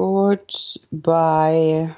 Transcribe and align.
Goodbye. 0.00 1.94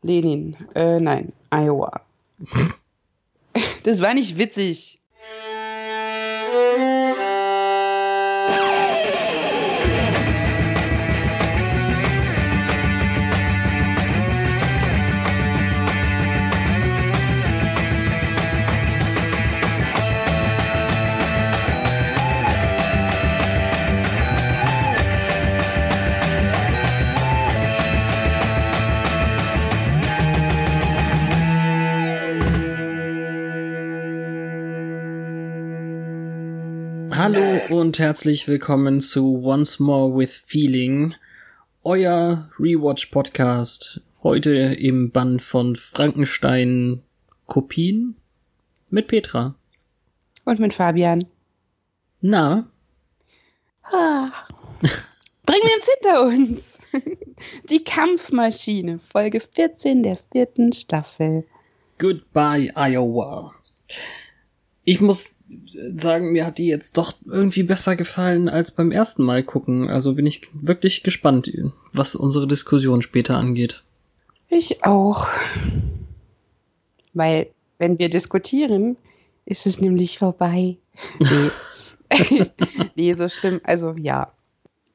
Lenin. 0.00 0.56
Äh, 0.74 0.98
nein, 1.00 1.32
Iowa. 1.50 2.00
Das 3.84 4.02
war 4.02 4.12
nicht 4.12 4.36
witzig. 4.36 5.00
Hallo 37.28 37.60
und 37.70 37.98
herzlich 37.98 38.46
willkommen 38.46 39.00
zu 39.00 39.42
Once 39.42 39.80
More 39.80 40.16
with 40.16 40.36
Feeling, 40.36 41.12
euer 41.82 42.48
Rewatch 42.56 43.06
Podcast. 43.06 44.00
Heute 44.22 44.52
im 44.52 45.10
Bann 45.10 45.40
von 45.40 45.74
Frankenstein 45.74 47.02
Kopien 47.46 48.14
mit 48.90 49.08
Petra. 49.08 49.56
Und 50.44 50.60
mit 50.60 50.72
Fabian. 50.72 51.24
Na, 52.20 52.70
Ah. 53.82 54.30
Bringen 55.46 55.62
wir 55.64 55.76
uns 55.78 55.88
hinter 55.98 56.22
uns. 56.28 56.78
Die 57.68 57.82
Kampfmaschine, 57.82 59.00
Folge 59.00 59.40
14 59.40 60.04
der 60.04 60.16
vierten 60.16 60.72
Staffel. 60.72 61.44
goodbye 61.98 62.70
Iowa. 62.76 63.52
Ich 64.84 65.00
muss 65.00 65.35
sagen, 65.94 66.32
mir 66.32 66.46
hat 66.46 66.58
die 66.58 66.66
jetzt 66.66 66.96
doch 66.96 67.14
irgendwie 67.26 67.62
besser 67.62 67.96
gefallen 67.96 68.48
als 68.48 68.70
beim 68.70 68.90
ersten 68.90 69.22
Mal 69.22 69.42
gucken. 69.42 69.88
Also 69.88 70.14
bin 70.14 70.26
ich 70.26 70.42
wirklich 70.52 71.02
gespannt, 71.02 71.50
was 71.92 72.14
unsere 72.14 72.46
Diskussion 72.46 73.02
später 73.02 73.36
angeht. 73.36 73.84
Ich 74.48 74.84
auch. 74.84 75.26
Weil, 77.14 77.48
wenn 77.78 77.98
wir 77.98 78.08
diskutieren, 78.08 78.96
ist 79.44 79.66
es 79.66 79.80
nämlich 79.80 80.18
vorbei. 80.18 80.76
Nee, 81.18 81.50
nee 82.96 83.14
so 83.14 83.28
schlimm. 83.28 83.60
Also, 83.64 83.94
ja. 84.00 84.32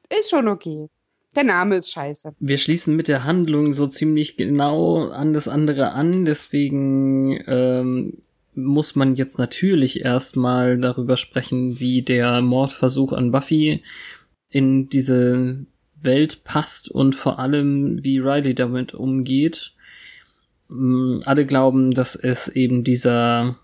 Ist 0.08 0.30
schon 0.30 0.48
okay. 0.48 0.88
Der 1.34 1.44
Name 1.44 1.76
ist 1.76 1.90
scheiße. 1.90 2.34
Wir 2.38 2.58
schließen 2.58 2.94
mit 2.94 3.08
der 3.08 3.24
Handlung 3.24 3.72
so 3.72 3.86
ziemlich 3.86 4.36
genau 4.36 5.08
an 5.08 5.32
das 5.32 5.48
andere 5.48 5.92
an, 5.92 6.26
deswegen 6.26 7.42
ähm, 7.46 8.18
muss 8.54 8.94
man 8.96 9.14
jetzt 9.14 9.38
natürlich 9.38 10.04
erstmal 10.04 10.78
darüber 10.78 11.16
sprechen, 11.16 11.80
wie 11.80 12.02
der 12.02 12.42
Mordversuch 12.42 13.12
an 13.12 13.32
Buffy 13.32 13.82
in 14.48 14.88
diese 14.88 15.64
Welt 16.02 16.44
passt 16.44 16.90
und 16.90 17.14
vor 17.14 17.38
allem, 17.38 18.02
wie 18.04 18.18
Riley 18.18 18.54
damit 18.54 18.94
umgeht. 18.94 19.72
Mm, 20.68 21.20
Alle 21.24 21.46
glauben, 21.46 21.92
dass 21.92 22.14
es 22.14 22.48
eben 22.48 22.84
dieser 22.84 23.56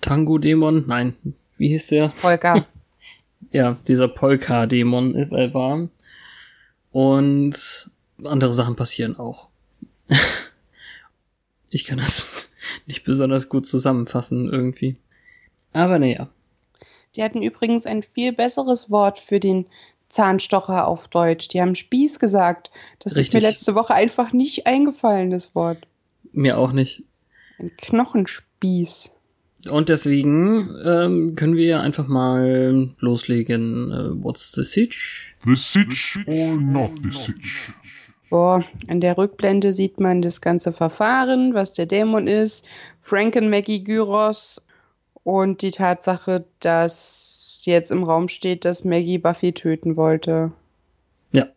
Tango-Dämon, 0.00 0.84
nein, 0.86 1.14
wie 1.56 1.68
hieß 1.68 1.88
der? 1.88 2.10
Volker. 2.10 2.66
ja, 3.50 3.78
dieser 3.86 4.08
Polka-Dämon 4.08 5.14
äh, 5.14 5.54
war. 5.54 5.88
Und 6.90 7.90
andere 8.24 8.52
Sachen 8.52 8.76
passieren 8.76 9.16
auch. 9.16 9.48
ich 11.70 11.84
kann 11.84 11.98
das 11.98 12.37
nicht 12.86 13.04
besonders 13.04 13.48
gut 13.48 13.66
zusammenfassen 13.66 14.50
irgendwie. 14.50 14.96
Aber 15.72 15.98
naja. 15.98 16.28
Die 17.16 17.22
hatten 17.22 17.42
übrigens 17.42 17.86
ein 17.86 18.02
viel 18.02 18.32
besseres 18.32 18.90
Wort 18.90 19.18
für 19.18 19.40
den 19.40 19.66
Zahnstocher 20.08 20.86
auf 20.86 21.08
Deutsch. 21.08 21.48
Die 21.48 21.60
haben 21.60 21.74
Spieß 21.74 22.18
gesagt. 22.18 22.70
Das 22.98 23.12
ist 23.12 23.18
Richtig. 23.18 23.42
mir 23.42 23.48
letzte 23.48 23.74
Woche 23.74 23.94
einfach 23.94 24.32
nicht 24.32 24.66
eingefallen, 24.66 25.30
das 25.30 25.54
Wort. 25.54 25.86
Mir 26.32 26.58
auch 26.58 26.72
nicht. 26.72 27.04
Ein 27.58 27.72
Knochenspieß. 27.76 29.14
Und 29.68 29.88
deswegen 29.88 30.74
ähm, 30.84 31.34
können 31.34 31.56
wir 31.56 31.80
einfach 31.80 32.06
mal 32.06 32.90
loslegen. 32.98 33.90
Äh, 33.90 34.22
what's 34.22 34.52
the 34.52 34.62
sitch? 34.62 35.34
The 35.44 35.56
sitch 35.56 36.18
or 36.26 36.56
not 36.56 36.92
the 37.02 37.10
sitch? 37.10 37.72
Boah, 38.30 38.62
in 38.86 39.00
der 39.00 39.16
Rückblende 39.16 39.72
sieht 39.72 40.00
man 40.00 40.20
das 40.20 40.40
ganze 40.40 40.72
Verfahren, 40.72 41.54
was 41.54 41.72
der 41.72 41.86
Dämon 41.86 42.28
ist, 42.28 42.66
Franken 43.00 43.48
Maggie 43.48 43.82
Gyros 43.82 44.66
und 45.24 45.62
die 45.62 45.70
Tatsache, 45.70 46.44
dass 46.60 47.60
jetzt 47.62 47.90
im 47.90 48.04
Raum 48.04 48.28
steht, 48.28 48.64
dass 48.64 48.84
Maggie 48.84 49.18
Buffy 49.18 49.52
töten 49.52 49.96
wollte. 49.96 50.52
Ja. 51.32 51.48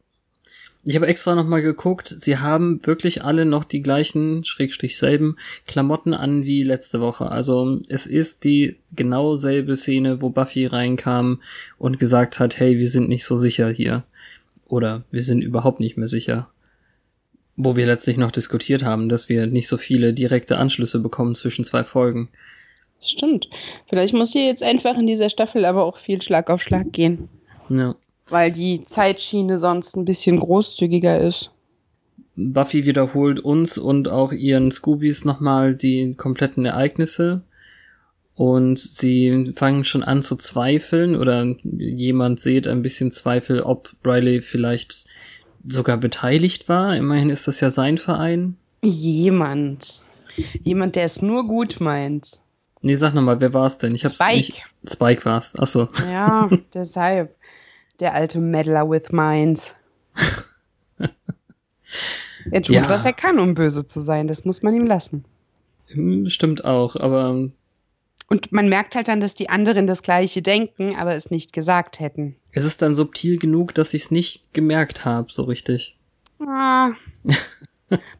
Ich 0.84 0.96
habe 0.96 1.08
extra 1.08 1.36
nochmal 1.36 1.62
geguckt. 1.62 2.08
Sie 2.08 2.38
haben 2.38 2.86
wirklich 2.86 3.24
alle 3.24 3.46
noch 3.46 3.66
die 3.66 3.82
gleichen, 3.82 4.44
schrägstrich 4.44 4.98
selben 4.98 5.36
Klamotten 5.68 6.14
an 6.14 6.46
wie 6.46 6.64
letzte 6.64 7.02
Woche. 7.02 7.30
Also 7.32 7.80
es 7.90 8.06
ist 8.06 8.46
die 8.46 8.78
genau 8.96 9.36
selbe 9.36 9.76
Szene, 9.76 10.22
wo 10.22 10.30
Buffy 10.30 10.66
reinkam 10.66 11.42
und 11.78 12.00
gesagt 12.00 12.40
hat, 12.40 12.60
hey, 12.60 12.78
wir 12.80 12.90
sind 12.90 13.10
nicht 13.10 13.26
so 13.26 13.36
sicher 13.36 13.70
hier. 13.70 14.04
Oder 14.68 15.04
wir 15.12 15.22
sind 15.22 15.42
überhaupt 15.42 15.82
nicht 15.82 15.98
mehr 15.98 16.08
sicher. 16.08 16.50
Wo 17.64 17.76
wir 17.76 17.86
letztlich 17.86 18.18
noch 18.18 18.32
diskutiert 18.32 18.84
haben, 18.84 19.08
dass 19.08 19.30
wir 19.30 19.46
nicht 19.46 19.68
so 19.68 19.78
viele 19.78 20.14
direkte 20.14 20.58
Anschlüsse 20.58 21.00
bekommen 21.00 21.36
zwischen 21.36 21.64
zwei 21.64 21.84
Folgen. 21.84 22.30
Stimmt. 23.02 23.50
Vielleicht 23.88 24.14
muss 24.14 24.32
hier 24.34 24.46
jetzt 24.46 24.64
einfach 24.64 24.98
in 24.98 25.06
dieser 25.06 25.30
Staffel 25.30 25.66
aber 25.66 25.84
auch 25.84 25.98
viel 25.98 26.22
Schlag 26.22 26.50
auf 26.50 26.62
Schlag 26.62 26.92
gehen, 26.92 27.30
Ja. 27.70 27.96
weil 28.30 28.52
die 28.52 28.84
Zeitschiene 28.86 29.58
sonst 29.58 29.96
ein 29.96 30.06
bisschen 30.06 30.40
großzügiger 30.40 31.20
ist. 31.20 31.52
Buffy 32.36 32.86
wiederholt 32.86 33.40
uns 33.40 33.78
und 33.78 34.08
auch 34.08 34.32
ihren 34.32 34.72
Scoobies 34.72 35.26
nochmal 35.26 35.76
die 35.76 36.14
kompletten 36.16 36.66
Ereignisse. 36.66 37.42
Und 38.36 38.80
sie 38.80 39.52
fangen 39.56 39.84
schon 39.84 40.02
an 40.04 40.24
zu 40.24 40.36
zweifeln 40.36 41.16
oder 41.16 41.46
jemand 41.64 42.40
sieht 42.40 42.66
ein 42.68 42.82
bisschen 42.82 43.12
Zweifel, 43.12 43.62
ob 43.62 43.94
Riley 44.06 44.42
vielleicht 44.42 45.06
sogar 45.68 45.98
beteiligt 45.98 46.70
war. 46.70 46.96
Immerhin 46.96 47.30
ist 47.30 47.48
das 47.48 47.60
ja 47.60 47.70
sein 47.70 47.98
Verein. 47.98 48.58
Jemand. 48.82 50.02
Jemand, 50.64 50.96
der 50.96 51.06
es 51.06 51.22
nur 51.22 51.48
gut 51.48 51.80
meint. 51.82 52.40
Nee, 52.82 52.96
sag 52.96 53.14
nochmal, 53.14 53.42
wer 53.42 53.54
war's 53.54 53.78
denn? 53.78 53.94
Ich 53.94 54.04
hab's 54.06 54.16
Spike. 54.16 54.36
Nicht... 54.38 54.64
Spike 54.90 55.26
war's. 55.26 55.56
Achso. 55.56 55.88
Ja, 56.10 56.50
deshalb. 56.74 57.36
Der 58.00 58.16
alte 58.16 58.40
Meddler 58.40 58.90
with 58.90 59.12
Minds. 59.12 59.76
Er 62.52 62.62
tut, 62.64 62.76
Ja. 62.76 62.90
was 62.90 63.06
er 63.06 63.14
kann, 63.14 63.40
um 63.40 63.54
böse 63.54 63.86
zu 63.86 64.00
sein. 64.00 64.28
Das 64.28 64.46
muss 64.46 64.64
man 64.64 64.74
ihm 64.76 64.88
lassen. 64.88 65.26
Hm, 65.88 66.28
Stimmt 66.28 66.66
auch, 66.66 66.96
aber 66.96 67.50
Und 68.32 68.54
man 68.54 68.70
merkt 68.70 68.96
halt 68.96 69.10
dann, 69.10 69.20
dass 69.20 69.36
die 69.36 69.50
anderen 69.50 69.88
das 69.88 70.04
Gleiche 70.04 70.42
denken, 70.42 70.96
aber 70.96 71.16
es 71.16 71.32
nicht 71.32 71.52
gesagt 71.52 72.00
hätten. 72.00 72.38
es 72.54 72.64
ist 72.64 72.82
dann 72.82 72.96
subtil 72.96 73.38
genug, 73.38 73.76
dass 73.76 73.94
ich's 73.94 74.10
nicht 74.10 74.54
gemerkt 74.54 75.04
habe, 75.04 75.30
so 75.30 75.44
richtig. 75.44 75.98
Ah. 76.40 76.92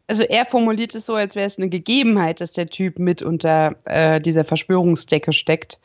Also 0.06 0.24
er 0.24 0.44
formuliert 0.44 0.96
es 0.96 1.06
so, 1.06 1.16
als 1.16 1.36
wäre 1.36 1.46
es 1.46 1.58
eine 1.58 1.70
Gegebenheit, 1.70 2.42
dass 2.42 2.52
der 2.52 2.70
Typ 2.70 3.00
mit 3.00 3.22
unter 3.22 3.78
äh, 3.86 4.20
dieser 4.20 4.44
Verschwörungsdecke 4.44 5.32
steckt. 5.32 5.80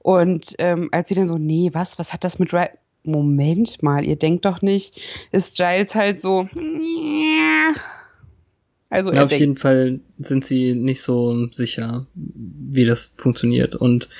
Und 0.00 0.54
ähm, 0.58 0.90
als 0.92 1.08
sie 1.08 1.14
dann 1.14 1.28
so, 1.28 1.38
nee, 1.38 1.70
was, 1.72 1.98
was 1.98 2.12
hat 2.12 2.24
das 2.24 2.38
mit 2.38 2.52
Ri 2.52 2.66
Moment 3.04 3.82
mal, 3.82 4.04
ihr 4.04 4.16
denkt 4.16 4.44
doch 4.44 4.60
nicht, 4.60 5.00
ist 5.30 5.56
Giles 5.56 5.94
halt 5.94 6.20
so, 6.20 6.46
Also 8.92 9.10
Ja, 9.10 9.22
auf 9.22 9.30
denkt, 9.30 9.40
jeden 9.40 9.56
Fall 9.56 10.00
sind 10.18 10.44
sie 10.44 10.74
nicht 10.74 11.00
so 11.00 11.48
sicher, 11.50 12.06
wie 12.14 12.84
das 12.84 13.14
funktioniert. 13.16 13.74
Und 13.74 14.10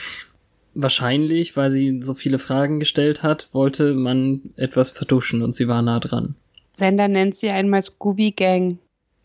wahrscheinlich, 0.73 1.59
weil 1.59 1.71
sie 1.71 2.01
so 2.03 2.15
viele 2.15 2.39
Fragen 2.39 2.81
gestellt 2.81 3.23
hat, 3.23 3.51
wollte 3.53 3.93
man 3.93 4.41
etwas 4.57 4.91
vertuschen 4.91 5.43
und 5.43 5.55
sie 5.55 5.69
war 5.69 5.83
nah 5.83 6.01
dran. 6.01 6.37
Sender 6.73 7.09
nennt 7.09 7.37
sie 7.37 7.51
einmal 7.51 7.83
Scooby 7.83 8.31
Gang. 8.31 8.79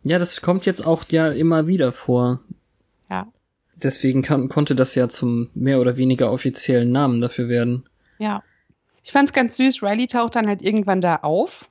Ja, 0.04 0.20
das 0.20 0.42
kommt 0.42 0.66
jetzt 0.66 0.86
auch 0.86 1.06
ja 1.12 1.30
immer 1.30 1.66
wieder 1.66 1.94
vor. 1.94 2.42
Ja. 3.10 3.32
Deswegen 3.82 4.24
kann, 4.24 4.50
konnte 4.50 4.76
das 4.76 4.96
ja 4.96 5.08
zum 5.08 5.50
mehr 5.54 5.80
oder 5.80 5.96
weniger 5.96 6.30
offiziellen 6.30 6.92
Namen 6.92 7.22
dafür 7.22 7.48
werden. 7.48 7.86
Ja. 8.20 8.44
Ich 9.02 9.14
fand's 9.14 9.32
ganz 9.32 9.56
süß. 9.56 9.82
Riley 9.82 10.08
taucht 10.08 10.36
dann 10.36 10.48
halt 10.48 10.62
irgendwann 10.62 11.00
da 11.00 11.16
auf. 11.18 11.70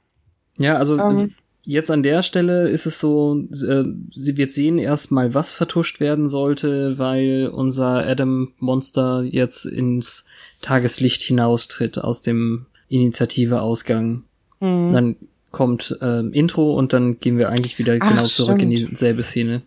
Ja, 0.56 0.79
also 0.79 0.99
Ähm. 0.99 1.34
Jetzt 1.67 1.91
an 1.91 2.03
der 2.03 2.23
Stelle 2.23 2.69
ist 2.69 2.87
es 2.87 2.99
so, 3.01 3.45
äh, 3.51 3.85
sie 4.11 4.37
wird 4.37 4.53
sehen 4.53 4.79
erstmal, 4.79 5.35
was 5.35 5.53
vertuscht 5.53 6.01
werden 6.01 6.29
sollte, 6.29 6.99
weil 6.99 7.51
unser 7.53 8.07
Adam 8.07 8.53
Monster 8.59 9.23
jetzt 9.23 9.67
ins 9.67 10.25
Tageslicht 10.63 11.21
hinaustritt 11.23 11.99
aus 11.99 12.23
dem 12.23 12.67
Initiative-Ausgang. 12.89 14.23
Hm. 14.61 14.93
Dann 14.93 15.17
kommt 15.51 15.99
ähm, 16.01 16.33
Intro 16.33 16.75
und 16.75 16.93
dann 16.93 17.19
gehen 17.19 17.37
wir 17.37 17.49
eigentlich 17.51 17.79
wieder 17.79 17.97
Ach, 18.01 18.09
genau 18.09 18.25
zurück 18.25 18.63
in 18.63 18.75
stimmt. 18.75 18.93
dieselbe 18.93 19.23
Szene. 19.23 19.63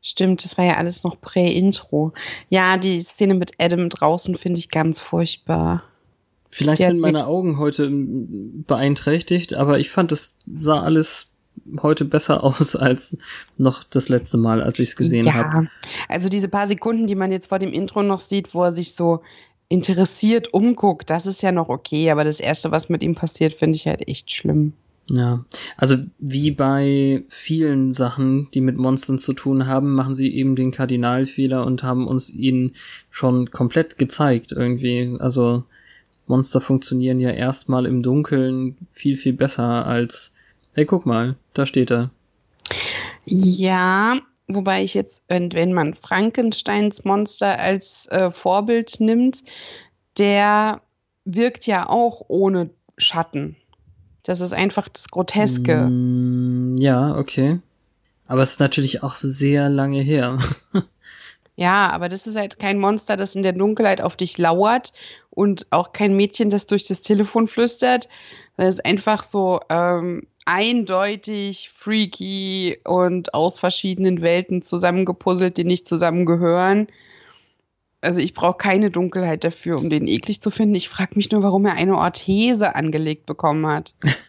Stimmt, 0.00 0.44
das 0.44 0.56
war 0.56 0.64
ja 0.64 0.76
alles 0.76 1.04
noch 1.04 1.20
Prä-Intro. 1.20 2.12
Ja, 2.48 2.76
die 2.76 3.00
Szene 3.00 3.34
mit 3.34 3.52
Adam 3.58 3.88
draußen 3.88 4.34
finde 4.36 4.60
ich 4.60 4.70
ganz 4.70 5.00
furchtbar. 5.00 5.82
Vielleicht 6.50 6.82
sind 6.82 7.00
meine 7.00 7.26
Augen 7.26 7.58
heute 7.58 7.90
beeinträchtigt, 7.90 9.54
aber 9.54 9.78
ich 9.78 9.90
fand, 9.90 10.12
es 10.12 10.36
sah 10.46 10.82
alles 10.82 11.28
heute 11.82 12.04
besser 12.04 12.42
aus 12.44 12.76
als 12.76 13.16
noch 13.56 13.84
das 13.84 14.08
letzte 14.08 14.38
Mal, 14.38 14.62
als 14.62 14.78
ich 14.78 14.90
es 14.90 14.96
gesehen 14.96 15.26
ja, 15.26 15.34
habe. 15.34 15.68
also 16.08 16.28
diese 16.28 16.48
paar 16.48 16.66
Sekunden, 16.66 17.06
die 17.06 17.14
man 17.14 17.32
jetzt 17.32 17.48
vor 17.48 17.58
dem 17.58 17.72
Intro 17.72 18.02
noch 18.02 18.20
sieht, 18.20 18.54
wo 18.54 18.64
er 18.64 18.72
sich 18.72 18.94
so 18.94 19.20
interessiert 19.68 20.54
umguckt, 20.54 21.10
das 21.10 21.26
ist 21.26 21.42
ja 21.42 21.52
noch 21.52 21.68
okay, 21.68 22.10
aber 22.10 22.24
das 22.24 22.40
Erste, 22.40 22.70
was 22.70 22.88
mit 22.88 23.02
ihm 23.02 23.14
passiert, 23.14 23.52
finde 23.52 23.76
ich 23.76 23.86
halt 23.86 24.08
echt 24.08 24.32
schlimm. 24.32 24.72
Ja, 25.10 25.44
also 25.76 25.96
wie 26.18 26.50
bei 26.50 27.24
vielen 27.28 27.92
Sachen, 27.92 28.50
die 28.52 28.60
mit 28.60 28.76
Monstern 28.76 29.18
zu 29.18 29.32
tun 29.32 29.66
haben, 29.66 29.94
machen 29.94 30.14
sie 30.14 30.34
eben 30.34 30.54
den 30.54 30.70
Kardinalfehler 30.70 31.64
und 31.64 31.82
haben 31.82 32.06
uns 32.06 32.30
ihn 32.30 32.74
schon 33.10 33.50
komplett 33.50 33.96
gezeigt 33.96 34.52
irgendwie. 34.52 35.16
Also 35.18 35.64
Monster 36.28 36.60
funktionieren 36.60 37.20
ja 37.20 37.30
erstmal 37.30 37.86
im 37.86 38.02
Dunkeln 38.02 38.76
viel, 38.90 39.16
viel 39.16 39.32
besser 39.32 39.86
als, 39.86 40.34
hey, 40.74 40.84
guck 40.84 41.06
mal, 41.06 41.36
da 41.54 41.66
steht 41.66 41.90
er. 41.90 42.10
Ja, 43.24 44.16
wobei 44.46 44.82
ich 44.82 44.94
jetzt, 44.94 45.22
wenn, 45.28 45.52
wenn 45.52 45.72
man 45.72 45.94
Frankensteins 45.94 47.04
Monster 47.04 47.58
als 47.58 48.06
äh, 48.10 48.30
Vorbild 48.30 49.00
nimmt, 49.00 49.42
der 50.18 50.80
wirkt 51.24 51.66
ja 51.66 51.88
auch 51.88 52.22
ohne 52.28 52.70
Schatten. 52.96 53.56
Das 54.22 54.40
ist 54.40 54.52
einfach 54.52 54.88
das 54.88 55.08
Groteske. 55.08 55.88
Mm, 55.88 56.76
ja, 56.78 57.16
okay. 57.16 57.60
Aber 58.26 58.42
es 58.42 58.52
ist 58.52 58.60
natürlich 58.60 59.02
auch 59.02 59.16
sehr 59.16 59.70
lange 59.70 60.00
her. 60.00 60.38
Ja, 61.58 61.90
aber 61.90 62.08
das 62.08 62.28
ist 62.28 62.36
halt 62.36 62.60
kein 62.60 62.78
Monster, 62.78 63.16
das 63.16 63.34
in 63.34 63.42
der 63.42 63.52
Dunkelheit 63.52 64.00
auf 64.00 64.14
dich 64.14 64.38
lauert 64.38 64.92
und 65.30 65.66
auch 65.70 65.92
kein 65.92 66.14
Mädchen, 66.14 66.50
das 66.50 66.66
durch 66.66 66.84
das 66.84 67.00
Telefon 67.00 67.48
flüstert. 67.48 68.08
Das 68.56 68.74
ist 68.74 68.86
einfach 68.86 69.24
so 69.24 69.58
ähm, 69.68 70.28
eindeutig 70.46 71.70
freaky 71.70 72.78
und 72.84 73.34
aus 73.34 73.58
verschiedenen 73.58 74.22
Welten 74.22 74.62
zusammengepuzzelt, 74.62 75.56
die 75.56 75.64
nicht 75.64 75.88
zusammengehören. 75.88 76.86
Also 78.02 78.20
ich 78.20 78.34
brauche 78.34 78.58
keine 78.58 78.92
Dunkelheit 78.92 79.42
dafür, 79.42 79.78
um 79.78 79.90
den 79.90 80.06
eklig 80.06 80.40
zu 80.40 80.52
finden. 80.52 80.76
Ich 80.76 80.88
frage 80.88 81.16
mich 81.16 81.32
nur, 81.32 81.42
warum 81.42 81.66
er 81.66 81.74
eine 81.74 81.98
Orthese 81.98 82.76
angelegt 82.76 83.26
bekommen 83.26 83.66
hat. 83.66 83.96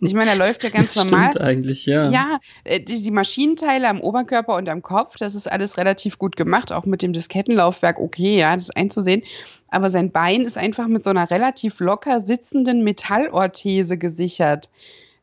Ich 0.00 0.14
meine, 0.14 0.30
er 0.30 0.36
läuft 0.36 0.64
ja 0.64 0.70
ganz 0.70 0.94
das 0.94 1.04
normal. 1.04 1.30
stimmt 1.30 1.44
eigentlich, 1.44 1.86
ja. 1.86 2.10
Ja, 2.10 2.40
äh, 2.64 2.80
die, 2.80 3.10
Maschinenteile 3.10 3.88
am 3.88 4.00
Oberkörper 4.00 4.56
und 4.56 4.68
am 4.68 4.82
Kopf, 4.82 5.16
das 5.18 5.34
ist 5.34 5.50
alles 5.50 5.76
relativ 5.76 6.18
gut 6.18 6.36
gemacht, 6.36 6.72
auch 6.72 6.86
mit 6.86 7.02
dem 7.02 7.12
Diskettenlaufwerk, 7.12 7.98
okay, 7.98 8.38
ja, 8.38 8.54
das 8.54 8.64
ist 8.64 8.76
einzusehen. 8.76 9.22
Aber 9.68 9.88
sein 9.88 10.10
Bein 10.10 10.42
ist 10.42 10.58
einfach 10.58 10.88
mit 10.88 11.04
so 11.04 11.10
einer 11.10 11.30
relativ 11.30 11.80
locker 11.80 12.20
sitzenden 12.20 12.82
Metallorthese 12.82 13.98
gesichert, 13.98 14.68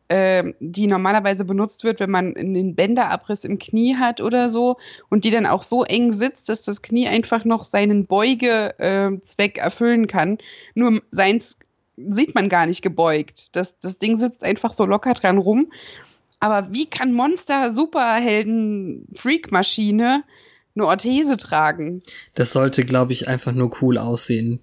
ähm, 0.09 0.55
die 0.61 0.87
normalerweise 0.87 1.43
benutzt 1.43 1.83
wird, 1.83 1.99
wenn 1.99 2.11
man 2.11 2.37
einen 2.37 2.75
Bänderabriss 2.75 3.43
im 3.43 3.59
Knie 3.59 3.97
hat 3.97 4.21
oder 4.21 4.47
so 4.47 4.77
und 5.09 5.25
die 5.25 5.31
dann 5.31 5.45
auch 5.45 5.63
so 5.63 5.83
eng 5.83 6.13
sitzt, 6.13 6.47
dass 6.47 6.61
das 6.61 6.81
Knie 6.81 7.07
einfach 7.07 7.43
noch 7.43 7.65
seinen 7.65 8.05
Beugezweck 8.05 9.57
erfüllen 9.57 10.07
kann. 10.07 10.37
Nur 10.75 11.01
seins 11.11 11.57
sieht 11.97 12.35
man 12.35 12.47
gar 12.49 12.65
nicht 12.65 12.81
gebeugt. 12.81 13.55
Das, 13.55 13.79
das 13.79 13.97
Ding 13.97 14.17
sitzt 14.17 14.43
einfach 14.43 14.71
so 14.73 14.85
locker 14.85 15.13
dran 15.13 15.37
rum. 15.37 15.71
Aber 16.39 16.71
wie 16.71 16.85
kann 16.85 17.13
Monster 17.13 17.71
Superhelden 17.71 19.07
Freak-Maschine 19.15 20.23
eine 20.75 20.85
Orthese 20.85 21.37
tragen? 21.37 22.03
Das 22.35 22.53
sollte, 22.53 22.85
glaube 22.85 23.13
ich, 23.13 23.27
einfach 23.27 23.53
nur 23.53 23.71
cool 23.81 23.97
aussehen. 23.97 24.59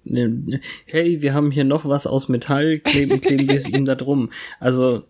Hey, 0.85 1.21
wir 1.21 1.33
haben 1.33 1.51
hier 1.51 1.65
noch 1.65 1.83
was 1.87 2.07
aus 2.07 2.29
Metall, 2.29 2.79
kleben, 2.79 3.19
kleben 3.19 3.49
wir 3.49 3.55
es 3.55 3.67
ihm 3.67 3.83
da 3.83 3.95
drum. 3.95 4.29
Also, 4.61 5.03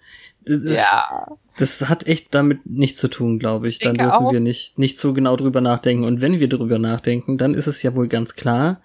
das, 0.43 0.61
Ja. 0.63 1.27
das 1.57 1.87
hat 1.89 2.07
echt 2.07 2.33
damit 2.33 2.65
nichts 2.65 2.97
zu 2.99 3.07
tun, 3.09 3.37
glaube 3.37 3.67
ich. 3.67 3.75
Ich 3.75 3.79
Dann 3.81 3.93
dürfen 3.93 4.25
auch. 4.25 4.31
wir 4.31 4.39
nicht, 4.39 4.79
nicht 4.79 4.97
so 4.97 5.13
genau 5.13 5.35
drüber 5.35 5.61
nachdenken. 5.61 6.03
Und 6.05 6.21
wenn 6.21 6.39
wir 6.39 6.49
drüber 6.49 6.79
nachdenken, 6.79 7.37
dann 7.37 7.53
ist 7.53 7.67
es 7.67 7.83
ja 7.83 7.93
wohl 7.93 8.07
ganz 8.07 8.35
klar, 8.35 8.81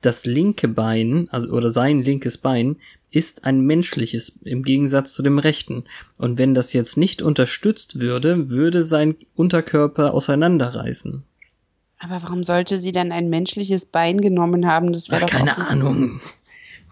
das 0.00 0.26
linke 0.26 0.68
Bein, 0.68 1.28
also, 1.30 1.50
oder 1.50 1.70
sein 1.70 2.02
linkes 2.02 2.38
Bein, 2.38 2.76
ist 3.10 3.44
ein 3.44 3.60
menschliches 3.60 4.38
im 4.44 4.62
Gegensatz 4.62 5.14
zu 5.14 5.22
dem 5.22 5.38
rechten. 5.38 5.84
Und 6.18 6.38
wenn 6.38 6.54
das 6.54 6.72
jetzt 6.72 6.96
nicht 6.96 7.22
unterstützt 7.22 8.00
würde, 8.00 8.50
würde 8.50 8.82
sein 8.82 9.16
Unterkörper 9.34 10.12
auseinanderreißen. 10.12 11.24
Aber 12.00 12.22
warum 12.22 12.44
sollte 12.44 12.78
sie 12.78 12.92
dann 12.92 13.10
ein 13.10 13.28
menschliches 13.28 13.86
Bein 13.86 14.20
genommen 14.20 14.66
haben? 14.66 14.92
Das 14.92 15.06
Ach, 15.08 15.12
wäre 15.12 15.20
doch 15.22 15.30
keine 15.30 15.58
Ahnung. 15.58 16.20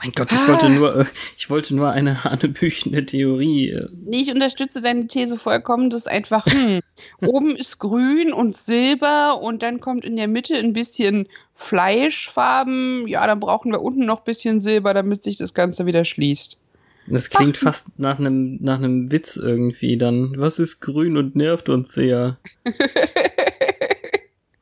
Mein 0.03 0.13
Gott, 0.13 0.31
ich 0.31 0.39
Ah. 0.39 0.49
wollte 0.49 0.69
nur, 0.69 0.95
äh, 1.01 1.05
ich 1.39 1.49
wollte 1.49 1.75
nur 1.75 1.91
eine 1.91 2.23
hanebüchene 2.25 3.07
Theorie. 3.07 3.71
äh, 3.71 3.89
Nee, 4.05 4.19
ich 4.23 4.31
unterstütze 4.31 4.81
deine 4.83 5.07
These 5.07 5.37
vollkommen. 5.39 5.89
Das 5.91 6.03
ist 6.03 6.09
einfach, 6.09 6.45
hm, 6.47 6.81
oben 7.23 7.57
ist 7.57 7.79
grün 7.79 8.33
und 8.33 8.55
silber 8.57 9.41
und 9.41 9.63
dann 9.63 9.81
kommt 9.81 10.05
in 10.05 10.17
der 10.17 10.29
Mitte 10.29 10.55
ein 10.57 10.73
bisschen 10.75 11.29
Fleischfarben. 11.55 13.09
Ja, 13.09 13.27
dann 13.27 13.41
brauchen 13.41 13.73
wir 13.73 13.81
unten 13.81 14.05
noch 14.05 14.19
ein 14.19 14.25
bisschen 14.25 14.61
Silber, 14.61 14.93
damit 14.93 15.23
sich 15.23 15.37
das 15.37 15.55
Ganze 15.55 15.87
wieder 15.87 16.05
schließt. 16.05 16.61
Das 17.09 17.31
klingt 17.31 17.57
fast 17.57 17.99
nach 17.99 18.19
einem, 18.19 18.59
nach 18.61 18.79
einem 18.79 19.11
Witz 19.13 19.37
irgendwie 19.37 19.97
dann. 19.97 20.35
Was 20.37 20.59
ist 20.59 20.81
grün 20.81 21.17
und 21.17 21.37
nervt 21.37 21.69
uns 21.69 21.93
sehr? 21.93 22.37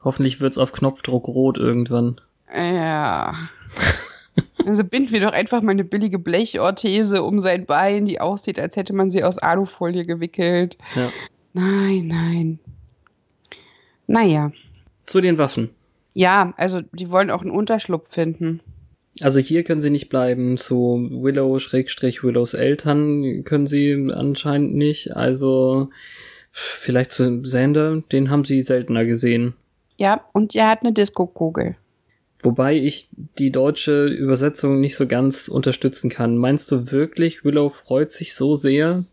Hoffentlich 0.02 0.40
wird's 0.40 0.58
auf 0.58 0.72
Knopfdruck 0.72 1.26
rot 1.28 1.58
irgendwann. 1.58 2.20
Ja. 2.54 3.34
Also 4.66 4.84
binden 4.84 5.12
wir 5.12 5.20
doch 5.20 5.32
einfach 5.32 5.62
mal 5.62 5.72
eine 5.72 5.84
billige 5.84 6.18
Blechorthese 6.18 7.22
um 7.22 7.40
sein 7.40 7.66
Bein, 7.66 8.06
die 8.06 8.20
aussieht, 8.20 8.58
als 8.58 8.76
hätte 8.76 8.94
man 8.94 9.10
sie 9.10 9.22
aus 9.22 9.38
Alufolie 9.38 10.04
gewickelt. 10.04 10.78
Ja. 10.94 11.10
Nein, 11.52 12.06
nein. 12.08 12.58
Naja. 14.06 14.52
Zu 15.06 15.20
den 15.20 15.38
Waffen. 15.38 15.70
Ja, 16.14 16.54
also 16.56 16.80
die 16.92 17.10
wollen 17.10 17.30
auch 17.30 17.42
einen 17.42 17.50
Unterschlupf 17.50 18.12
finden. 18.12 18.60
Also 19.20 19.38
hier 19.38 19.62
können 19.62 19.80
sie 19.80 19.90
nicht 19.90 20.08
bleiben. 20.08 20.56
Zu 20.56 21.08
Willow 21.10 21.58
Schrägstrich 21.58 22.24
Willows 22.24 22.54
Eltern 22.54 23.44
können 23.44 23.66
sie 23.66 24.10
anscheinend 24.12 24.74
nicht. 24.74 25.14
Also 25.16 25.90
vielleicht 26.50 27.12
zu 27.12 27.42
Xander, 27.42 28.02
den 28.12 28.30
haben 28.30 28.44
sie 28.44 28.62
seltener 28.62 29.04
gesehen. 29.04 29.54
Ja, 29.96 30.24
und 30.32 30.54
er 30.54 30.68
hat 30.68 30.82
eine 30.82 30.92
Disco-Kugel. 30.92 31.76
Wobei 32.44 32.76
ich 32.76 33.08
die 33.38 33.50
deutsche 33.50 34.06
Übersetzung 34.06 34.78
nicht 34.78 34.96
so 34.96 35.06
ganz 35.06 35.48
unterstützen 35.48 36.10
kann. 36.10 36.36
Meinst 36.36 36.70
du 36.70 36.92
wirklich, 36.92 37.42
Willow 37.42 37.70
freut 37.70 38.10
sich 38.10 38.34
so 38.34 38.54
sehr, 38.54 39.04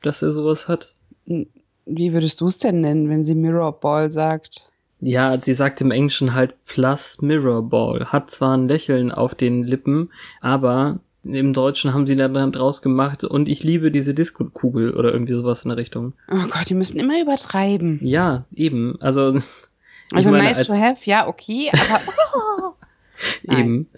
dass 0.00 0.22
er 0.22 0.30
sowas 0.30 0.68
hat? 0.68 0.94
Wie 1.26 2.12
würdest 2.12 2.40
du 2.40 2.46
es 2.46 2.56
denn 2.56 2.80
nennen, 2.80 3.10
wenn 3.10 3.24
sie 3.24 3.34
Mirror 3.34 3.80
Ball 3.80 4.12
sagt? 4.12 4.68
Ja, 5.00 5.38
sie 5.40 5.54
sagt 5.54 5.80
im 5.80 5.90
Englischen 5.90 6.34
halt 6.34 6.54
plus 6.66 7.20
Mirror 7.20 7.68
Ball. 7.68 8.06
Hat 8.06 8.30
zwar 8.30 8.56
ein 8.56 8.68
Lächeln 8.68 9.10
auf 9.10 9.34
den 9.34 9.64
Lippen, 9.64 10.10
aber 10.40 11.00
im 11.24 11.52
Deutschen 11.52 11.92
haben 11.92 12.06
sie 12.06 12.16
dann 12.16 12.52
draus 12.52 12.80
gemacht 12.80 13.24
und 13.24 13.48
ich 13.48 13.64
liebe 13.64 13.90
diese 13.90 14.14
Disco-Kugel 14.14 14.94
oder 14.94 15.12
irgendwie 15.12 15.34
sowas 15.34 15.64
in 15.64 15.70
der 15.70 15.78
Richtung. 15.78 16.12
Oh 16.30 16.46
Gott, 16.48 16.68
die 16.68 16.74
müssen 16.74 16.98
immer 16.98 17.20
übertreiben. 17.20 17.98
Ja, 18.02 18.44
eben. 18.54 18.96
Also, 19.00 19.40
Also 20.12 20.30
meine, 20.30 20.44
nice 20.44 20.66
to 20.66 20.74
have, 20.74 20.98
ja, 21.04 21.26
okay, 21.26 21.70
aber. 21.72 22.74
Eben. 23.58 23.88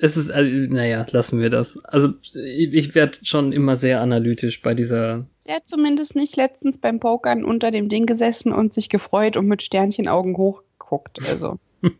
Es 0.00 0.16
ist, 0.16 0.30
also, 0.30 0.50
naja, 0.50 1.06
lassen 1.10 1.40
wir 1.40 1.50
das. 1.50 1.78
Also 1.84 2.10
ich, 2.34 2.72
ich 2.72 2.94
werde 2.94 3.18
schon 3.22 3.52
immer 3.52 3.76
sehr 3.76 4.00
analytisch 4.00 4.62
bei 4.62 4.74
dieser. 4.74 5.26
sie 5.40 5.52
hat 5.52 5.66
zumindest 5.66 6.14
nicht 6.14 6.36
letztens 6.36 6.78
beim 6.78 7.00
Pokern 7.00 7.44
unter 7.44 7.70
dem 7.70 7.88
Ding 7.88 8.06
gesessen 8.06 8.52
und 8.52 8.74
sich 8.74 8.88
gefreut 8.88 9.36
und 9.36 9.46
mit 9.46 9.62
Sternchenaugen 9.62 10.36
hochgeguckt. 10.36 11.18
Also. 11.28 11.58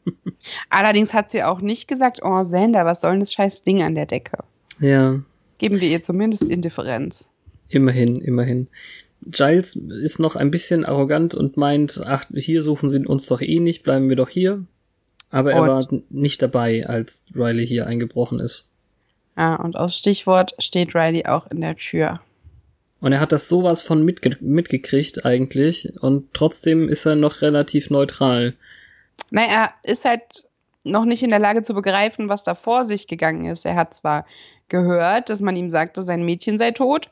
Allerdings 0.70 1.14
hat 1.14 1.30
sie 1.30 1.42
auch 1.42 1.60
nicht 1.60 1.88
gesagt, 1.88 2.20
oh 2.22 2.44
Sander, 2.44 2.84
was 2.84 3.00
soll 3.00 3.12
denn 3.12 3.20
das 3.20 3.32
scheiß 3.32 3.64
Ding 3.64 3.82
an 3.82 3.94
der 3.94 4.06
Decke? 4.06 4.38
Ja, 4.78 5.20
Geben 5.58 5.80
wir 5.80 5.88
ihr 5.88 6.02
zumindest 6.02 6.42
Indifferenz. 6.42 7.30
Immerhin, 7.68 8.20
immerhin. 8.20 8.68
Giles 9.22 9.74
ist 9.76 10.18
noch 10.18 10.36
ein 10.36 10.50
bisschen 10.50 10.84
arrogant 10.84 11.34
und 11.34 11.56
meint, 11.56 12.00
ach, 12.04 12.24
hier 12.34 12.62
suchen 12.62 12.88
sie 12.88 13.04
uns 13.04 13.26
doch 13.26 13.40
eh 13.40 13.58
nicht, 13.60 13.82
bleiben 13.82 14.08
wir 14.08 14.16
doch 14.16 14.28
hier. 14.28 14.64
Aber 15.30 15.52
er 15.52 15.62
Und- 15.62 15.68
war 15.68 15.86
nicht 16.10 16.42
dabei, 16.42 16.86
als 16.86 17.22
Riley 17.34 17.66
hier 17.66 17.86
eingebrochen 17.86 18.38
ist. 18.38 18.68
Ja, 19.36 19.56
und 19.56 19.76
aus 19.76 19.96
Stichwort 19.96 20.54
steht 20.58 20.94
Riley 20.94 21.26
auch 21.26 21.50
in 21.50 21.60
der 21.60 21.76
Tür. 21.76 22.20
Und 23.00 23.12
er 23.12 23.20
hat 23.20 23.32
das 23.32 23.48
sowas 23.48 23.82
von 23.82 24.04
mitge 24.04 24.36
mitgekriegt 24.40 25.26
eigentlich 25.26 25.92
und 26.00 26.32
trotzdem 26.32 26.88
ist 26.88 27.04
er 27.04 27.14
noch 27.16 27.42
relativ 27.42 27.90
neutral. 27.90 28.54
Naja, 29.30 29.70
er 29.82 29.90
ist 29.92 30.04
halt 30.06 30.44
noch 30.84 31.04
nicht 31.04 31.22
in 31.22 31.30
der 31.30 31.38
Lage 31.38 31.62
zu 31.62 31.74
begreifen, 31.74 32.28
was 32.28 32.42
da 32.42 32.54
vor 32.54 32.84
sich 32.86 33.06
gegangen 33.08 33.44
ist. 33.46 33.66
Er 33.66 33.74
hat 33.74 33.94
zwar 33.94 34.24
gehört, 34.68 35.28
dass 35.28 35.40
man 35.40 35.56
ihm 35.56 35.68
sagte, 35.68 36.02
sein 36.02 36.24
Mädchen 36.24 36.56
sei 36.58 36.70
tot. 36.70 37.10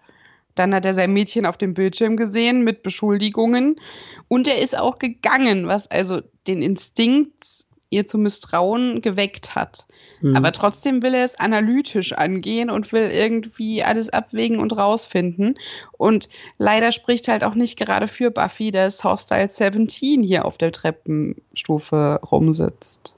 Dann 0.54 0.75
hat 0.75 0.84
er 0.87 0.94
sein 0.94 1.12
Mädchen 1.12 1.46
auf 1.46 1.56
dem 1.56 1.75
Bildschirm 1.75 2.16
gesehen 2.16 2.62
mit 2.62 2.82
Beschuldigungen. 2.82 3.80
Und 4.28 4.49
er 4.49 4.58
ist 4.58 4.78
auch 4.78 4.99
gegangen, 4.99 5.66
was 5.66 5.90
also 5.90 6.20
den 6.46 6.62
Instinkt, 6.62 7.64
ihr 7.90 8.06
zu 8.06 8.18
misstrauen, 8.18 9.02
geweckt 9.02 9.54
hat. 9.54 9.87
Hm. 10.20 10.37
Aber 10.37 10.52
trotzdem 10.52 11.02
will 11.02 11.14
er 11.14 11.25
es 11.25 11.38
analytisch 11.38 12.12
angehen 12.12 12.70
und 12.70 12.92
will 12.92 13.11
irgendwie 13.11 13.82
alles 13.82 14.11
abwägen 14.11 14.58
und 14.58 14.76
rausfinden. 14.76 15.58
Und 15.92 16.28
leider 16.58 16.92
spricht 16.92 17.28
halt 17.28 17.44
auch 17.44 17.54
nicht 17.54 17.78
gerade 17.78 18.08
für 18.08 18.30
Buffy, 18.30 18.70
dass 18.70 19.04
Hostile 19.04 19.49
17 19.49 20.23
hier 20.23 20.44
auf 20.44 20.58
der 20.58 20.73
Treppenstufe 20.73 22.20
rumsitzt. 22.23 23.16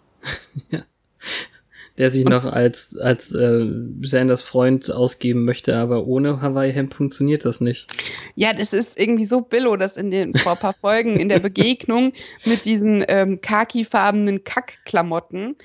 der 1.98 2.10
sich 2.10 2.24
noch 2.24 2.44
als, 2.44 2.96
als 2.96 3.32
äh, 3.32 3.66
Sanders 4.02 4.42
Freund 4.42 4.90
ausgeben 4.90 5.44
möchte, 5.44 5.76
aber 5.76 6.06
ohne 6.06 6.42
Hawaii-Hemd 6.42 6.92
funktioniert 6.92 7.44
das 7.44 7.60
nicht. 7.60 7.88
Ja, 8.34 8.52
das 8.52 8.72
ist 8.72 8.98
irgendwie 8.98 9.24
so 9.24 9.40
billo, 9.40 9.76
dass 9.76 9.96
in 9.96 10.10
den 10.10 10.34
vor 10.34 10.52
ein 10.52 10.58
paar 10.58 10.74
Folgen 10.74 11.18
in 11.18 11.28
der 11.28 11.38
Begegnung 11.38 12.12
mit 12.44 12.64
diesen 12.64 13.04
ähm, 13.08 13.40
khakifarbenen 13.40 14.44
Kackklamotten 14.44 15.56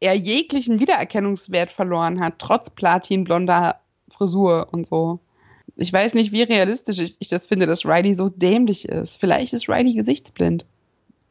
er 0.00 0.14
jeglichen 0.14 0.80
Wiedererkennungswert 0.80 1.70
verloren 1.70 2.20
hat, 2.20 2.38
trotz 2.38 2.70
platinblonder 2.70 3.76
Frisur 4.08 4.68
und 4.72 4.86
so. 4.86 5.20
Ich 5.76 5.92
weiß 5.92 6.14
nicht, 6.14 6.32
wie 6.32 6.42
realistisch 6.42 6.98
ich, 6.98 7.16
ich 7.18 7.28
das 7.28 7.46
finde, 7.46 7.66
dass 7.66 7.84
Riley 7.84 8.14
so 8.14 8.28
dämlich 8.28 8.88
ist. 8.88 9.20
Vielleicht 9.20 9.52
ist 9.52 9.68
Riley 9.68 9.94
gesichtsblind. 9.94 10.66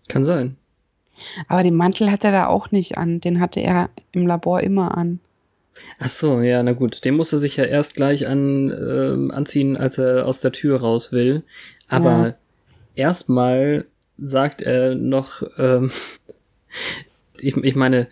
Kann 0.08 0.24
sein. 0.24 0.56
Aber 1.48 1.64
den 1.64 1.76
Mantel 1.76 2.12
hat 2.12 2.24
er 2.24 2.32
da 2.32 2.48
auch 2.48 2.72
nicht 2.72 2.98
an. 2.98 3.20
Den 3.22 3.40
hatte 3.40 3.60
er 3.62 3.90
im 4.12 4.26
Labor 4.28 4.62
immer 4.62 4.98
an. 4.98 5.20
Ach 6.00 6.10
so, 6.10 6.42
ja, 6.42 6.62
na 6.64 6.74
gut. 6.74 7.06
Den 7.06 7.16
muss 7.16 7.32
er 7.34 7.40
sich 7.40 7.56
ja 7.58 7.64
erst 7.64 7.96
gleich 7.96 8.28
an, 8.28 8.70
ähm, 8.72 9.32
anziehen, 9.32 9.78
als 9.78 9.98
er 9.98 10.26
aus 10.26 10.42
der 10.42 10.52
Tür 10.52 10.82
raus 10.82 11.12
will. 11.12 11.44
Aber 11.88 12.10
Ja. 12.28 12.36
erstmal 12.96 13.86
sagt 14.18 14.62
er 14.62 14.96
noch, 14.96 15.44
ähm, 15.58 15.92
ich, 17.40 17.56
ich 17.58 17.76
meine, 17.76 18.08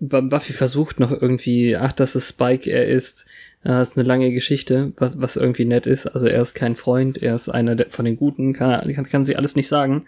Bu- 0.00 0.22
Buffy 0.28 0.52
versucht 0.52 1.00
noch 1.00 1.10
irgendwie, 1.10 1.76
ach, 1.76 1.92
das 1.92 2.14
ist 2.14 2.28
Spike, 2.28 2.70
er 2.70 2.86
ist, 2.86 3.26
das 3.64 3.90
ist 3.90 3.98
eine 3.98 4.06
lange 4.06 4.32
Geschichte, 4.32 4.92
was, 4.96 5.20
was 5.20 5.36
irgendwie 5.36 5.64
nett 5.64 5.86
ist. 5.86 6.06
Also 6.06 6.26
er 6.26 6.40
ist 6.40 6.54
kein 6.54 6.76
Freund, 6.76 7.20
er 7.22 7.34
ist 7.34 7.48
einer 7.48 7.74
der, 7.76 7.90
von 7.90 8.04
den 8.04 8.16
Guten, 8.16 8.52
kann, 8.52 8.70
er- 8.70 8.92
kann, 8.94 9.04
kann 9.04 9.24
sie 9.24 9.36
alles 9.36 9.56
nicht 9.56 9.68
sagen. 9.68 10.06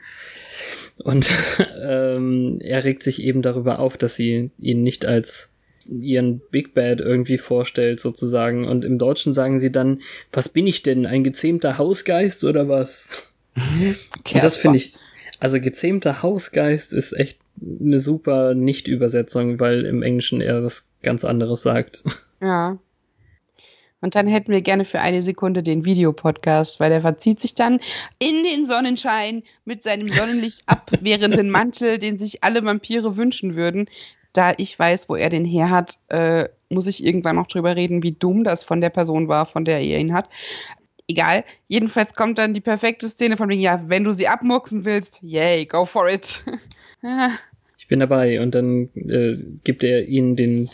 Und 0.99 1.31
ähm, 1.83 2.59
er 2.63 2.85
regt 2.85 3.03
sich 3.03 3.23
eben 3.23 3.43
darüber 3.43 3.79
auf, 3.81 3.97
dass 3.97 4.15
sie 4.15 4.51
ihn 4.59 4.83
nicht 4.83 5.05
als 5.05 5.49
ihren 5.87 6.41
Big 6.51 6.75
Bad 6.75 7.01
irgendwie 7.01 7.39
vorstellt, 7.39 7.99
sozusagen. 8.01 8.69
Und 8.69 8.85
im 8.85 8.99
Deutschen 8.99 9.35
sagen 9.35 9.59
sie 9.59 9.73
dann, 9.73 10.01
was 10.33 10.49
bin 10.49 10.67
ich 10.67 10.83
denn, 10.83 11.05
ein 11.07 11.25
gezähmter 11.25 11.79
Hausgeist 11.79 12.45
oder 12.45 12.69
was? 12.69 13.09
Und 13.57 14.43
das 14.43 14.57
finde 14.57 14.77
ich, 14.77 14.95
also 15.41 15.61
gezähmter 15.61 16.23
Hausgeist 16.23 16.93
ist 16.93 17.13
echt 17.13 17.41
eine 17.81 17.99
super 17.99 18.55
Nicht-Übersetzung, 18.55 19.59
weil 19.59 19.85
im 19.85 20.03
Englischen 20.03 20.41
er 20.41 20.63
was 20.63 20.87
ganz 21.03 21.25
anderes 21.25 21.63
sagt. 21.63 22.05
Ja. 22.43 22.79
Und 24.01 24.15
dann 24.15 24.27
hätten 24.27 24.53
wir 24.53 24.63
gerne 24.63 24.85
für 24.85 25.01
eine 25.01 25.23
Sekunde 25.23 25.63
den 25.63 25.85
Videopodcast, 25.85 26.81
weil 26.81 26.91
der 26.91 27.03
verzieht 27.03 27.41
sich 27.41 27.55
dann 27.55 27.81
in 28.19 28.43
den 28.43 28.67
Sonnenschein 28.67 29.43
mit 29.65 29.83
seinem 29.83 30.09
Sonnenlicht 30.09 30.63
abwehrenden 30.67 31.51
Mantel, 31.51 31.99
den 31.99 32.19
sich 32.19 32.43
alle 32.43 32.65
Vampire 32.65 33.17
wünschen 33.17 33.57
würden. 33.57 33.89
Da 34.33 34.53
ich 34.57 34.79
weiß, 34.79 35.09
wo 35.09 35.17
er 35.17 35.29
den 35.29 35.45
her 35.45 35.71
hat, 35.71 35.99
äh, 36.09 36.49
muss 36.69 36.87
ich 36.87 37.05
irgendwann 37.05 37.37
noch 37.37 37.49
drüber 37.49 37.77
reden, 37.77 38.03
wie 38.03 38.13
dumm 38.13 38.45
das 38.45 38.63
von 38.63 38.81
der 38.81 38.91
Person 38.91 39.29
war, 39.29 39.45
von 39.45 39.65
der 39.65 39.81
er 39.81 39.99
ihn 39.99 40.15
hat. 40.15 40.29
Egal. 41.09 41.45
Jedenfalls 41.67 42.15
kommt 42.15 42.39
dann 42.39 42.55
die 42.55 42.61
perfekte 42.61 43.09
Szene 43.09 43.37
von 43.37 43.49
wegen, 43.49 43.61
ja, 43.61 43.83
wenn 43.87 44.05
du 44.05 44.13
sie 44.13 44.29
abmurksen 44.29 44.85
willst, 44.85 45.21
yay, 45.23 45.67
go 45.67 45.85
for 45.85 46.09
it. 46.09 46.43
Ich 47.79 47.89
bin 47.89 48.01
dabei 48.01 48.41
und 48.41 48.55
dann 48.55 48.91
äh, 48.95 49.37
gibt 49.65 49.83
er 49.83 50.07
ihnen 50.07 50.37
den 50.37 50.69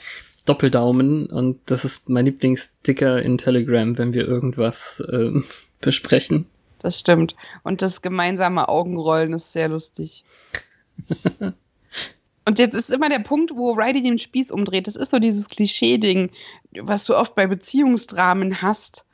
Doppeldaumen 0.47 1.27
und 1.27 1.59
das 1.67 1.85
ist 1.85 2.09
mein 2.09 2.25
Lieblingssticker 2.25 3.21
in 3.23 3.37
Telegram, 3.39 3.99
wenn 3.99 4.15
wir 4.15 4.27
irgendwas 4.27 5.03
ähm, 5.13 5.45
besprechen. 5.81 6.47
das 6.81 6.99
stimmt. 6.99 7.37
Und 7.63 7.83
das 7.83 8.01
gemeinsame 8.01 8.69
Augenrollen 8.69 9.33
ist 9.35 9.53
sehr 9.53 9.69
lustig. 9.69 10.25
Und 12.49 12.61
jetzt 12.61 12.75
ist 12.75 12.91
immer 12.91 13.09
der 13.09 13.19
Punkt, 13.19 13.51
wo 13.57 13.73
Riley 13.73 14.03
den 14.03 14.19
Spieß 14.19 14.53
umdreht. 14.53 14.87
Das 14.87 14.95
ist 14.95 15.11
so 15.11 15.19
dieses 15.19 15.49
Klischee-Ding, 15.49 16.31
was 16.81 17.05
du 17.05 17.17
oft 17.17 17.35
bei 17.35 17.49
Beziehungsdramen 17.49 18.63
hast, 18.63 19.05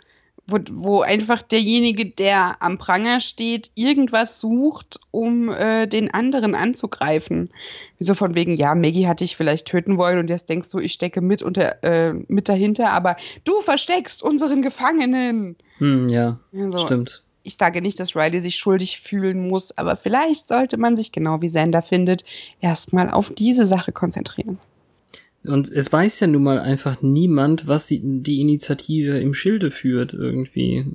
wo, 0.46 0.58
wo 0.70 1.00
einfach 1.02 1.42
derjenige, 1.42 2.06
der 2.06 2.56
am 2.60 2.78
Pranger 2.78 3.20
steht, 3.20 3.70
irgendwas 3.74 4.40
sucht, 4.40 4.98
um 5.10 5.48
äh, 5.48 5.86
den 5.86 6.12
anderen 6.12 6.54
anzugreifen. 6.54 7.50
Wie 7.98 8.04
so 8.04 8.14
von 8.14 8.34
wegen, 8.34 8.56
ja, 8.56 8.74
Maggie 8.74 9.06
hat 9.06 9.20
dich 9.20 9.36
vielleicht 9.36 9.66
töten 9.66 9.98
wollen 9.98 10.18
und 10.18 10.28
jetzt 10.28 10.48
denkst 10.48 10.68
du, 10.70 10.78
ich 10.78 10.92
stecke 10.92 11.20
mit, 11.20 11.42
unter, 11.42 11.82
äh, 11.84 12.12
mit 12.28 12.48
dahinter, 12.48 12.90
aber 12.90 13.16
du 13.44 13.60
versteckst 13.60 14.22
unseren 14.22 14.62
Gefangenen. 14.62 15.56
Hm, 15.78 16.08
ja, 16.08 16.38
Also, 16.52 16.78
stimmt. 16.78 17.22
ich 17.44 17.56
sage 17.56 17.80
nicht, 17.80 18.00
dass 18.00 18.16
Riley 18.16 18.40
sich 18.40 18.56
schuldig 18.56 19.00
fühlen 19.00 19.48
muss, 19.48 19.76
aber 19.78 19.96
vielleicht 19.96 20.48
sollte 20.48 20.76
man 20.76 20.96
sich, 20.96 21.12
genau 21.12 21.40
wie 21.40 21.48
Sander 21.48 21.82
findet, 21.82 22.24
erstmal 22.60 23.10
auf 23.10 23.30
diese 23.36 23.64
Sache 23.64 23.92
konzentrieren. 23.92 24.58
Und 25.44 25.70
es 25.70 25.92
weiß 25.92 26.20
ja 26.20 26.26
nun 26.26 26.44
mal 26.44 26.58
einfach 26.58 27.02
niemand, 27.02 27.66
was 27.66 27.86
die, 27.86 28.00
die 28.02 28.40
Initiative 28.40 29.18
im 29.18 29.34
Schilde 29.34 29.70
führt 29.70 30.14
irgendwie. 30.14 30.86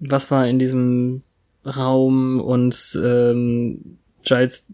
Was 0.00 0.30
war 0.30 0.46
in 0.46 0.58
diesem 0.58 1.22
Raum 1.64 2.40
und 2.40 2.98
ähm, 3.02 3.96
Giles 4.24 4.66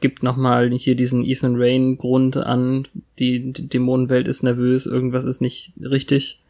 gibt 0.00 0.22
nochmal 0.22 0.70
hier 0.72 0.96
diesen 0.96 1.24
Ethan 1.24 1.54
Rain 1.56 1.98
Grund 1.98 2.36
an, 2.36 2.88
die, 3.18 3.52
die 3.52 3.68
Dämonenwelt 3.68 4.26
ist 4.26 4.42
nervös, 4.42 4.86
irgendwas 4.86 5.24
ist 5.24 5.40
nicht 5.40 5.72
richtig. 5.80 6.40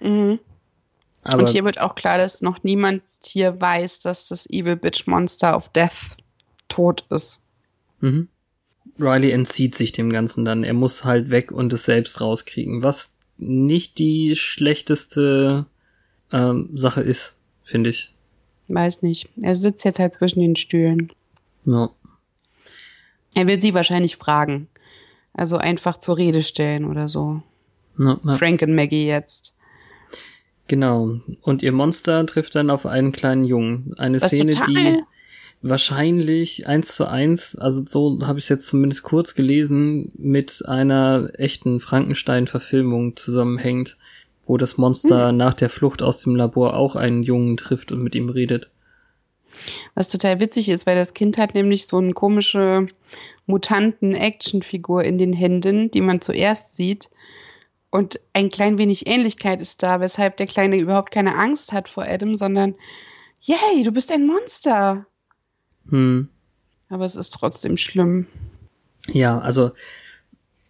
Mhm. 0.00 0.38
Aber 1.24 1.42
Und 1.42 1.50
hier 1.50 1.64
wird 1.64 1.80
auch 1.80 1.94
klar, 1.94 2.18
dass 2.18 2.42
noch 2.42 2.62
niemand 2.64 3.02
hier 3.24 3.60
weiß, 3.60 4.00
dass 4.00 4.28
das 4.28 4.48
Evil 4.50 4.76
Bitch 4.76 5.06
Monster 5.06 5.56
of 5.56 5.68
Death 5.68 6.16
tot 6.68 7.04
ist. 7.10 7.38
Mhm. 8.00 8.28
Riley 9.02 9.30
entzieht 9.30 9.74
sich 9.74 9.92
dem 9.92 10.10
Ganzen 10.10 10.44
dann. 10.44 10.64
Er 10.64 10.74
muss 10.74 11.04
halt 11.04 11.30
weg 11.30 11.52
und 11.52 11.72
es 11.72 11.84
selbst 11.84 12.20
rauskriegen, 12.20 12.82
was 12.82 13.14
nicht 13.38 13.98
die 13.98 14.36
schlechteste 14.36 15.66
ähm, 16.32 16.70
Sache 16.74 17.02
ist, 17.02 17.36
finde 17.62 17.90
ich. 17.90 18.14
Weiß 18.68 19.02
nicht. 19.02 19.28
Er 19.40 19.54
sitzt 19.54 19.84
jetzt 19.84 19.98
halt 19.98 20.14
zwischen 20.14 20.40
den 20.40 20.56
Stühlen. 20.56 21.12
Ja. 21.64 21.90
Er 23.34 23.46
will 23.46 23.60
sie 23.60 23.74
wahrscheinlich 23.74 24.16
fragen. 24.16 24.68
Also 25.34 25.56
einfach 25.56 25.98
zur 25.98 26.18
Rede 26.18 26.42
stellen 26.42 26.84
oder 26.84 27.08
so. 27.08 27.42
Ja, 27.98 28.20
ja. 28.24 28.36
Frank 28.36 28.62
und 28.62 28.74
Maggie 28.74 29.06
jetzt. 29.06 29.54
Genau. 30.68 31.20
Und 31.42 31.62
ihr 31.62 31.72
Monster 31.72 32.24
trifft 32.26 32.54
dann 32.54 32.70
auf 32.70 32.86
einen 32.86 33.12
kleinen 33.12 33.44
Jungen. 33.44 33.94
Eine 33.98 34.20
Was 34.20 34.30
Szene, 34.30 34.52
total 34.52 34.66
die 34.66 35.02
wahrscheinlich 35.62 36.66
eins 36.66 36.96
zu 36.96 37.08
eins, 37.08 37.56
also 37.56 37.82
so 37.86 38.18
habe 38.26 38.38
ich 38.38 38.46
es 38.46 38.48
jetzt 38.48 38.66
zumindest 38.66 39.04
kurz 39.04 39.34
gelesen, 39.34 40.12
mit 40.16 40.62
einer 40.66 41.30
echten 41.38 41.80
Frankenstein-Verfilmung 41.80 43.16
zusammenhängt, 43.16 43.96
wo 44.44 44.56
das 44.56 44.76
Monster 44.76 45.28
Hm. 45.28 45.36
nach 45.36 45.54
der 45.54 45.70
Flucht 45.70 46.02
aus 46.02 46.22
dem 46.22 46.34
Labor 46.34 46.76
auch 46.76 46.96
einen 46.96 47.22
Jungen 47.22 47.56
trifft 47.56 47.92
und 47.92 48.02
mit 48.02 48.14
ihm 48.14 48.28
redet. 48.28 48.70
Was 49.94 50.08
total 50.08 50.40
witzig 50.40 50.68
ist, 50.68 50.86
weil 50.86 50.96
das 50.96 51.14
Kind 51.14 51.38
hat 51.38 51.54
nämlich 51.54 51.86
so 51.86 51.98
eine 51.98 52.12
komische 52.12 52.88
Mutanten-Actionfigur 53.46 55.04
in 55.04 55.18
den 55.18 55.32
Händen, 55.32 55.90
die 55.90 56.00
man 56.00 56.20
zuerst 56.20 56.76
sieht. 56.76 57.08
Und 57.90 58.18
ein 58.32 58.48
klein 58.48 58.78
wenig 58.78 59.06
Ähnlichkeit 59.06 59.60
ist 59.60 59.82
da, 59.82 60.00
weshalb 60.00 60.38
der 60.38 60.46
Kleine 60.46 60.78
überhaupt 60.78 61.12
keine 61.12 61.36
Angst 61.36 61.72
hat 61.72 61.88
vor 61.88 62.04
Adam, 62.04 62.34
sondern, 62.34 62.74
yay, 63.42 63.82
du 63.84 63.92
bist 63.92 64.10
ein 64.10 64.26
Monster. 64.26 65.06
Hm. 65.88 66.28
Aber 66.88 67.04
es 67.04 67.16
ist 67.16 67.30
trotzdem 67.30 67.76
schlimm. 67.76 68.26
Ja, 69.08 69.38
also 69.38 69.72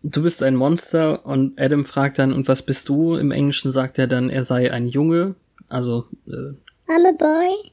du 0.03 0.23
bist 0.23 0.43
ein 0.43 0.57
Monster 0.57 1.25
und 1.27 1.61
Adam 1.61 1.85
fragt 1.85 2.19
dann, 2.19 2.33
und 2.33 2.49
was 2.49 2.63
bist 2.63 2.89
du? 2.89 3.17
Im 3.17 3.31
Englischen 3.31 3.71
sagt 3.71 3.99
er 3.99 4.07
dann, 4.07 4.31
er 4.31 4.45
sei 4.45 4.73
ein 4.73 4.87
Junge, 4.87 5.35
also 5.69 6.07
äh, 6.27 6.55
I'm 6.91 7.09
a 7.09 7.13
boy. 7.17 7.73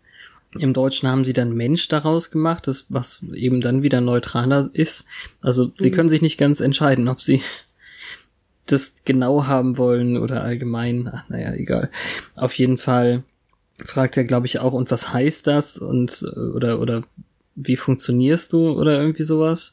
im 0.59 0.73
Deutschen 0.73 1.09
haben 1.09 1.25
sie 1.25 1.33
dann 1.33 1.53
Mensch 1.53 1.87
daraus 1.87 2.31
gemacht, 2.31 2.67
das, 2.67 2.85
was 2.89 3.23
eben 3.33 3.61
dann 3.61 3.83
wieder 3.83 4.01
neutraler 4.01 4.69
ist. 4.73 5.05
Also 5.41 5.71
sie 5.77 5.91
können 5.91 6.09
sich 6.09 6.21
nicht 6.21 6.37
ganz 6.37 6.59
entscheiden, 6.59 7.07
ob 7.07 7.21
sie 7.21 7.41
das 8.65 9.03
genau 9.05 9.47
haben 9.47 9.77
wollen 9.77 10.17
oder 10.17 10.43
allgemein. 10.43 11.09
Ach, 11.11 11.27
naja, 11.29 11.53
egal. 11.53 11.89
Auf 12.35 12.53
jeden 12.53 12.77
Fall 12.77 13.23
fragt 13.83 14.17
er, 14.17 14.25
glaube 14.25 14.45
ich, 14.45 14.59
auch, 14.59 14.73
und 14.73 14.91
was 14.91 15.13
heißt 15.13 15.47
das? 15.47 15.77
Und 15.77 16.23
äh, 16.35 16.39
oder 16.39 16.79
oder 16.79 17.03
wie 17.61 17.75
funktionierst 17.75 18.53
du 18.53 18.71
oder 18.71 18.99
irgendwie 18.99 19.23
sowas? 19.23 19.71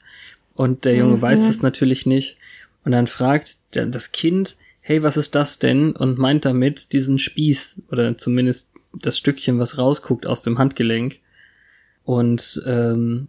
Und 0.55 0.85
der 0.85 0.97
Junge 0.97 1.17
Mhm. 1.17 1.23
weiß 1.23 1.49
es 1.49 1.63
natürlich 1.63 2.07
nicht. 2.07 2.39
Und 2.85 2.93
dann 2.93 3.07
fragt 3.07 3.57
das 3.73 4.13
Kind, 4.13 4.57
hey, 4.81 5.03
was 5.03 5.17
ist 5.17 5.35
das 5.35 5.59
denn? 5.59 5.93
Und 5.93 6.19
meint 6.19 6.45
damit 6.45 6.93
diesen 6.93 7.19
Spieß 7.19 7.83
oder 7.91 8.17
zumindest 8.17 8.71
das 8.93 9.19
Stückchen, 9.19 9.59
was 9.59 9.79
rausguckt 9.79 10.27
aus 10.27 10.43
dem 10.43 10.59
Handgelenk. 10.59 11.21
Und 12.05 12.63
ähm, 12.67 13.29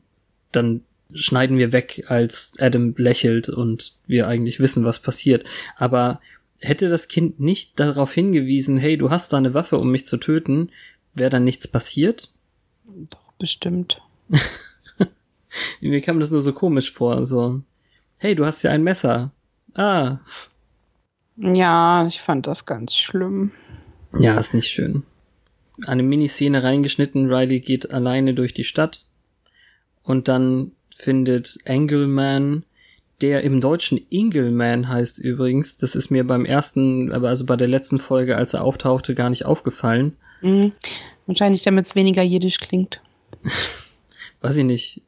dann 0.51 0.81
schneiden 1.13 1.57
wir 1.57 1.71
weg, 1.71 2.05
als 2.07 2.53
Adam 2.59 2.93
lächelt 2.97 3.49
und 3.49 3.95
wir 4.05 4.27
eigentlich 4.27 4.59
wissen, 4.59 4.85
was 4.85 4.99
passiert. 4.99 5.45
Aber 5.75 6.21
hätte 6.59 6.89
das 6.89 7.07
Kind 7.07 7.39
nicht 7.39 7.79
darauf 7.79 8.13
hingewiesen, 8.13 8.77
hey, 8.77 8.97
du 8.97 9.09
hast 9.09 9.33
da 9.33 9.37
eine 9.37 9.53
Waffe, 9.53 9.77
um 9.77 9.89
mich 9.91 10.05
zu 10.05 10.17
töten, 10.17 10.69
wäre 11.13 11.29
dann 11.29 11.43
nichts 11.43 11.67
passiert? 11.67 12.31
Doch, 13.09 13.33
bestimmt. 13.39 14.01
Mir 15.81 16.01
kam 16.01 16.19
das 16.19 16.31
nur 16.31 16.41
so 16.41 16.53
komisch 16.53 16.91
vor, 16.91 17.25
so, 17.25 17.61
hey, 18.19 18.35
du 18.35 18.45
hast 18.45 18.63
ja 18.63 18.71
ein 18.71 18.83
Messer. 18.83 19.31
Ah. 19.75 20.19
Ja, 21.37 22.05
ich 22.07 22.19
fand 22.19 22.47
das 22.47 22.65
ganz 22.65 22.93
schlimm. 22.95 23.51
Ja, 24.17 24.37
ist 24.39 24.53
nicht 24.53 24.69
schön. 24.69 25.03
Eine 25.85 26.03
Miniszene 26.03 26.63
reingeschnitten, 26.63 27.31
Riley 27.31 27.59
geht 27.59 27.93
alleine 27.93 28.33
durch 28.33 28.53
die 28.53 28.63
Stadt 28.63 29.05
und 30.01 30.27
dann 30.27 30.71
findet 30.95 31.57
Engelman, 31.65 32.63
der 33.21 33.43
im 33.43 33.61
Deutschen 33.61 33.99
Ingelman 34.09 34.89
heißt 34.89 35.19
übrigens, 35.19 35.77
das 35.77 35.95
ist 35.95 36.09
mir 36.09 36.25
beim 36.25 36.45
ersten, 36.45 37.11
aber 37.11 37.29
also 37.29 37.45
bei 37.45 37.55
der 37.55 37.67
letzten 37.67 37.99
Folge, 37.99 38.37
als 38.37 38.53
er 38.53 38.63
auftauchte, 38.63 39.13
gar 39.13 39.29
nicht 39.29 39.45
aufgefallen. 39.45 40.17
Mhm. 40.41 40.71
Wahrscheinlich, 41.27 41.63
damit 41.63 41.85
es 41.85 41.95
weniger 41.95 42.23
jiddisch 42.23 42.59
klingt. 42.59 43.01
Weiß 44.41 44.57
ich 44.57 44.65
nicht. 44.65 45.01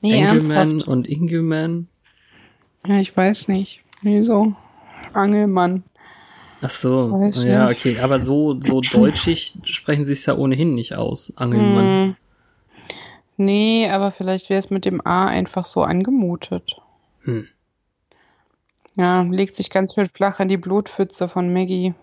Nee, 0.00 0.22
Engelman 0.22 0.82
und 0.82 1.06
Ingelman. 1.06 1.88
Ja, 2.86 2.98
ich 3.00 3.14
weiß 3.16 3.48
nicht. 3.48 3.80
Wieso? 4.02 4.54
Angelmann. 5.12 5.84
Ach 6.62 6.70
so, 6.70 7.10
Weiß 7.10 7.44
ja, 7.44 7.68
nicht. 7.68 7.78
okay, 7.78 8.00
aber 8.00 8.20
so, 8.20 8.60
so 8.60 8.80
deutschig 8.92 9.54
sprechen 9.64 10.04
sie 10.04 10.12
es 10.12 10.26
ja 10.26 10.36
ohnehin 10.36 10.74
nicht 10.74 10.94
aus, 10.94 11.32
Angelmann. 11.36 11.84
Hm. 11.84 12.16
Nee, 13.36 13.88
aber 13.90 14.12
vielleicht 14.12 14.50
wäre 14.50 14.58
es 14.58 14.68
mit 14.68 14.84
dem 14.84 15.04
A 15.06 15.26
einfach 15.26 15.64
so 15.64 15.82
angemutet. 15.82 16.76
Hm. 17.22 17.48
Ja, 18.96 19.22
legt 19.22 19.56
sich 19.56 19.70
ganz 19.70 19.94
schön 19.94 20.08
flach 20.08 20.40
in 20.40 20.48
die 20.48 20.58
Blutpfütze 20.58 21.28
von 21.28 21.52
Maggie. 21.52 21.94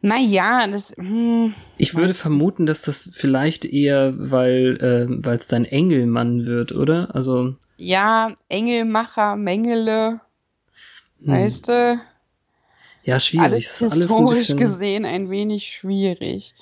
Naja, 0.00 0.66
das. 0.66 0.92
Hm, 0.96 1.54
Ich 1.78 1.94
würde 1.94 2.14
vermuten, 2.14 2.66
dass 2.66 2.82
das 2.82 3.10
vielleicht 3.12 3.64
eher, 3.64 4.14
weil 4.16 4.76
äh, 4.80 5.06
weil 5.24 5.36
es 5.36 5.48
dein 5.48 5.64
Engelmann 5.64 6.46
wird, 6.46 6.72
oder? 6.72 7.14
Also 7.14 7.54
ja, 7.76 8.34
Engelmacher, 8.48 9.36
Mengele, 9.36 10.20
hm. 11.20 11.32
weißt 11.32 11.68
du? 11.68 12.00
ja, 13.04 13.20
schwierig. 13.20 13.44
Alles 13.44 13.80
ist 13.80 13.92
alles 13.92 13.94
ein 13.94 14.00
historisch 14.00 14.56
gesehen 14.56 15.04
ein 15.04 15.30
wenig 15.30 15.70
schwierig. 15.70 16.54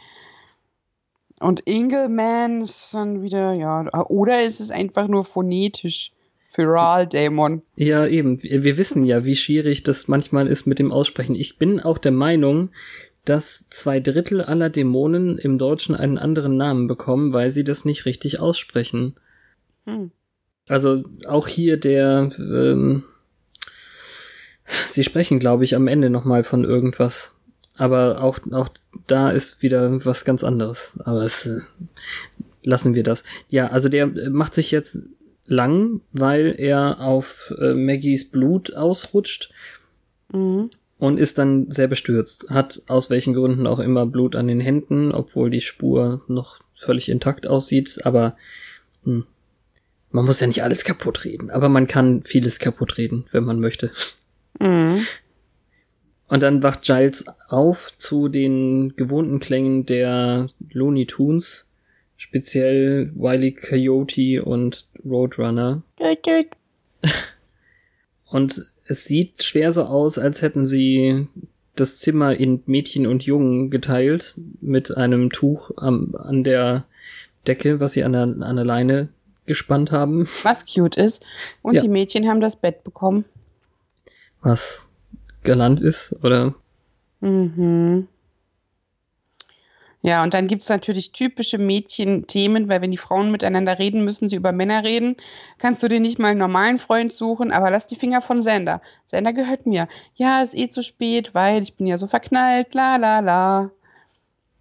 Und 1.40 1.66
Engelman 1.66 2.60
ist 2.60 2.94
dann 2.94 3.22
wieder, 3.22 3.52
ja, 3.52 3.90
oder 4.08 4.42
ist 4.42 4.60
es 4.60 4.70
einfach 4.70 5.08
nur 5.08 5.24
phonetisch 5.24 6.12
für 6.54 6.68
Rahl 6.68 7.06
Dämon? 7.06 7.62
Ja, 7.74 8.06
eben. 8.06 8.42
Wir, 8.42 8.62
wir 8.62 8.76
wissen 8.76 9.04
ja, 9.04 9.24
wie 9.24 9.34
schwierig 9.34 9.82
das 9.82 10.06
manchmal 10.06 10.46
ist 10.46 10.66
mit 10.66 10.78
dem 10.78 10.92
Aussprechen. 10.92 11.34
Ich 11.34 11.58
bin 11.58 11.80
auch 11.80 11.98
der 11.98 12.12
Meinung, 12.12 12.70
dass 13.24 13.68
zwei 13.70 13.98
Drittel 13.98 14.40
aller 14.40 14.70
Dämonen 14.70 15.36
im 15.36 15.58
Deutschen 15.58 15.96
einen 15.96 16.16
anderen 16.16 16.56
Namen 16.56 16.86
bekommen, 16.86 17.32
weil 17.32 17.50
sie 17.50 17.64
das 17.64 17.84
nicht 17.84 18.06
richtig 18.06 18.38
aussprechen. 18.38 19.14
Hm. 19.84 20.12
Also 20.68 21.04
auch 21.26 21.48
hier 21.48 21.76
der, 21.76 22.30
ähm, 22.38 23.02
sie 24.86 25.02
sprechen, 25.02 25.40
glaube 25.40 25.64
ich, 25.64 25.74
am 25.74 25.88
Ende 25.88 26.08
nochmal 26.08 26.44
von 26.44 26.64
irgendwas. 26.64 27.34
Aber 27.76 28.22
auch, 28.22 28.38
auch 28.52 28.68
da 29.08 29.30
ist 29.30 29.60
wieder 29.60 30.04
was 30.04 30.24
ganz 30.24 30.44
anderes. 30.44 30.96
Aber 31.04 31.22
es 31.22 31.46
äh, 31.46 31.60
lassen 32.62 32.94
wir 32.94 33.02
das. 33.02 33.24
Ja, 33.48 33.68
also 33.68 33.88
der 33.88 34.04
äh, 34.04 34.30
macht 34.30 34.54
sich 34.54 34.70
jetzt 34.70 35.00
lang, 35.46 36.00
weil 36.12 36.54
er 36.58 37.00
auf 37.00 37.54
äh, 37.60 37.74
Maggies 37.74 38.30
Blut 38.30 38.74
ausrutscht 38.74 39.50
Mhm. 40.32 40.70
und 40.98 41.18
ist 41.18 41.38
dann 41.38 41.70
sehr 41.70 41.86
bestürzt. 41.86 42.50
Hat 42.50 42.82
aus 42.86 43.10
welchen 43.10 43.34
Gründen 43.34 43.66
auch 43.66 43.78
immer 43.78 44.06
Blut 44.06 44.34
an 44.36 44.48
den 44.48 44.60
Händen, 44.60 45.12
obwohl 45.12 45.50
die 45.50 45.60
Spur 45.60 46.22
noch 46.28 46.60
völlig 46.74 47.08
intakt 47.08 47.46
aussieht. 47.46 48.00
Aber 48.04 48.36
hm, 49.04 49.24
man 50.10 50.24
muss 50.24 50.40
ja 50.40 50.46
nicht 50.46 50.62
alles 50.62 50.82
kaputt 50.84 51.24
reden. 51.24 51.50
Aber 51.50 51.68
man 51.68 51.86
kann 51.86 52.22
vieles 52.24 52.58
kaputt 52.58 52.96
reden, 52.98 53.26
wenn 53.32 53.44
man 53.44 53.60
möchte. 53.60 53.90
Mhm. 54.58 55.04
Und 56.26 56.42
dann 56.42 56.62
wacht 56.62 56.82
Giles 56.82 57.26
auf 57.48 57.96
zu 57.98 58.28
den 58.28 58.96
gewohnten 58.96 59.40
Klängen 59.40 59.86
der 59.86 60.46
Looney 60.72 61.06
Tunes, 61.06 61.66
speziell 62.24 63.12
Wile 63.14 63.46
E. 63.48 63.50
Coyote 63.52 64.42
und 64.44 64.88
Roadrunner. 65.04 65.82
Und 68.26 68.72
es 68.86 69.04
sieht 69.04 69.42
schwer 69.44 69.70
so 69.72 69.82
aus, 69.84 70.18
als 70.18 70.40
hätten 70.42 70.64
sie 70.66 71.28
das 71.76 71.98
Zimmer 71.98 72.34
in 72.34 72.62
Mädchen 72.66 73.06
und 73.06 73.24
Jungen 73.24 73.70
geteilt 73.70 74.34
mit 74.60 74.96
einem 74.96 75.30
Tuch 75.30 75.70
am, 75.76 76.14
an 76.16 76.42
der 76.44 76.84
Decke, 77.46 77.78
was 77.78 77.92
sie 77.92 78.02
an 78.04 78.12
der, 78.12 78.22
an 78.22 78.56
der 78.56 78.64
Leine 78.64 79.08
gespannt 79.46 79.92
haben. 79.92 80.26
Was 80.42 80.64
cute 80.64 80.96
ist. 80.96 81.22
Und 81.62 81.74
Ja. 81.74 81.82
die 81.82 81.88
Mädchen 81.88 82.26
haben 82.26 82.40
das 82.40 82.56
Bett 82.56 82.82
bekommen. 82.82 83.26
Was 84.40 84.90
galant 85.42 85.80
ist, 85.82 86.16
oder? 86.24 86.54
Mhm. 87.20 88.08
Ja, 90.06 90.22
und 90.22 90.34
dann 90.34 90.48
gibt's 90.48 90.68
natürlich 90.68 91.12
typische 91.12 91.56
Mädchen-Themen, 91.56 92.68
weil 92.68 92.82
wenn 92.82 92.90
die 92.90 92.98
Frauen 92.98 93.30
miteinander 93.30 93.78
reden, 93.78 94.04
müssen 94.04 94.28
sie 94.28 94.36
über 94.36 94.52
Männer 94.52 94.84
reden. 94.84 95.16
Kannst 95.56 95.82
du 95.82 95.88
dir 95.88 95.98
nicht 95.98 96.18
mal 96.18 96.28
einen 96.28 96.40
normalen 96.40 96.76
Freund 96.76 97.10
suchen, 97.14 97.50
aber 97.50 97.70
lass 97.70 97.86
die 97.86 97.96
Finger 97.96 98.20
von 98.20 98.42
Sander. 98.42 98.82
Sander 99.06 99.32
gehört 99.32 99.64
mir. 99.64 99.88
Ja, 100.14 100.42
ist 100.42 100.54
eh 100.54 100.68
zu 100.68 100.82
spät, 100.82 101.34
weil 101.34 101.62
ich 101.62 101.76
bin 101.76 101.86
ja 101.86 101.96
so 101.96 102.06
verknallt, 102.06 102.74
la 102.74 102.96
la 102.96 103.20
la. 103.20 103.70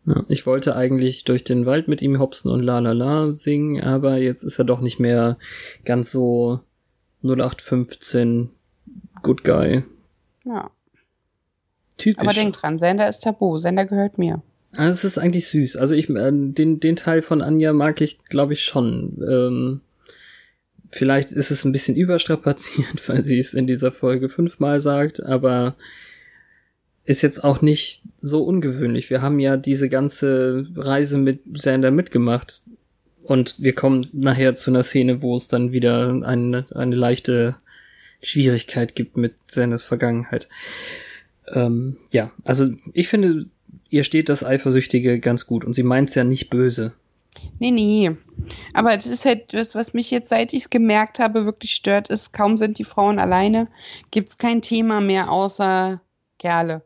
Ja, 0.06 0.24
ich 0.30 0.46
wollte 0.46 0.78
eigentlich 0.78 1.26
durch 1.26 1.44
den 1.44 1.66
Wald 1.66 1.90
mit 1.90 2.02
ihm 2.02 2.20
hopsen 2.20 2.50
und 2.50 2.62
la 2.64 2.80
la 2.80 2.94
la 2.94 3.34
singen, 3.34 3.84
aber 3.84 4.20
jetzt 4.20 4.44
ist 4.44 4.60
er 4.60 4.66
doch 4.66 4.80
nicht 4.80 5.02
mehr 5.02 5.38
ganz 5.84 6.10
so 6.10 6.62
0815 7.22 8.50
Good 9.22 9.44
Guy. 9.44 9.84
Ja, 10.46 10.72
Typisch. 11.98 12.22
aber 12.22 12.32
denk 12.32 12.54
dran, 12.54 12.80
Sander 12.80 13.10
ist 13.10 13.24
tabu, 13.24 13.58
Sander 13.58 13.86
gehört 13.86 14.18
mir. 14.18 14.42
Ah, 14.76 14.88
Es 14.88 15.04
ist 15.04 15.18
eigentlich 15.18 15.48
süß. 15.48 15.78
Also 15.78 15.94
ich 15.94 16.10
äh, 16.10 16.32
den 16.32 16.80
den 16.80 16.96
Teil 16.96 17.22
von 17.22 17.42
Anja 17.42 17.74
mag 17.74 18.02
ich, 18.02 18.24
glaube 18.26 18.54
ich 18.54 18.64
schon. 18.64 19.24
Ähm, 19.28 19.82
vielleicht 20.92 21.32
ist 21.32 21.52
es 21.52 21.64
ein 21.64 21.72
bisschen 21.72 21.96
überstrapaziert, 21.96 22.88
weil 23.08 23.24
sie 23.24 23.40
es 23.40 23.54
in 23.54 23.68
dieser 23.68 23.92
Folge 23.92 24.30
fünfmal 24.30 24.80
sagt, 24.80 25.24
aber 25.24 25.76
ist 27.06 27.22
jetzt 27.22 27.44
auch 27.44 27.62
nicht 27.62 28.04
so 28.22 28.44
ungewöhnlich. 28.44 29.10
Wir 29.10 29.22
haben 29.22 29.40
ja 29.40 29.58
diese 29.58 29.90
ganze 29.90 30.68
Reise 30.76 31.18
mit 31.18 31.42
Sander 31.56 31.92
mitgemacht 31.92 32.64
und 33.24 33.56
wir 33.60 33.74
kommen 33.76 34.08
nachher 34.14 34.56
zu 34.56 34.72
einer 34.72 34.84
Szene, 34.84 35.22
wo 35.22 35.36
es 35.36 35.48
dann 35.48 35.72
wieder 35.72 36.10
eine 36.24 36.66
eine 36.74 36.96
leichte 36.96 37.58
Schwierigkeit 38.22 38.96
gibt 38.96 39.18
mit 39.18 39.34
Sanders 39.48 39.84
Vergangenheit. 39.84 40.48
Ähm, 41.48 41.98
ja, 42.12 42.32
also 42.44 42.70
ich 42.94 43.10
finde, 43.10 43.48
ihr 43.94 44.04
steht 44.04 44.28
das 44.28 44.44
Eifersüchtige 44.44 45.20
ganz 45.20 45.46
gut 45.46 45.64
und 45.64 45.76
sie 45.76 45.84
meint's 45.84 46.16
ja 46.16 46.24
nicht 46.24 46.50
böse. 46.50 46.94
Nee, 47.60 47.72
nee. 47.72 48.12
Aber 48.74 48.94
es 48.94 49.06
ist 49.06 49.26
halt 49.26 49.54
das, 49.54 49.76
was 49.76 49.94
mich 49.94 50.10
jetzt, 50.12 50.30
seit 50.30 50.54
ich 50.54 50.64
es 50.64 50.70
gemerkt 50.70 51.20
habe, 51.20 51.46
wirklich 51.46 51.72
stört, 51.72 52.10
ist, 52.10 52.34
kaum 52.34 52.58
sind 52.58 52.80
die 52.80 52.84
Frauen 52.84 53.20
alleine, 53.20 53.68
gibt's 54.12 54.38
kein 54.38 54.62
Thema 54.62 55.00
mehr 55.00 55.32
außer 55.32 56.02
Kerle. 56.40 56.82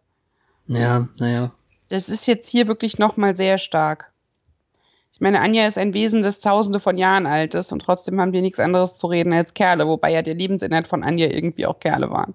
Ja, 0.68 1.08
naja. 1.18 1.54
Das 1.90 2.10
ist 2.10 2.28
jetzt 2.28 2.50
hier 2.50 2.68
wirklich 2.68 3.00
nochmal 3.00 3.38
sehr 3.38 3.58
stark. 3.58 4.12
Ich 5.14 5.22
meine, 5.22 5.40
Anja 5.40 5.66
ist 5.66 5.78
ein 5.78 5.94
Wesen, 5.94 6.22
das 6.22 6.42
tausende 6.42 6.82
von 6.82 6.98
Jahren 6.98 7.26
alt 7.26 7.56
ist 7.56 7.72
und 7.72 7.82
trotzdem 7.82 8.20
haben 8.20 8.34
die 8.34 8.42
nichts 8.42 8.60
anderes 8.60 8.98
zu 8.98 9.08
reden 9.08 9.32
als 9.32 9.54
Kerle, 9.54 9.88
wobei 9.88 10.12
ja 10.12 10.22
der 10.22 10.36
Lebensinhalt 10.36 10.88
von 10.88 11.04
Anja 11.04 11.28
irgendwie 11.28 11.66
auch 11.66 11.80
Kerle 11.80 12.10
waren. 12.10 12.34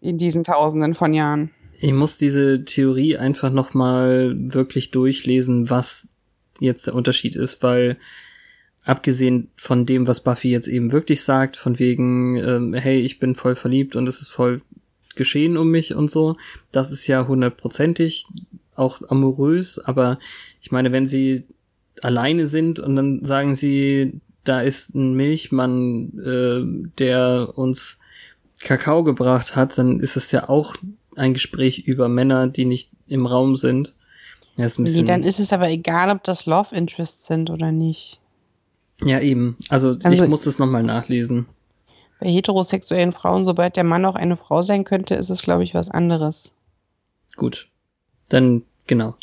In 0.00 0.18
diesen 0.18 0.42
tausenden 0.42 0.94
von 0.94 1.14
Jahren. 1.14 1.52
Ich 1.72 1.92
muss 1.92 2.16
diese 2.16 2.64
Theorie 2.64 3.16
einfach 3.16 3.50
nochmal 3.50 4.34
wirklich 4.36 4.90
durchlesen, 4.90 5.70
was 5.70 6.10
jetzt 6.60 6.86
der 6.86 6.94
Unterschied 6.94 7.36
ist, 7.36 7.62
weil 7.62 7.96
abgesehen 8.84 9.50
von 9.56 9.86
dem, 9.86 10.06
was 10.06 10.22
Buffy 10.22 10.50
jetzt 10.50 10.68
eben 10.68 10.92
wirklich 10.92 11.22
sagt, 11.22 11.56
von 11.56 11.78
wegen, 11.78 12.36
ähm, 12.36 12.74
hey, 12.74 13.00
ich 13.00 13.18
bin 13.18 13.34
voll 13.34 13.56
verliebt 13.56 13.96
und 13.96 14.06
es 14.06 14.20
ist 14.20 14.28
voll 14.28 14.62
geschehen 15.14 15.56
um 15.56 15.70
mich 15.70 15.94
und 15.94 16.10
so, 16.10 16.34
das 16.70 16.90
ist 16.90 17.06
ja 17.06 17.26
hundertprozentig 17.26 18.26
auch 18.74 19.02
amorös, 19.08 19.78
aber 19.78 20.18
ich 20.60 20.72
meine, 20.72 20.90
wenn 20.92 21.06
sie 21.06 21.44
alleine 22.00 22.46
sind 22.46 22.80
und 22.80 22.96
dann 22.96 23.24
sagen 23.24 23.54
sie, 23.54 24.20
da 24.44 24.60
ist 24.62 24.94
ein 24.94 25.14
Milchmann, 25.14 26.18
äh, 26.18 26.88
der 26.98 27.52
uns 27.54 27.98
Kakao 28.62 29.04
gebracht 29.04 29.54
hat, 29.54 29.76
dann 29.78 30.00
ist 30.00 30.16
es 30.16 30.32
ja 30.32 30.48
auch 30.48 30.74
ein 31.16 31.34
Gespräch 31.34 31.80
über 31.80 32.08
Männer, 32.08 32.46
die 32.48 32.64
nicht 32.64 32.90
im 33.06 33.26
Raum 33.26 33.56
sind. 33.56 33.94
Ja, 34.56 34.66
ist 34.66 34.78
ein 34.78 34.84
bisschen 34.84 35.04
nee, 35.04 35.10
dann 35.10 35.22
ist 35.22 35.40
es 35.40 35.52
aber 35.52 35.68
egal, 35.68 36.10
ob 36.10 36.24
das 36.24 36.46
Love 36.46 36.74
Interests 36.74 37.26
sind 37.26 37.50
oder 37.50 37.72
nicht. 37.72 38.20
Ja, 39.04 39.20
eben. 39.20 39.56
Also, 39.68 39.96
also 40.02 40.22
ich 40.22 40.28
muss 40.28 40.42
das 40.42 40.58
nochmal 40.58 40.82
nachlesen. 40.82 41.46
Bei 42.20 42.28
heterosexuellen 42.28 43.12
Frauen, 43.12 43.44
sobald 43.44 43.76
der 43.76 43.84
Mann 43.84 44.04
auch 44.04 44.14
eine 44.14 44.36
Frau 44.36 44.62
sein 44.62 44.84
könnte, 44.84 45.14
ist 45.14 45.30
es, 45.30 45.42
glaube 45.42 45.64
ich, 45.64 45.74
was 45.74 45.90
anderes. 45.90 46.52
Gut. 47.36 47.68
Dann, 48.28 48.62
genau. 48.86 49.16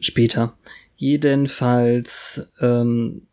Später. 0.00 0.54
Jedenfalls, 0.96 2.48
ähm, 2.60 3.26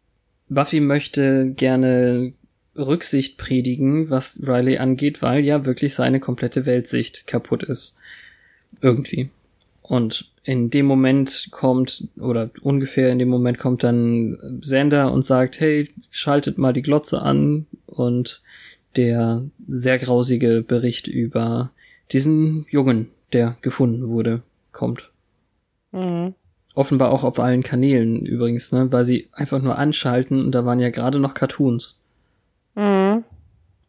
Buffy 0.50 0.80
möchte 0.80 1.52
gerne 1.52 2.34
Rücksicht 2.76 3.38
predigen, 3.38 4.10
was 4.10 4.42
Riley 4.46 4.78
angeht, 4.78 5.22
weil 5.22 5.44
ja 5.44 5.66
wirklich 5.66 5.94
seine 5.94 6.20
komplette 6.20 6.66
Weltsicht 6.66 7.28
kaputt 7.28 7.64
ist. 7.64 7.98
Irgendwie. 8.82 9.30
Und 9.82 10.32
in 10.44 10.70
dem 10.70 10.86
Moment 10.86 11.50
kommt, 11.52 12.08
oder 12.20 12.50
ungefähr 12.62 13.12
in 13.12 13.20
dem 13.20 13.30
Moment 13.30 13.60
kommt 13.60 13.84
dann 13.84 14.38
Sander 14.62 15.12
und 15.12 15.24
sagt, 15.24 15.60
hey, 15.60 15.90
schaltet 16.10 16.58
mal 16.58 16.74
die 16.74 16.82
Glotze 16.82 17.22
an 17.22 17.68
und 17.86 18.42
der 18.96 19.44
sehr 19.68 20.00
grausige 20.00 20.64
Bericht 20.68 21.08
über 21.08 21.72
diesen 22.12 22.66
Jungen, 22.70 23.10
der 23.34 23.58
gefunden 23.62 24.08
wurde, 24.08 24.42
kommt. 24.72 25.12
Mhm. 25.92 26.34
Offenbar 26.74 27.12
auch 27.12 27.24
auf 27.24 27.40
allen 27.40 27.64
Kanälen 27.64 28.26
übrigens, 28.26 28.72
ne, 28.72 28.92
weil 28.92 29.06
sie 29.06 29.30
einfach 29.32 29.62
nur 29.62 29.78
anschalten 29.78 30.44
und 30.44 30.52
da 30.52 30.66
waren 30.66 30.80
ja 30.80 30.90
gerade 30.90 31.20
noch 31.20 31.34
Cartoons. 31.34 32.02
Mhm. 32.76 33.24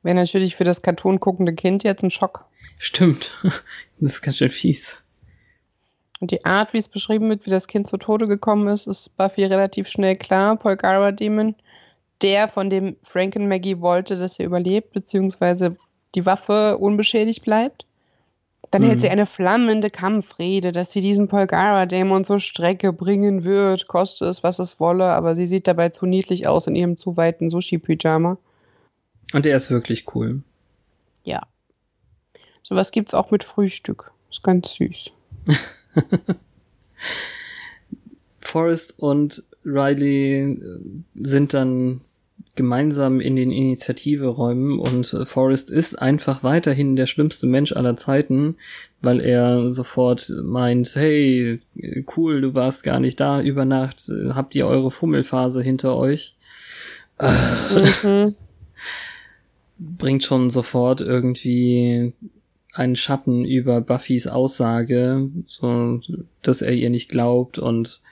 Wäre 0.03 0.17
natürlich 0.17 0.57
für 0.57 0.65
das 0.65 0.83
Cartoon 0.83 1.19
guckende 1.19 1.55
Kind 1.55 1.85
jetzt 1.85 2.03
ein 2.03 2.11
Schock. 2.11 2.45
Stimmt. 2.79 3.39
Das 3.99 4.13
ist 4.13 4.21
ganz 4.21 4.37
schön 4.37 4.51
fies. 4.51 5.03
Und 6.21 6.31
die 6.31 6.45
Art, 6.45 6.75
wie 6.75 6.79
es 6.79 6.87
beschrieben 6.87 7.31
wird, 7.31 7.47
wie 7.47 7.51
das 7.51 7.67
Kind 7.67 7.89
zu 7.89 7.97
Tode 7.97 8.29
gekommen 8.29 8.69
ist, 8.69 8.87
ist 8.87 9.17
Buffy 9.17 9.45
relativ 9.45 9.89
schnell 9.89 10.17
klar. 10.17 10.57
Polgara 10.57 11.13
Demon, 11.13 11.55
der, 12.23 12.47
von 12.47 12.69
dem 12.69 12.97
Franken 13.03 13.49
Maggie 13.49 13.81
wollte, 13.81 14.19
dass 14.19 14.39
er 14.39 14.45
überlebt, 14.45 14.93
beziehungsweise 14.93 15.77
die 16.15 16.27
Waffe 16.27 16.77
unbeschädigt 16.79 17.43
bleibt. 17.43 17.87
Dann 18.71 18.83
mhm. 18.83 18.87
hält 18.89 19.01
sie 19.03 19.11
eine 19.11 19.27
flammende 19.27 19.91
Kampfrede, 19.91 20.73
dass 20.73 20.93
sie 20.93 21.01
diesen 21.01 21.29
Polgara-Dämon 21.29 22.25
zur 22.25 22.41
Strecke 22.41 22.93
bringen 22.93 23.45
wird, 23.45 23.87
koste 23.87 24.27
es, 24.27 24.43
was 24.43 24.59
es 24.59 24.81
wolle, 24.81 25.07
aber 25.07 25.37
sie 25.37 25.47
sieht 25.47 25.67
dabei 25.67 25.91
zu 25.91 26.07
niedlich 26.07 26.47
aus 26.47 26.67
in 26.67 26.77
ihrem 26.77 26.97
zu 26.97 27.17
weiten 27.17 27.49
Sushi-Pyjama. 27.49 28.39
Und 29.33 29.47
er 29.47 29.57
ist 29.57 29.71
wirklich 29.71 30.15
cool. 30.15 30.43
Ja. 31.25 31.47
Sowas 32.63 32.91
gibt's 32.91 33.15
auch 33.15 33.31
mit 33.31 33.45
Frühstück. 33.45 34.13
Ist 34.31 34.43
ganz 34.43 34.75
süß. 34.75 35.11
Forrest 38.41 38.99
und 38.99 39.45
Riley 39.65 40.53
äh, 40.53 40.81
sind 41.15 41.55
dann 41.55 42.01
gemeinsam 42.55 43.21
in 43.21 43.37
den 43.37 43.51
Initiative-Räumen 43.51 44.79
und 44.79 45.13
äh, 45.13 45.27
Forrest 45.27 45.71
ist 45.71 46.01
einfach 46.01 46.43
weiterhin 46.43 46.97
der 46.97 47.07
schlimmste 47.07 47.47
Mensch 47.47 47.73
aller 47.73 47.97
Zeiten, 47.97 48.57
weil 49.03 49.21
er 49.21 49.71
sofort 49.71 50.33
meint, 50.43 50.95
hey, 50.97 51.61
cool, 52.17 52.41
du 52.41 52.55
warst 52.55 52.83
gar 52.83 52.99
nicht 52.99 53.21
da 53.21 53.43
über 53.43 53.65
Nacht, 53.65 54.11
habt 54.31 54.55
ihr 54.55 54.67
eure 54.67 54.91
Fummelphase 54.91 55.63
hinter 55.63 55.97
euch? 55.97 56.37
Mhm. 57.21 58.35
Bringt 59.79 60.25
schon 60.25 60.51
sofort 60.51 61.01
irgendwie 61.01 62.13
einen 62.73 62.97
Schatten 62.97 63.45
über 63.45 63.81
Buffys 63.81 64.27
Aussage, 64.27 65.31
so, 65.47 66.01
dass 66.43 66.63
er 66.63 66.73
ihr 66.73 66.91
nicht 66.91 67.09
glaubt 67.09 67.59
und 67.59 68.03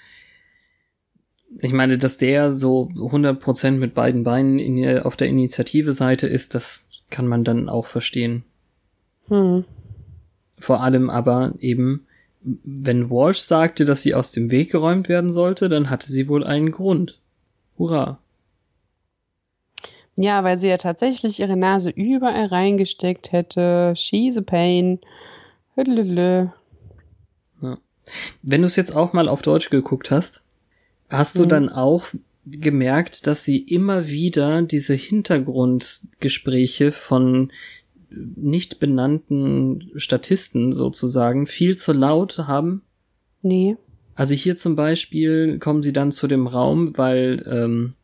ich 1.60 1.72
meine, 1.72 1.98
dass 1.98 2.18
der 2.18 2.56
so 2.56 2.88
100% 2.94 3.72
mit 3.72 3.94
beiden 3.94 4.24
Beinen 4.24 4.58
in, 4.58 4.98
auf 5.00 5.16
der 5.16 5.28
Initiative-Seite 5.28 6.26
ist, 6.26 6.54
das 6.54 6.84
kann 7.10 7.28
man 7.28 7.44
dann 7.44 7.68
auch 7.68 7.86
verstehen. 7.86 8.44
Hm. 9.28 9.64
Vor 10.58 10.82
allem 10.82 11.10
aber 11.10 11.54
eben, 11.60 12.06
wenn 12.42 13.10
Walsh 13.10 13.38
sagte, 13.38 13.84
dass 13.84 14.02
sie 14.02 14.14
aus 14.14 14.32
dem 14.32 14.50
Weg 14.50 14.70
geräumt 14.72 15.08
werden 15.08 15.30
sollte, 15.30 15.68
dann 15.68 15.90
hatte 15.90 16.10
sie 16.10 16.28
wohl 16.28 16.44
einen 16.44 16.70
Grund. 16.70 17.20
Hurra. 17.78 18.18
Ja, 20.16 20.44
weil 20.44 20.58
sie 20.58 20.68
ja 20.68 20.76
tatsächlich 20.76 21.40
ihre 21.40 21.56
Nase 21.56 21.90
überall 21.90 22.46
reingesteckt 22.46 23.32
hätte. 23.32 23.94
She's 23.96 24.38
a 24.38 24.42
pain. 24.42 25.00
Ja. 25.76 26.54
Wenn 28.42 28.60
du 28.60 28.66
es 28.66 28.76
jetzt 28.76 28.94
auch 28.94 29.12
mal 29.12 29.28
auf 29.28 29.42
Deutsch 29.42 29.70
geguckt 29.70 30.10
hast, 30.10 30.44
hast 31.08 31.36
du 31.36 31.44
mhm. 31.44 31.48
dann 31.48 31.68
auch 31.68 32.06
gemerkt, 32.46 33.26
dass 33.26 33.44
sie 33.44 33.58
immer 33.58 34.08
wieder 34.08 34.62
diese 34.62 34.94
Hintergrundgespräche 34.94 36.92
von 36.92 37.50
nicht 38.10 38.80
benannten 38.80 39.90
Statisten 39.96 40.72
sozusagen 40.72 41.46
viel 41.46 41.76
zu 41.76 41.92
laut 41.92 42.38
haben? 42.38 42.82
Nee. 43.42 43.76
Also 44.14 44.34
hier 44.34 44.56
zum 44.56 44.76
Beispiel 44.76 45.58
kommen 45.58 45.82
sie 45.82 45.92
dann 45.92 46.12
zu 46.12 46.28
dem 46.28 46.46
Raum, 46.46 46.96
weil, 46.96 47.44
ähm, 47.50 47.94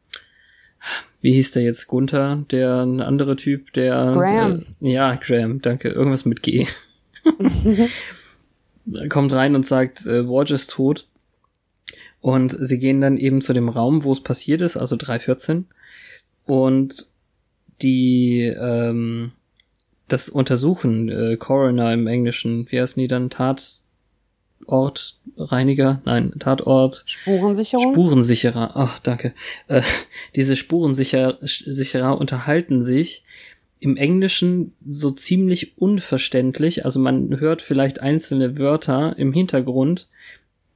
wie 1.21 1.33
hieß 1.33 1.53
der 1.53 1.63
jetzt, 1.63 1.87
Gunther, 1.87 2.45
der 2.51 2.71
andere 2.71 3.37
Typ, 3.37 3.73
der... 3.75 4.13
Graham. 4.15 4.67
Äh, 4.81 4.93
ja, 4.93 5.15
Graham, 5.17 5.61
danke, 5.61 5.89
irgendwas 5.89 6.25
mit 6.25 6.43
G. 6.43 6.67
kommt 9.09 9.33
rein 9.33 9.55
und 9.55 9.67
sagt, 9.67 10.07
äh, 10.07 10.27
Watch 10.27 10.51
ist 10.51 10.71
tot. 10.71 11.07
Und 12.21 12.55
sie 12.59 12.79
gehen 12.79 13.01
dann 13.01 13.17
eben 13.17 13.41
zu 13.41 13.53
dem 13.53 13.69
Raum, 13.69 14.05
wo 14.05 14.13
es 14.13 14.23
passiert 14.23 14.61
ist, 14.61 14.77
also 14.77 14.97
314. 14.97 15.67
Und 16.45 17.09
die 17.81 18.43
ähm, 18.43 19.33
das 20.09 20.29
Untersuchen, 20.29 21.09
äh, 21.09 21.37
Coroner 21.37 21.93
im 21.93 22.07
Englischen, 22.07 22.71
wie 22.71 22.81
heißen 22.81 23.01
die 23.01 23.09
dann? 23.09 23.31
Tatort, 23.31 23.81
Reiniger, 25.37 26.01
nein, 26.05 26.33
Tatort. 26.39 27.03
Spurensicherung? 27.07 27.93
Spurensicherer, 27.93 28.73
ach, 28.75 28.99
danke. 29.01 29.33
Äh, 29.69 29.83
diese 30.37 30.57
Spurensicherer 30.57 32.19
unterhalten 32.19 32.83
sich 32.83 33.25
im 33.81 33.97
Englischen 33.97 34.75
so 34.87 35.11
ziemlich 35.11 35.79
unverständlich, 35.79 36.85
also 36.85 37.01
man 37.01 37.41
hört 37.41 37.63
vielleicht 37.63 38.01
einzelne 38.01 38.59
Wörter 38.59 39.15
im 39.19 39.33
Hintergrund, 39.33 40.09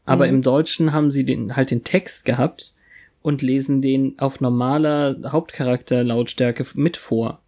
aber 0.06 0.26
mhm. 0.26 0.36
im 0.36 0.42
Deutschen 0.42 0.92
haben 0.92 1.10
sie 1.10 1.24
den, 1.24 1.54
halt 1.54 1.70
den 1.70 1.84
Text 1.84 2.24
gehabt 2.24 2.74
und 3.22 3.42
lesen 3.42 3.82
den 3.82 4.18
auf 4.18 4.40
normaler 4.40 5.16
Hauptcharakterlautstärke 5.26 6.66
mit 6.74 6.96
vor. 6.96 7.40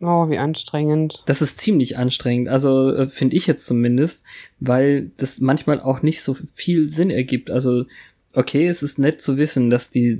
Oh, 0.00 0.30
wie 0.30 0.38
anstrengend. 0.38 1.22
Das 1.26 1.42
ist 1.42 1.60
ziemlich 1.60 1.98
anstrengend, 1.98 2.48
also 2.48 2.90
äh, 2.94 3.08
finde 3.08 3.36
ich 3.36 3.46
jetzt 3.46 3.66
zumindest, 3.66 4.24
weil 4.58 5.10
das 5.18 5.40
manchmal 5.40 5.80
auch 5.80 6.02
nicht 6.02 6.22
so 6.22 6.36
viel 6.54 6.88
Sinn 6.88 7.10
ergibt. 7.10 7.50
Also 7.50 7.84
okay, 8.32 8.66
es 8.66 8.82
ist 8.82 8.98
nett 8.98 9.20
zu 9.20 9.36
wissen, 9.36 9.70
dass 9.70 9.90
die 9.90 10.18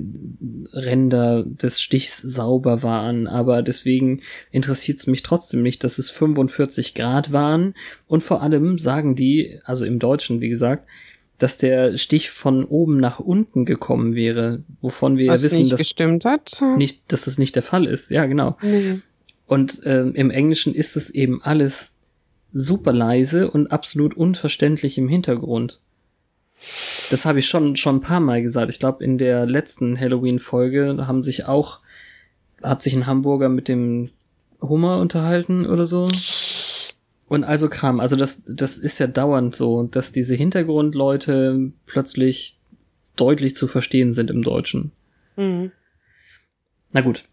Ränder 0.73 1.43
des 1.43 1.81
Stichs 1.81 2.21
sauber 2.21 2.83
waren, 2.83 3.27
aber 3.27 3.61
deswegen 3.61 4.21
interessiert 4.51 4.99
es 4.99 5.07
mich 5.07 5.23
trotzdem 5.23 5.63
nicht, 5.63 5.83
dass 5.83 5.97
es 5.97 6.09
45 6.09 6.93
Grad 6.93 7.31
waren 7.31 7.73
und 8.07 8.21
vor 8.21 8.41
allem 8.41 8.77
sagen 8.77 9.15
die, 9.15 9.59
also 9.63 9.85
im 9.85 9.99
Deutschen 9.99 10.41
wie 10.41 10.49
gesagt, 10.49 10.87
dass 11.37 11.57
der 11.57 11.97
Stich 11.97 12.29
von 12.29 12.65
oben 12.65 12.97
nach 12.97 13.19
unten 13.19 13.65
gekommen 13.65 14.13
wäre, 14.13 14.63
wovon 14.81 15.17
wir 15.17 15.31
Was 15.31 15.41
ja 15.41 15.45
wissen, 15.45 15.61
nicht 15.61 15.71
dass 15.71 15.79
gestimmt 15.79 16.25
hat. 16.25 16.61
nicht, 16.77 17.11
dass 17.11 17.23
das 17.25 17.37
nicht 17.39 17.55
der 17.55 17.63
Fall 17.63 17.85
ist. 17.85 18.11
Ja, 18.11 18.25
genau. 18.25 18.57
Nee. 18.61 18.99
Und 19.51 19.85
äh, 19.85 20.03
im 20.03 20.31
Englischen 20.31 20.73
ist 20.73 20.95
es 20.95 21.09
eben 21.09 21.41
alles 21.41 21.93
super 22.53 22.93
leise 22.93 23.51
und 23.51 23.67
absolut 23.67 24.15
unverständlich 24.15 24.97
im 24.97 25.09
Hintergrund. 25.09 25.81
Das 27.09 27.25
habe 27.25 27.39
ich 27.39 27.49
schon 27.49 27.75
schon 27.75 27.97
ein 27.97 28.01
paar 28.01 28.21
Mal 28.21 28.41
gesagt. 28.41 28.69
Ich 28.69 28.79
glaube, 28.79 29.03
in 29.03 29.17
der 29.17 29.45
letzten 29.45 29.99
Halloween-Folge 29.99 31.05
haben 31.05 31.21
sich 31.21 31.49
auch 31.49 31.81
hat 32.63 32.81
sich 32.81 32.93
ein 32.93 33.07
Hamburger 33.07 33.49
mit 33.49 33.67
dem 33.67 34.11
Hummer 34.61 34.99
unterhalten 34.99 35.65
oder 35.65 35.85
so. 35.85 36.07
Und 37.27 37.43
also 37.43 37.67
Kram. 37.67 37.99
Also 37.99 38.15
das 38.15 38.43
das 38.45 38.77
ist 38.77 38.99
ja 38.99 39.07
dauernd 39.07 39.53
so, 39.53 39.83
dass 39.83 40.13
diese 40.13 40.35
Hintergrundleute 40.35 41.73
plötzlich 41.87 42.57
deutlich 43.17 43.57
zu 43.57 43.67
verstehen 43.67 44.13
sind 44.13 44.29
im 44.29 44.43
Deutschen. 44.43 44.93
Mhm. 45.35 45.73
Na 46.93 47.01
gut. 47.01 47.25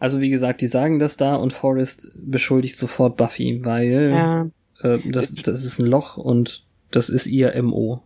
Also 0.00 0.20
wie 0.20 0.30
gesagt, 0.30 0.60
die 0.60 0.66
sagen 0.66 0.98
das 0.98 1.16
da 1.16 1.36
und 1.36 1.52
Forrest 1.52 2.12
beschuldigt 2.16 2.76
sofort 2.76 3.16
Buffy, 3.16 3.64
weil 3.64 4.10
Ja. 4.10 4.50
äh, 4.82 4.98
das, 5.04 5.34
das 5.34 5.64
ist 5.64 5.78
ein 5.78 5.86
Loch 5.86 6.16
und 6.16 6.64
das 6.90 7.08
ist 7.08 7.26
ihr 7.26 7.54
MO. 7.62 8.02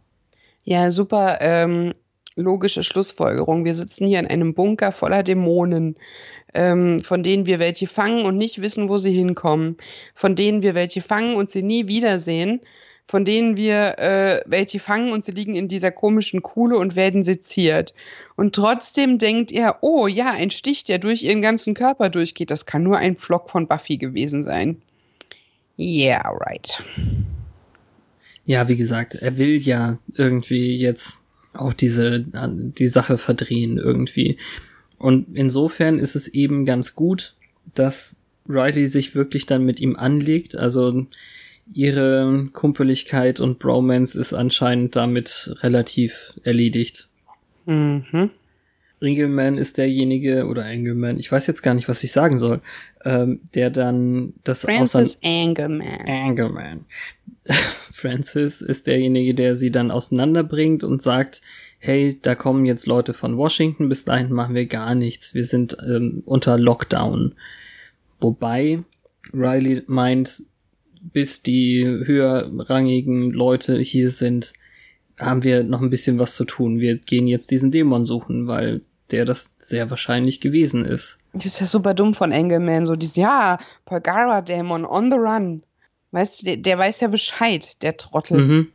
Ja, 0.64 0.90
super 0.90 1.38
ähm, 1.40 1.94
logische 2.36 2.82
Schlussfolgerung. 2.84 3.64
Wir 3.64 3.74
sitzen 3.74 4.06
hier 4.06 4.20
in 4.20 4.26
einem 4.26 4.54
Bunker 4.54 4.92
voller 4.92 5.22
Dämonen, 5.22 5.96
ähm, 6.54 7.00
von 7.00 7.22
denen 7.22 7.46
wir 7.46 7.58
welche 7.58 7.86
fangen 7.86 8.24
und 8.24 8.36
nicht 8.36 8.60
wissen, 8.60 8.88
wo 8.88 8.96
sie 8.96 9.12
hinkommen, 9.12 9.76
von 10.14 10.36
denen 10.36 10.62
wir 10.62 10.74
welche 10.74 11.00
fangen 11.02 11.36
und 11.36 11.50
sie 11.50 11.62
nie 11.62 11.88
wiedersehen, 11.88 12.60
von 13.08 13.24
denen 13.24 13.56
wir 13.56 13.98
äh, 13.98 14.42
welche 14.46 14.78
fangen 14.78 15.12
und 15.12 15.24
sie 15.24 15.32
liegen 15.32 15.54
in 15.54 15.66
dieser 15.66 15.90
komischen 15.90 16.42
Kuhle 16.42 16.76
und 16.76 16.94
werden 16.94 17.24
seziert. 17.24 17.94
Und 18.36 18.54
trotzdem 18.54 19.18
denkt 19.18 19.50
er, 19.50 19.78
oh 19.80 20.06
ja, 20.06 20.30
ein 20.32 20.50
Stich, 20.50 20.84
der 20.84 20.98
durch 20.98 21.22
ihren 21.22 21.40
ganzen 21.40 21.72
Körper 21.72 22.10
durchgeht, 22.10 22.50
das 22.50 22.66
kann 22.66 22.82
nur 22.82 22.98
ein 22.98 23.16
Flock 23.16 23.48
von 23.48 23.66
Buffy 23.66 23.96
gewesen 23.96 24.42
sein. 24.42 24.82
Yeah, 25.78 26.28
right. 26.28 26.84
Ja, 28.44 28.68
wie 28.68 28.76
gesagt, 28.76 29.14
er 29.14 29.38
will 29.38 29.56
ja 29.56 29.98
irgendwie 30.12 30.76
jetzt 30.76 31.24
auch 31.54 31.72
diese, 31.72 32.20
die 32.20 32.88
Sache 32.88 33.16
verdrehen 33.16 33.78
irgendwie. 33.78 34.36
Und 34.98 35.34
insofern 35.34 35.98
ist 35.98 36.14
es 36.14 36.28
eben 36.28 36.66
ganz 36.66 36.94
gut, 36.94 37.36
dass 37.74 38.18
Riley 38.46 38.86
sich 38.86 39.14
wirklich 39.14 39.46
dann 39.46 39.64
mit 39.64 39.80
ihm 39.80 39.96
anlegt. 39.96 40.56
Also 40.56 41.06
ihre 41.72 42.48
Kumpeligkeit 42.52 43.40
und 43.40 43.58
Bromance 43.58 44.18
ist 44.18 44.32
anscheinend 44.32 44.96
damit 44.96 45.54
relativ 45.62 46.34
erledigt. 46.42 47.08
Mhm. 47.66 48.30
Ringelman 49.00 49.58
ist 49.58 49.78
derjenige, 49.78 50.46
oder 50.46 50.66
Engelman, 50.66 51.18
ich 51.18 51.30
weiß 51.30 51.46
jetzt 51.46 51.62
gar 51.62 51.74
nicht, 51.74 51.88
was 51.88 52.02
ich 52.02 52.10
sagen 52.10 52.38
soll, 52.38 52.60
ähm, 53.04 53.40
der 53.54 53.70
dann 53.70 54.34
das 54.44 54.62
Francis 54.62 55.18
Engelman. 55.22 56.00
Engelman. 56.06 56.84
Francis 57.92 58.60
ist 58.60 58.86
derjenige, 58.86 59.34
der 59.34 59.54
sie 59.54 59.70
dann 59.70 59.90
auseinanderbringt 59.90 60.82
und 60.82 61.00
sagt, 61.00 61.42
hey, 61.78 62.18
da 62.20 62.34
kommen 62.34 62.66
jetzt 62.66 62.86
Leute 62.86 63.14
von 63.14 63.36
Washington, 63.36 63.88
bis 63.88 64.04
dahin 64.04 64.32
machen 64.32 64.54
wir 64.54 64.66
gar 64.66 64.94
nichts, 64.94 65.34
wir 65.34 65.44
sind 65.44 65.76
ähm, 65.86 66.22
unter 66.26 66.58
Lockdown. 66.58 67.34
Wobei 68.20 68.80
Riley 69.32 69.82
meint, 69.86 70.42
bis 71.12 71.42
die 71.42 71.84
höherrangigen 71.84 73.30
Leute 73.30 73.78
hier 73.78 74.10
sind, 74.10 74.52
haben 75.18 75.42
wir 75.42 75.64
noch 75.64 75.80
ein 75.82 75.90
bisschen 75.90 76.18
was 76.18 76.36
zu 76.36 76.44
tun. 76.44 76.78
Wir 76.78 76.96
gehen 76.96 77.26
jetzt 77.26 77.50
diesen 77.50 77.70
Dämon 77.70 78.04
suchen, 78.04 78.46
weil 78.46 78.82
der 79.10 79.24
das 79.24 79.54
sehr 79.58 79.90
wahrscheinlich 79.90 80.40
gewesen 80.40 80.84
ist. 80.84 81.18
Das 81.32 81.46
ist 81.46 81.60
ja 81.60 81.66
super 81.66 81.94
dumm 81.94 82.14
von 82.14 82.30
Engelman, 82.30 82.86
so 82.86 82.94
dieses, 82.94 83.16
ja, 83.16 83.58
Polgara-Dämon 83.86 84.84
on 84.84 85.10
the 85.10 85.16
run. 85.16 85.62
Weißt 86.10 86.42
du, 86.42 86.46
der, 86.46 86.56
der 86.58 86.78
weiß 86.78 87.00
ja 87.00 87.08
Bescheid, 87.08 87.82
der 87.82 87.96
Trottel. 87.96 88.38
Mhm. 88.38 88.68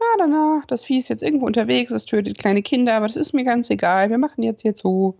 Ja, 0.00 0.06
danach, 0.18 0.64
das 0.66 0.84
Vieh 0.84 0.98
ist 0.98 1.08
jetzt 1.08 1.22
irgendwo 1.22 1.46
unterwegs, 1.46 1.90
es 1.90 2.04
tötet 2.04 2.38
kleine 2.38 2.62
Kinder, 2.62 2.94
aber 2.94 3.06
das 3.06 3.16
ist 3.16 3.32
mir 3.32 3.44
ganz 3.44 3.70
egal, 3.70 4.10
wir 4.10 4.18
machen 4.18 4.42
jetzt 4.42 4.62
jetzt 4.62 4.82
so. 4.82 5.16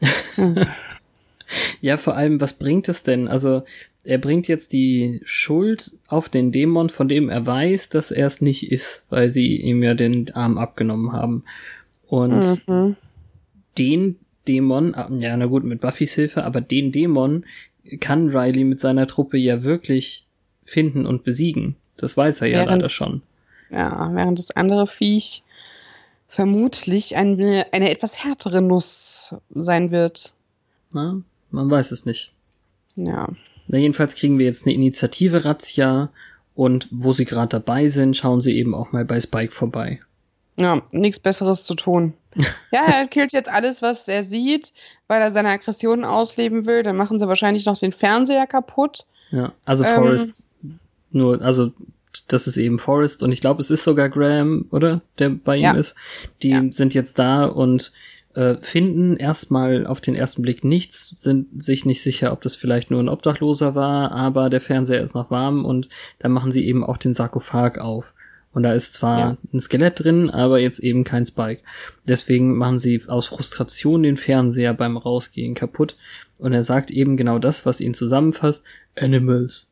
Ja, 1.80 1.96
vor 1.96 2.16
allem, 2.16 2.40
was 2.40 2.54
bringt 2.54 2.88
es 2.88 3.02
denn? 3.02 3.28
Also, 3.28 3.62
er 4.06 4.18
bringt 4.18 4.48
jetzt 4.48 4.72
die 4.72 5.20
Schuld 5.24 5.92
auf 6.08 6.28
den 6.28 6.52
Dämon, 6.52 6.88
von 6.90 7.08
dem 7.08 7.28
er 7.28 7.44
weiß, 7.46 7.88
dass 7.90 8.10
er 8.10 8.26
es 8.26 8.40
nicht 8.40 8.70
ist, 8.70 9.06
weil 9.10 9.30
sie 9.30 9.56
ihm 9.60 9.82
ja 9.82 9.94
den 9.94 10.32
Arm 10.34 10.58
abgenommen 10.58 11.12
haben. 11.12 11.44
Und 12.06 12.66
Mhm. 12.68 12.96
den 13.78 14.16
Dämon, 14.48 14.94
ah, 14.94 15.10
ja, 15.18 15.36
na 15.36 15.46
gut, 15.46 15.64
mit 15.64 15.80
Buffys 15.80 16.12
Hilfe, 16.14 16.44
aber 16.44 16.60
den 16.60 16.92
Dämon 16.92 17.44
kann 18.00 18.28
Riley 18.30 18.64
mit 18.64 18.80
seiner 18.80 19.06
Truppe 19.06 19.38
ja 19.38 19.62
wirklich 19.62 20.24
finden 20.64 21.04
und 21.06 21.24
besiegen. 21.24 21.76
Das 21.96 22.16
weiß 22.16 22.40
er 22.42 22.48
ja 22.48 22.58
Während- 22.58 22.70
leider 22.70 22.88
schon. 22.88 23.22
Ja, 23.70 24.10
während 24.12 24.38
das 24.38 24.52
andere 24.52 24.86
Viech 24.86 25.42
vermutlich 26.28 27.16
eine, 27.16 27.66
eine 27.72 27.90
etwas 27.90 28.22
härtere 28.24 28.62
Nuss 28.62 29.34
sein 29.54 29.90
wird. 29.90 30.32
Na, 30.92 31.20
man 31.50 31.70
weiß 31.70 31.92
es 31.92 32.04
nicht. 32.06 32.32
Ja. 32.96 33.28
Na, 33.68 33.78
jedenfalls 33.78 34.14
kriegen 34.14 34.38
wir 34.38 34.46
jetzt 34.46 34.66
eine 34.66 34.74
Initiative 34.74 35.44
Razzia 35.44 36.10
und 36.54 36.86
wo 36.90 37.12
sie 37.12 37.24
gerade 37.24 37.48
dabei 37.48 37.88
sind, 37.88 38.16
schauen 38.16 38.40
sie 38.40 38.56
eben 38.56 38.74
auch 38.74 38.92
mal 38.92 39.04
bei 39.04 39.20
Spike 39.20 39.52
vorbei. 39.52 40.00
Ja, 40.56 40.82
nichts 40.92 41.18
Besseres 41.18 41.64
zu 41.64 41.74
tun. 41.74 42.14
Ja, 42.70 42.84
er 42.86 43.06
killt 43.06 43.32
jetzt 43.32 43.48
alles, 43.48 43.80
was 43.80 44.08
er 44.08 44.22
sieht, 44.22 44.72
weil 45.08 45.22
er 45.22 45.30
seine 45.30 45.48
Aggressionen 45.48 46.04
ausleben 46.04 46.66
will. 46.66 46.82
Dann 46.82 46.96
machen 46.96 47.18
sie 47.18 47.26
wahrscheinlich 47.28 47.64
noch 47.64 47.78
den 47.78 47.92
Fernseher 47.92 48.46
kaputt. 48.46 49.06
Ja, 49.30 49.52
also 49.64 49.84
Ähm. 49.84 49.94
Forrest 49.94 50.42
nur, 51.12 51.40
also 51.40 51.72
das 52.28 52.46
ist 52.46 52.56
eben 52.58 52.78
Forrest 52.78 53.22
und 53.22 53.32
ich 53.32 53.40
glaube, 53.40 53.62
es 53.62 53.70
ist 53.70 53.84
sogar 53.84 54.10
Graham, 54.10 54.66
oder? 54.70 55.00
Der 55.18 55.30
bei 55.30 55.56
Ja. 55.56 55.72
ihm 55.72 55.78
ist. 55.78 55.94
Die 56.42 56.50
Ja. 56.50 56.62
sind 56.70 56.92
jetzt 56.92 57.18
da 57.18 57.46
und 57.46 57.92
äh, 58.36 58.56
finden 58.60 59.16
erstmal 59.16 59.86
auf 59.86 60.00
den 60.00 60.14
ersten 60.14 60.42
Blick 60.42 60.62
nichts, 60.62 61.08
sind 61.16 61.62
sich 61.62 61.86
nicht 61.86 62.02
sicher, 62.02 62.32
ob 62.32 62.42
das 62.42 62.54
vielleicht 62.54 62.90
nur 62.90 63.02
ein 63.02 63.08
Obdachloser 63.08 63.74
war, 63.74 64.12
aber 64.12 64.50
der 64.50 64.60
Fernseher 64.60 65.02
ist 65.02 65.14
noch 65.14 65.30
warm 65.30 65.64
und 65.64 65.88
dann 66.18 66.32
machen 66.32 66.52
sie 66.52 66.66
eben 66.66 66.84
auch 66.84 66.98
den 66.98 67.14
Sarkophag 67.14 67.78
auf. 67.78 68.14
Und 68.52 68.62
da 68.62 68.72
ist 68.72 68.94
zwar 68.94 69.18
Ja. 69.18 69.36
ein 69.52 69.60
Skelett 69.60 70.02
drin, 70.04 70.30
aber 70.30 70.58
jetzt 70.58 70.78
eben 70.78 71.04
kein 71.04 71.26
Spike. 71.26 71.62
Deswegen 72.06 72.56
machen 72.56 72.78
sie 72.78 73.02
aus 73.06 73.26
Frustration 73.26 74.02
den 74.02 74.16
Fernseher 74.16 74.72
beim 74.72 74.96
Rausgehen 74.96 75.54
kaputt. 75.54 75.96
Und 76.38 76.52
er 76.54 76.62
sagt 76.62 76.90
eben 76.90 77.16
genau 77.16 77.38
das, 77.38 77.66
was 77.66 77.80
ihn 77.80 77.92
zusammenfasst. 77.92 78.64
Animals. 78.98 79.70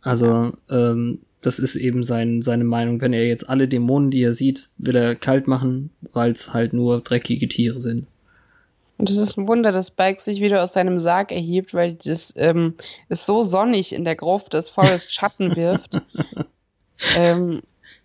Also, 0.00 0.52
ähm, 0.68 1.20
das 1.46 1.58
ist 1.58 1.76
eben 1.76 2.02
sein, 2.02 2.42
seine 2.42 2.64
Meinung. 2.64 3.00
Wenn 3.00 3.12
er 3.12 3.26
jetzt 3.26 3.48
alle 3.48 3.68
Dämonen, 3.68 4.10
die 4.10 4.22
er 4.22 4.32
sieht, 4.32 4.70
will 4.78 4.96
er 4.96 5.14
kalt 5.14 5.46
machen, 5.46 5.90
weil 6.12 6.32
es 6.32 6.52
halt 6.52 6.72
nur 6.72 7.00
dreckige 7.00 7.48
Tiere 7.48 7.80
sind. 7.80 8.06
Und 8.96 9.10
es 9.10 9.16
ist 9.16 9.36
ein 9.36 9.48
Wunder, 9.48 9.72
dass 9.72 9.88
Spike 9.88 10.22
sich 10.22 10.40
wieder 10.40 10.62
aus 10.62 10.72
seinem 10.72 11.00
Sarg 11.00 11.32
erhebt, 11.32 11.74
weil 11.74 11.94
das 11.94 12.32
ähm, 12.36 12.74
ist 13.08 13.26
so 13.26 13.42
sonnig 13.42 13.92
in 13.92 14.04
der 14.04 14.14
Gruft, 14.14 14.54
dass 14.54 14.68
Forrest 14.68 15.12
Schatten 15.12 15.56
wirft. 15.56 16.00
ähm, 17.16 17.62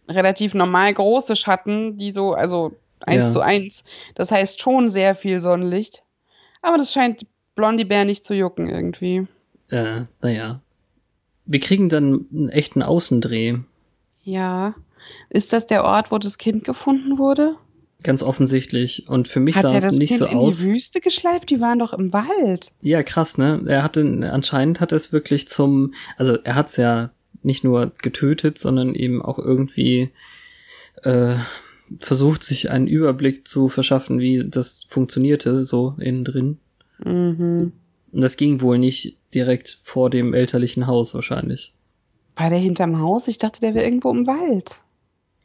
relativ 0.08 0.54
normal 0.54 0.93
große 0.93 1.36
Schatten, 1.36 1.97
die 1.97 2.12
so, 2.12 2.34
also 2.34 2.73
eins 3.02 3.28
Ja. 3.28 3.34
zu 3.34 3.41
eins. 3.41 3.84
Das 4.15 4.32
heißt 4.32 4.60
schon 4.60 4.89
sehr 4.89 5.15
viel 5.15 5.41
Sonnenlicht. 5.41 6.04
Aber 6.62 6.78
das 6.78 6.91
scheint 6.91 7.25
Blondie 7.56 7.86
Bär 7.86 8.06
nicht 8.06 8.25
zu 8.25 8.34
jucken 8.34 8.67
irgendwie. 8.67 9.28
Äh, 9.69 10.02
naja. 10.21 10.62
Wir 11.49 11.59
kriegen 11.59 11.89
dann 11.89 12.27
einen 12.31 12.49
echten 12.49 12.83
Außendreh. 12.83 13.57
Ja. 14.23 14.75
Ist 15.31 15.51
das 15.51 15.65
der 15.65 15.83
Ort, 15.83 16.12
wo 16.12 16.19
das 16.19 16.38
Kind 16.38 16.63
gefunden 16.63 17.17
wurde? 17.17 17.55
Ganz 18.03 18.21
offensichtlich. 18.21 19.09
Und 19.09 19.27
für 19.27 19.39
mich 19.39 19.55
Hat 19.55 19.63
sah 19.63 19.71
er 19.71 19.79
es 19.79 19.85
das 19.85 19.97
nicht 19.97 20.09
Kind 20.09 20.19
so 20.19 20.25
in 20.27 20.38
aus. 20.38 20.59
die 20.59 20.67
Wüste 20.67 21.01
geschleift? 21.01 21.49
Die 21.49 21.59
waren 21.59 21.79
doch 21.79 21.91
im 21.91 22.13
Wald. 22.13 22.71
Ja, 22.81 23.01
krass, 23.01 23.39
ne? 23.39 23.63
Er 23.65 23.81
hatte, 23.81 24.29
anscheinend 24.31 24.79
hat 24.79 24.91
er 24.91 24.97
es 24.97 25.12
wirklich 25.12 25.47
zum, 25.47 25.95
also 26.17 26.38
er 26.43 26.53
hat 26.53 26.67
es 26.67 26.77
ja 26.77 27.09
nicht 27.41 27.63
nur 27.63 27.93
getötet, 27.99 28.59
sondern 28.59 28.93
eben 28.93 29.21
auch 29.23 29.39
irgendwie 29.39 30.12
äh, 31.01 31.33
versucht, 31.99 32.43
sich 32.43 32.69
einen 32.69 32.85
Überblick 32.88 33.47
zu 33.47 33.69
verschaffen, 33.69 34.19
wie 34.19 34.47
das 34.47 34.81
funktionierte, 34.88 35.65
so 35.65 35.95
innen 35.97 36.23
drin. 36.23 36.59
Mhm. 37.03 37.71
Und 38.12 38.21
das 38.21 38.38
ging 38.38 38.62
wohl 38.62 38.77
nicht 38.77 39.17
direkt 39.33 39.79
vor 39.83 40.09
dem 40.09 40.33
elterlichen 40.33 40.87
Haus 40.87 41.13
wahrscheinlich. 41.13 41.73
War 42.35 42.49
der 42.49 42.59
hinterm 42.59 42.99
Haus? 42.99 43.27
Ich 43.27 43.37
dachte, 43.37 43.59
der 43.61 43.73
wäre 43.73 43.85
irgendwo 43.85 44.11
im 44.11 44.27
Wald. 44.27 44.75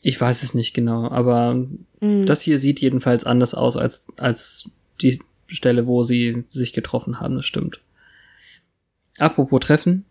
Ich 0.02 0.20
weiß 0.20 0.42
es 0.42 0.54
nicht 0.54 0.74
genau, 0.74 1.08
aber 1.08 1.54
Mhm. 2.00 2.26
das 2.26 2.42
hier 2.42 2.58
sieht 2.58 2.80
jedenfalls 2.80 3.24
anders 3.24 3.54
aus 3.54 3.76
als, 3.76 4.06
als 4.18 4.70
die 5.00 5.18
Stelle, 5.46 5.86
wo 5.86 6.02
sie 6.02 6.44
sich 6.50 6.72
getroffen 6.72 7.20
haben, 7.20 7.36
das 7.36 7.46
stimmt. 7.46 7.80
Apropos 9.18 9.60
Treffen. 9.60 10.04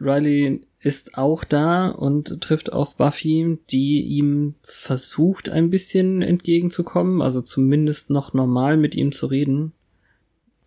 Riley 0.00 0.60
ist 0.80 1.16
auch 1.16 1.44
da 1.44 1.88
und 1.88 2.40
trifft 2.42 2.72
auf 2.72 2.96
Buffy, 2.96 3.58
die 3.70 4.02
ihm 4.02 4.54
versucht 4.62 5.48
ein 5.48 5.70
bisschen 5.70 6.20
entgegenzukommen, 6.22 7.22
also 7.22 7.40
zumindest 7.40 8.10
noch 8.10 8.34
normal 8.34 8.76
mit 8.76 8.94
ihm 8.94 9.12
zu 9.12 9.26
reden. 9.26 9.72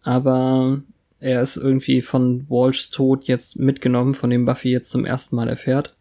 Aber 0.01 0.81
er 1.19 1.41
ist 1.41 1.57
irgendwie 1.57 2.01
von 2.01 2.45
Walshs 2.49 2.89
Tod 2.89 3.25
jetzt 3.25 3.59
mitgenommen, 3.59 4.13
von 4.13 4.29
dem 4.29 4.45
Buffy 4.45 4.71
jetzt 4.71 4.89
zum 4.89 5.05
ersten 5.05 5.35
Mal 5.35 5.49
erfährt. 5.49 5.95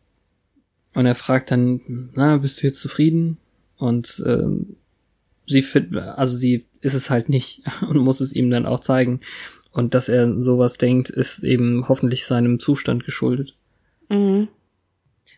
Und 0.95 1.07
er 1.07 1.15
fragt 1.15 1.51
dann, 1.51 2.11
na, 2.15 2.37
bist 2.39 2.63
du 2.63 2.67
jetzt 2.67 2.81
zufrieden? 2.81 3.39
Und 3.77 4.23
ähm, 4.27 4.77
sie 5.47 5.63
findet, 5.63 6.03
also 6.03 6.37
sie 6.37 6.67
ist 6.81 6.95
es 6.95 7.11
halt 7.11 7.29
nicht 7.29 7.63
und 7.89 7.99
muss 7.99 8.21
es 8.21 8.33
ihm 8.33 8.51
dann 8.51 8.67
auch 8.67 8.81
zeigen. 8.81 9.21
Und 9.73 9.95
dass 9.95 10.09
er 10.09 10.39
sowas 10.39 10.79
denkt, 10.79 11.11
ist 11.11 11.45
eben 11.45 11.89
hoffentlich 11.89 12.25
seinem 12.25 12.59
Zustand 12.59 13.05
geschuldet. 13.05 13.55
Mhm. 14.09 14.49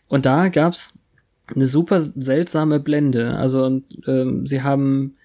Und 0.08 0.26
da 0.26 0.48
gab's 0.48 0.98
eine 1.54 1.66
super 1.66 2.02
seltsame 2.02 2.80
Blende. 2.80 3.36
Also 3.36 3.82
ähm, 4.06 4.46
sie 4.46 4.62
haben 4.62 5.16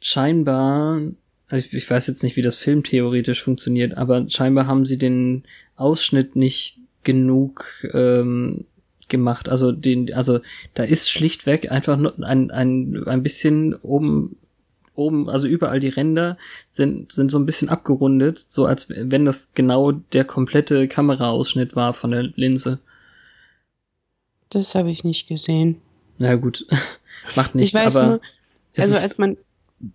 scheinbar, 0.00 1.00
also 1.48 1.66
ich, 1.66 1.72
ich 1.74 1.90
weiß 1.90 2.06
jetzt 2.06 2.22
nicht, 2.22 2.36
wie 2.36 2.42
das 2.42 2.56
Film 2.56 2.82
theoretisch 2.82 3.42
funktioniert, 3.42 3.96
aber 3.96 4.28
scheinbar 4.28 4.66
haben 4.66 4.86
sie 4.86 4.98
den 4.98 5.44
Ausschnitt 5.76 6.36
nicht 6.36 6.78
genug 7.02 7.86
ähm, 7.92 8.64
gemacht. 9.08 9.48
Also 9.48 9.72
den, 9.72 10.12
also 10.14 10.40
da 10.74 10.84
ist 10.84 11.10
schlichtweg 11.10 11.70
einfach 11.70 11.96
nur 11.96 12.14
ein, 12.24 12.50
ein, 12.50 13.06
ein 13.06 13.22
bisschen 13.22 13.74
oben 13.74 14.36
oben, 14.94 15.28
also 15.28 15.48
überall 15.48 15.80
die 15.80 15.88
Ränder 15.88 16.38
sind, 16.68 17.10
sind 17.12 17.30
so 17.30 17.38
ein 17.38 17.46
bisschen 17.46 17.68
abgerundet, 17.68 18.44
so 18.46 18.64
als 18.64 18.88
wenn 18.90 19.24
das 19.24 19.50
genau 19.54 19.90
der 19.90 20.24
komplette 20.24 20.88
Kameraausschnitt 20.88 21.74
war 21.74 21.94
von 21.94 22.12
der 22.12 22.22
Linse. 22.22 22.78
Das 24.50 24.74
habe 24.76 24.90
ich 24.90 25.02
nicht 25.02 25.26
gesehen. 25.26 25.80
Na 26.18 26.36
gut, 26.36 26.66
macht 27.36 27.56
nichts, 27.56 27.74
aber 27.74 28.06
nur, 28.06 28.20
also 28.76 28.96
als 28.96 29.18
man, 29.18 29.36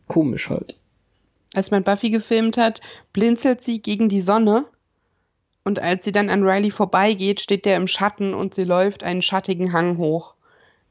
komisch 0.08 0.50
halt. 0.50 0.76
Als 1.54 1.72
man 1.72 1.84
Buffy 1.84 2.10
gefilmt 2.10 2.58
hat, 2.58 2.82
blinzelt 3.14 3.64
sie 3.64 3.82
gegen 3.82 4.10
die 4.10 4.22
Sonne. 4.22 4.66
Und 5.64 5.80
als 5.80 6.06
sie 6.06 6.12
dann 6.12 6.30
an 6.30 6.44
Riley 6.44 6.72
vorbeigeht, 6.72 7.42
steht 7.42 7.66
der 7.66 7.78
im 7.78 7.88
Schatten 7.88 8.34
und 8.34 8.56
sie 8.56 8.64
läuft 8.64 9.04
einen 9.04 9.22
schattigen 9.22 9.74
Hang 9.74 9.98
hoch. 9.98 10.36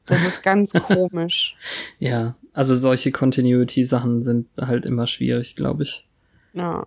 Das 0.05 0.23
ist 0.25 0.43
ganz 0.43 0.73
komisch. 0.87 1.55
Ja, 1.99 2.35
also 2.53 2.75
solche 2.75 3.11
Continuity-Sachen 3.11 4.21
sind 4.21 4.47
halt 4.59 4.85
immer 4.85 5.07
schwierig, 5.07 5.55
glaube 5.55 5.83
ich. 5.83 6.07
Ja. 6.53 6.85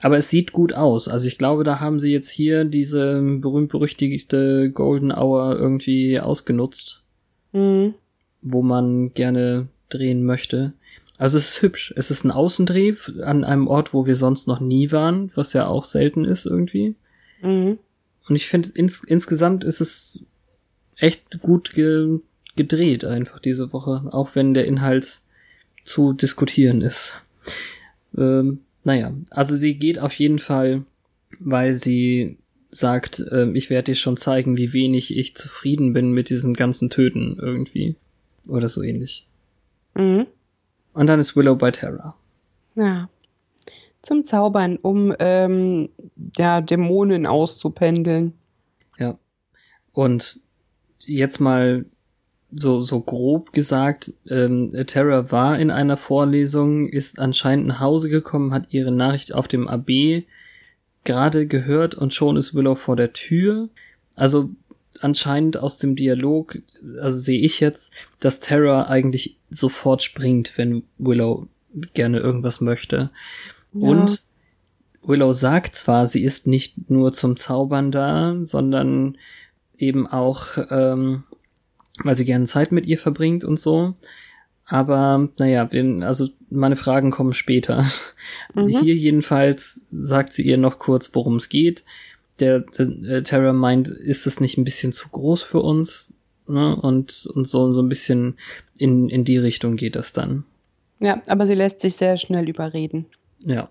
Aber 0.00 0.18
es 0.18 0.28
sieht 0.28 0.52
gut 0.52 0.74
aus. 0.74 1.08
Also 1.08 1.26
ich 1.26 1.38
glaube, 1.38 1.64
da 1.64 1.80
haben 1.80 1.98
sie 1.98 2.12
jetzt 2.12 2.28
hier 2.30 2.64
diese 2.64 3.20
berühmt-berüchtigte 3.22 4.70
Golden 4.70 5.10
Hour 5.12 5.56
irgendwie 5.58 6.20
ausgenutzt, 6.20 7.02
Mhm. 7.52 7.94
wo 8.42 8.62
man 8.62 9.14
gerne 9.14 9.68
drehen 9.88 10.24
möchte. 10.24 10.74
Also 11.18 11.38
es 11.38 11.50
ist 11.50 11.62
hübsch. 11.62 11.94
Es 11.96 12.10
ist 12.10 12.24
ein 12.24 12.30
Außendreh 12.30 12.94
an 13.22 13.44
einem 13.44 13.68
Ort, 13.68 13.94
wo 13.94 14.06
wir 14.06 14.16
sonst 14.16 14.46
noch 14.46 14.60
nie 14.60 14.92
waren, 14.92 15.30
was 15.34 15.52
ja 15.52 15.66
auch 15.66 15.84
selten 15.84 16.24
ist 16.24 16.46
irgendwie. 16.46 16.94
Mhm. 17.42 17.78
Und 18.28 18.36
ich 18.36 18.46
finde, 18.46 18.70
ins, 18.74 19.02
insgesamt 19.04 19.64
ist 19.64 19.80
es 19.80 20.24
echt 20.96 21.40
gut 21.40 21.72
ge 21.72 22.20
gedreht 22.56 23.04
einfach 23.04 23.38
diese 23.38 23.74
Woche, 23.74 24.04
auch 24.12 24.34
wenn 24.34 24.54
der 24.54 24.64
Inhalt 24.64 25.20
zu 25.84 26.14
diskutieren 26.14 26.80
ist. 26.80 27.22
Ähm, 28.16 28.60
naja, 28.82 29.12
also 29.28 29.56
sie 29.56 29.74
geht 29.74 29.98
auf 29.98 30.14
jeden 30.14 30.38
Fall, 30.38 30.84
weil 31.38 31.74
sie 31.74 32.38
sagt, 32.70 33.22
ähm, 33.30 33.54
ich 33.54 33.68
werde 33.68 33.92
dir 33.92 33.94
schon 33.94 34.16
zeigen, 34.16 34.56
wie 34.56 34.72
wenig 34.72 35.16
ich 35.16 35.36
zufrieden 35.36 35.92
bin 35.92 36.12
mit 36.12 36.30
diesen 36.30 36.54
ganzen 36.54 36.88
Töten 36.88 37.36
irgendwie. 37.38 37.96
Oder 38.48 38.70
so 38.70 38.82
ähnlich. 38.82 39.26
Mhm. 39.94 40.26
Und 40.96 41.08
dann 41.08 41.20
ist 41.20 41.36
Willow 41.36 41.56
bei 41.56 41.70
Terra. 41.70 42.16
Ja. 42.74 43.10
Zum 44.00 44.24
Zaubern, 44.24 44.78
um 44.80 45.14
ähm, 45.18 45.90
ja, 46.36 46.62
Dämonen 46.62 47.26
auszupendeln. 47.26 48.32
Ja. 48.98 49.18
Und 49.92 50.40
jetzt 51.00 51.38
mal 51.38 51.84
so, 52.50 52.80
so 52.80 53.00
grob 53.00 53.52
gesagt, 53.52 54.14
ähm, 54.30 54.72
Terra 54.86 55.30
war 55.30 55.58
in 55.58 55.70
einer 55.70 55.98
Vorlesung, 55.98 56.88
ist 56.88 57.18
anscheinend 57.18 57.66
nach 57.66 57.80
Hause 57.80 58.08
gekommen, 58.08 58.54
hat 58.54 58.72
ihre 58.72 58.92
Nachricht 58.92 59.34
auf 59.34 59.48
dem 59.48 59.68
AB 59.68 60.24
gerade 61.04 61.46
gehört 61.46 61.94
und 61.94 62.14
schon 62.14 62.38
ist 62.38 62.54
Willow 62.54 62.74
vor 62.74 62.96
der 62.96 63.12
Tür. 63.12 63.68
Also 64.14 64.48
anscheinend 65.04 65.56
aus 65.56 65.78
dem 65.78 65.96
Dialog, 65.96 66.58
also 67.00 67.18
sehe 67.18 67.40
ich 67.40 67.60
jetzt, 67.60 67.92
dass 68.20 68.40
Terra 68.40 68.84
eigentlich 68.84 69.38
sofort 69.50 70.02
springt, 70.02 70.56
wenn 70.56 70.84
Willow 70.98 71.48
gerne 71.94 72.18
irgendwas 72.18 72.60
möchte. 72.60 73.10
Ja. 73.72 73.88
Und 73.88 74.22
Willow 75.02 75.32
sagt 75.32 75.76
zwar, 75.76 76.06
sie 76.06 76.22
ist 76.22 76.46
nicht 76.46 76.90
nur 76.90 77.12
zum 77.12 77.36
Zaubern 77.36 77.90
da, 77.90 78.36
sondern 78.42 79.18
eben 79.78 80.06
auch, 80.06 80.58
ähm, 80.70 81.24
weil 82.02 82.14
sie 82.14 82.24
gerne 82.24 82.46
Zeit 82.46 82.72
mit 82.72 82.86
ihr 82.86 82.98
verbringt 82.98 83.44
und 83.44 83.60
so. 83.60 83.94
Aber 84.64 85.28
naja, 85.38 85.68
also 86.02 86.28
meine 86.50 86.76
Fragen 86.76 87.10
kommen 87.10 87.32
später. 87.32 87.86
Mhm. 88.54 88.68
Hier 88.68 88.94
jedenfalls 88.94 89.86
sagt 89.92 90.32
sie 90.32 90.42
ihr 90.42 90.56
noch 90.56 90.78
kurz, 90.78 91.10
worum 91.12 91.36
es 91.36 91.48
geht. 91.48 91.84
Der, 92.40 92.60
der 92.60 92.88
äh, 93.08 93.22
Terra 93.22 93.52
meint, 93.52 93.88
ist 93.88 94.26
es 94.26 94.40
nicht 94.40 94.58
ein 94.58 94.64
bisschen 94.64 94.92
zu 94.92 95.08
groß 95.08 95.42
für 95.42 95.60
uns? 95.60 96.14
Ne? 96.46 96.76
Und, 96.76 97.26
und 97.34 97.48
so, 97.48 97.72
so 97.72 97.82
ein 97.82 97.88
bisschen 97.88 98.36
in, 98.78 99.08
in 99.08 99.24
die 99.24 99.38
Richtung 99.38 99.76
geht 99.76 99.96
das 99.96 100.12
dann. 100.12 100.44
Ja, 101.00 101.22
aber 101.26 101.46
sie 101.46 101.54
lässt 101.54 101.80
sich 101.80 101.94
sehr 101.94 102.16
schnell 102.16 102.48
überreden. 102.48 103.06
Ja. 103.44 103.70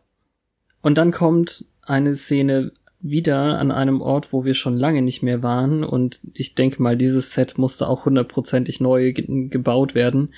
Und 0.81 0.97
dann 0.97 1.11
kommt 1.11 1.65
eine 1.81 2.15
Szene 2.15 2.71
wieder 3.07 3.59
an 3.59 3.71
einem 3.71 4.01
Ort, 4.01 4.33
wo 4.33 4.45
wir 4.45 4.55
schon 4.55 4.75
lange 4.75 5.03
nicht 5.03 5.21
mehr 5.21 5.43
waren. 5.43 5.83
Und 5.83 6.21
ich 6.33 6.55
denke 6.55 6.81
mal, 6.81 6.97
dieses 6.97 7.33
Set 7.33 7.57
musste 7.57 7.87
auch 7.87 8.05
hundertprozentig 8.05 8.79
neu 8.79 9.13
ge 9.13 9.47
gebaut 9.47 9.93
werden. 9.93 10.33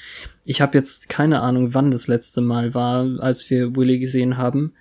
Ich 0.45 0.59
habe 0.61 0.77
jetzt 0.77 1.07
keine 1.07 1.41
Ahnung, 1.41 1.73
wann 1.73 1.91
das 1.91 2.07
letzte 2.07 2.41
Mal 2.41 2.73
war, 2.73 3.05
als 3.19 3.49
wir 3.49 3.75
Willy 3.75 3.99
gesehen 3.99 4.37
haben. 4.37 4.73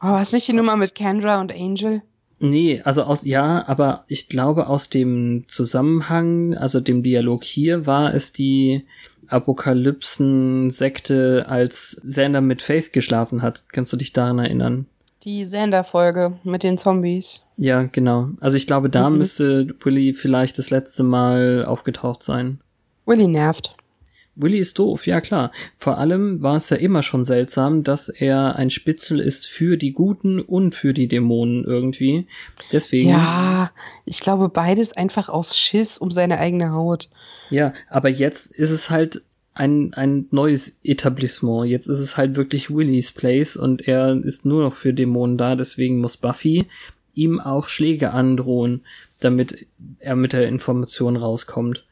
Oh, 0.00 0.12
was 0.12 0.32
nicht 0.32 0.48
die 0.48 0.52
Nummer 0.54 0.76
mit 0.76 0.94
Kendra 0.94 1.40
und 1.40 1.52
Angel? 1.52 2.02
Nee, 2.40 2.80
also 2.84 3.02
aus, 3.02 3.24
ja, 3.24 3.66
aber 3.66 4.04
ich 4.06 4.28
glaube 4.28 4.68
aus 4.68 4.88
dem 4.90 5.44
Zusammenhang, 5.48 6.54
also 6.54 6.78
dem 6.80 7.02
Dialog 7.02 7.42
hier, 7.42 7.86
war 7.86 8.14
es 8.14 8.32
die 8.32 8.84
Apokalypsen-Sekte, 10.08 11.46
als 11.48 12.00
Xander 12.04 12.40
mit 12.40 12.62
Faith 12.62 12.92
geschlafen 12.92 13.42
hat. 13.42 13.64
Kannst 13.72 13.92
du 13.92 13.96
dich 13.96 14.12
daran 14.12 14.38
erinnern? 14.38 14.86
Die 15.24 15.44
Sander-Folge 15.44 16.38
mit 16.44 16.62
den 16.62 16.78
Zombies. 16.78 17.42
Ja, 17.56 17.82
genau. 17.90 18.28
Also 18.40 18.56
ich 18.56 18.66
glaube, 18.68 18.88
da 18.88 19.10
Mhm. 19.10 19.18
müsste 19.18 19.74
Willy 19.82 20.12
vielleicht 20.12 20.58
das 20.58 20.70
letzte 20.70 21.02
Mal 21.02 21.64
aufgetaucht 21.66 22.22
sein. 22.22 22.60
Willy 23.04 23.26
nervt. 23.26 23.74
Willy 24.38 24.58
ist 24.58 24.78
doof, 24.78 25.06
ja 25.06 25.20
klar. 25.20 25.52
Vor 25.76 25.98
allem 25.98 26.42
war 26.42 26.56
es 26.56 26.70
ja 26.70 26.76
immer 26.76 27.02
schon 27.02 27.24
seltsam, 27.24 27.82
dass 27.82 28.08
er 28.08 28.56
ein 28.56 28.70
Spitzel 28.70 29.20
ist 29.20 29.46
für 29.46 29.76
die 29.76 29.92
Guten 29.92 30.40
und 30.40 30.74
für 30.74 30.94
die 30.94 31.08
Dämonen 31.08 31.64
irgendwie. 31.64 32.26
Deswegen. 32.72 33.10
Ja, 33.10 33.70
ich 34.04 34.20
glaube 34.20 34.48
beides 34.48 34.96
einfach 34.96 35.28
aus 35.28 35.58
Schiss 35.58 35.98
um 35.98 36.10
seine 36.10 36.38
eigene 36.38 36.72
Haut. 36.72 37.10
Ja, 37.50 37.72
aber 37.88 38.08
jetzt 38.08 38.46
ist 38.46 38.70
es 38.70 38.90
halt 38.90 39.22
ein, 39.54 39.92
ein 39.94 40.26
neues 40.30 40.76
Etablissement. 40.84 41.68
Jetzt 41.68 41.88
ist 41.88 41.98
es 41.98 42.16
halt 42.16 42.36
wirklich 42.36 42.70
Willys 42.70 43.10
Place 43.10 43.56
und 43.56 43.88
er 43.88 44.12
ist 44.24 44.46
nur 44.46 44.62
noch 44.62 44.74
für 44.74 44.94
Dämonen 44.94 45.36
da. 45.36 45.56
Deswegen 45.56 45.98
muss 45.98 46.16
Buffy 46.16 46.66
ihm 47.14 47.40
auch 47.40 47.66
Schläge 47.66 48.12
androhen, 48.12 48.82
damit 49.18 49.66
er 49.98 50.14
mit 50.14 50.32
der 50.32 50.46
Information 50.46 51.16
rauskommt. 51.16 51.84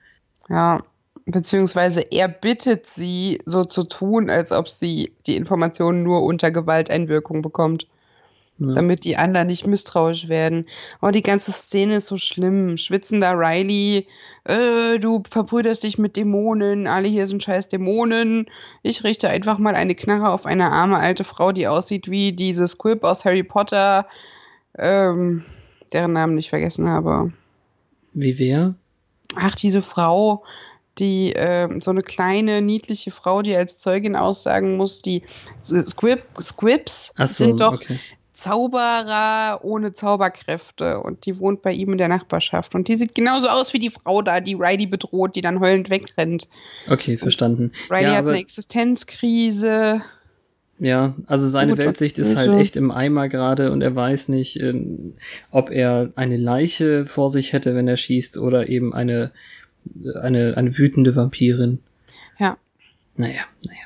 Ja, 0.49 0.85
beziehungsweise 1.25 2.01
er 2.01 2.29
bittet 2.29 2.87
sie, 2.87 3.41
so 3.45 3.65
zu 3.65 3.85
tun, 3.85 4.31
als 4.31 4.53
ob 4.53 4.69
sie 4.69 5.13
die 5.27 5.37
Informationen 5.37 6.03
nur 6.03 6.23
unter 6.23 6.51
Gewalteinwirkung 6.51 7.43
bekommt, 7.43 7.87
Ja. 8.59 8.73
damit 8.75 9.05
die 9.05 9.17
anderen 9.19 9.49
nicht 9.49 9.67
misstrauisch 9.67 10.29
werden. 10.29 10.67
Oh, 11.03 11.11
die 11.11 11.21
ganze 11.23 11.53
Szene 11.53 11.97
ist 11.97 12.07
so 12.07 12.17
schlimm. 12.17 12.79
Schwitzender 12.79 13.35
Riley, 13.39 14.07
äh, 14.45 14.99
du 14.99 15.23
verbrüderst 15.29 15.83
dich 15.83 15.99
mit 15.99 16.17
Dämonen, 16.17 16.87
alle 16.87 17.07
hier 17.09 17.27
sind 17.27 17.43
scheiß 17.43 17.69
Dämonen. 17.69 18.47
Ich 18.83 19.05
richte 19.05 19.29
einfach 19.29 19.59
mal 19.59 19.75
eine 19.75 19.95
Knarre 19.95 20.31
auf 20.31 20.47
eine 20.47 20.71
arme 20.73 20.99
alte 20.99 21.25
Frau, 21.25 21.53
die 21.53 21.67
aussieht 21.69 22.11
wie 22.11 22.33
diese 22.33 22.67
Squib 22.67 23.05
aus 23.05 23.25
Harry 23.27 23.43
Potter, 23.43 24.07
ähm, 24.79 25.45
deren 25.93 26.15
Namen 26.15 26.39
ich 26.39 26.49
vergessen 26.49 26.89
habe. 26.89 27.33
Wie 28.15 28.39
wer? 28.39 28.75
Ach, 29.35 29.55
diese 29.55 29.83
Frau, 29.83 30.45
die 30.99 31.33
ähm, 31.37 31.81
so 31.81 31.91
eine 31.91 32.03
kleine, 32.03 32.63
niedliche 32.63 33.11
Frau, 33.11 33.43
die 33.43 33.55
als 33.55 33.79
Zeugin 33.79 34.17
aussagen 34.17 34.77
muss, 34.77 35.03
die 35.03 35.23
Squib, 35.63 36.23
Squibs 36.41 37.13
so, 37.17 37.25
sind 37.27 37.61
doch 37.61 37.75
okay. 37.75 37.99
Zauberer 38.37 39.61
ohne 39.65 39.95
Zauberkräfte 39.95 41.01
und 41.01 41.25
die 41.25 41.39
wohnt 41.39 41.63
bei 41.63 41.73
ihm 41.73 41.93
in 41.93 41.99
der 41.99 42.09
Nachbarschaft. 42.09 42.75
Und 42.75 42.87
die 42.87 42.97
sieht 42.97 43.15
genauso 43.15 43.49
aus 43.49 43.73
wie 43.73 43.79
die 43.79 43.89
Frau 43.89 44.21
da, 44.21 44.41
die 44.41 44.55
Riley 44.55 44.87
bedroht, 44.87 45.37
die 45.37 45.41
dann 45.41 45.59
heulend 45.59 45.89
wegrennt. 45.89 46.47
Okay, 46.89 47.17
verstanden. 47.17 47.73
Riley 47.91 48.05
ja, 48.05 48.17
hat 48.17 48.27
eine 48.27 48.39
Existenzkrise. 48.39 50.03
ja, 50.79 51.15
also 51.27 51.49
seine 51.49 51.73
Gut, 51.73 51.79
Weltsicht 51.79 52.19
ist 52.19 52.37
halt 52.37 52.51
so. 52.51 52.59
echt 52.59 52.77
im 52.77 52.91
Eimer 52.91 53.31
gerade 53.31 53.73
und 53.73 53.81
er 53.81 53.97
weiß 53.97 54.29
nicht, 54.29 54.61
ähm, 54.61 55.15
ob 55.51 55.71
er 55.71 56.13
eine 56.15 56.37
Leiche 56.37 57.07
vor 57.07 57.31
sich 57.31 57.55
hätte, 57.55 57.75
wenn 57.75 57.89
er 57.89 57.97
schießt, 57.97 58.37
oder 58.37 58.69
eben 58.69 58.93
eine 58.93 59.33
eine, 60.21 60.57
eine 60.57 60.77
wütende 60.77 61.17
Vampirin. 61.17 61.81
Ja. 62.39 62.57
Naja, 63.17 63.43
naja. 63.65 63.79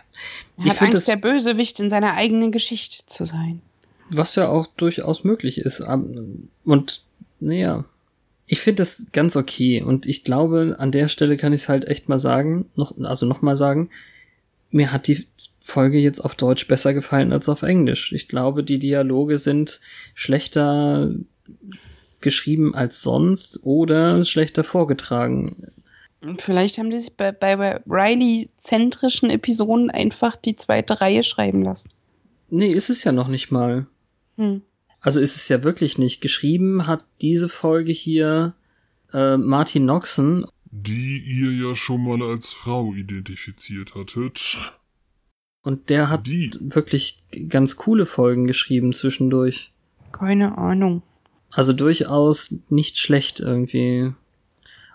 Er 0.59 0.67
Ich 0.67 0.73
hat 0.73 0.83
Angst, 0.83 0.95
das- 0.95 1.05
der 1.07 1.17
Bösewicht 1.17 1.81
in 1.81 1.89
seiner 1.91 2.15
eigenen 2.15 2.53
Geschichte 2.53 3.05
zu 3.07 3.25
sein. 3.25 3.63
Was 4.11 4.35
ja 4.35 4.49
auch 4.49 4.67
durchaus 4.67 5.25
möglich 5.25 5.59
ist. 5.59 5.81
Und 6.65 7.03
naja, 7.39 7.85
ich 8.47 8.61
finde 8.61 8.83
das 8.83 9.07
ganz 9.13 9.37
okay. 9.37 9.83
Und 9.83 10.05
ich 10.07 10.25
glaube, 10.25 10.75
an 10.79 10.91
der 10.91 11.07
Stelle 11.09 11.37
kann 11.37 11.53
ich 11.53 11.63
es 11.63 11.69
halt 11.69 11.87
echt 11.87 12.09
mal 12.09 12.19
sagen, 12.19 12.67
noch, 12.75 12.93
also 13.03 13.25
noch 13.27 13.41
mal 13.43 13.57
sagen, 13.57 13.89
mir 14.71 14.93
hat 14.93 15.07
die 15.07 15.27
Folge 15.63 15.99
jetzt 15.99 16.19
auf 16.21 16.35
Deutsch 16.35 16.67
besser 16.67 16.93
gefallen 16.93 17.33
als 17.33 17.49
auf 17.49 17.63
Englisch. 17.63 18.13
Ich 18.13 18.27
glaube, 18.27 18.65
die 18.65 18.81
Dialoge 18.81 19.39
sind 19.39 19.81
schlechter 20.15 21.13
geschrieben 22.21 22.75
als 22.75 23.03
sonst 23.03 23.61
oder 23.63 24.25
schlechter 24.25 24.65
vorgetragen. 24.65 25.69
Vielleicht 26.39 26.79
haben 26.79 26.91
die 26.91 27.01
sich 27.01 27.17
bei, 27.17 27.33
bei, 27.33 27.57
bei 27.57 27.81
Riley-zentrischen 27.89 29.31
Episoden 29.31 29.91
einfach 29.91 30.37
die 30.37 30.55
zweite 30.55 31.01
Reihe 31.01 31.23
schreiben 31.23 31.63
lassen. 31.63 31.91
Nee, 32.51 32.73
ist 32.73 32.91
es 32.91 33.05
ja 33.05 33.13
noch 33.13 33.29
nicht 33.29 33.51
mal. 33.51 33.87
Hm. 34.37 34.63
Also 35.01 35.21
ist 35.21 35.37
es 35.37 35.49
ja 35.49 35.63
wirklich 35.65 35.97
nicht. 35.97 36.21
Geschrieben 36.21 36.87
hat 36.87 37.05
diese 37.23 37.49
Folge 37.49 37.93
hier 37.93 38.55
äh, 39.13 39.37
Martin 39.39 39.87
Noxon 39.87 40.47
Die 40.71 41.19
ihr 41.19 41.53
ja 41.53 41.75
schon 41.75 42.05
mal 42.05 42.23
als 42.23 42.53
Frau 42.53 42.93
identifiziert 42.95 43.95
hattet. 43.95 44.59
und 45.63 45.89
der 45.89 46.11
hat 46.11 46.27
Die. 46.27 46.51
wirklich 46.61 47.21
ganz 47.49 47.77
coole 47.77 48.05
Folgen 48.05 48.47
geschrieben 48.47 48.93
zwischendurch. 48.93 49.73
Keine 50.13 50.59
Ahnung. 50.59 51.03
Also 51.51 51.73
durchaus 51.73 52.55
nicht 52.69 52.99
schlecht 52.99 53.41
irgendwie. 53.41 54.13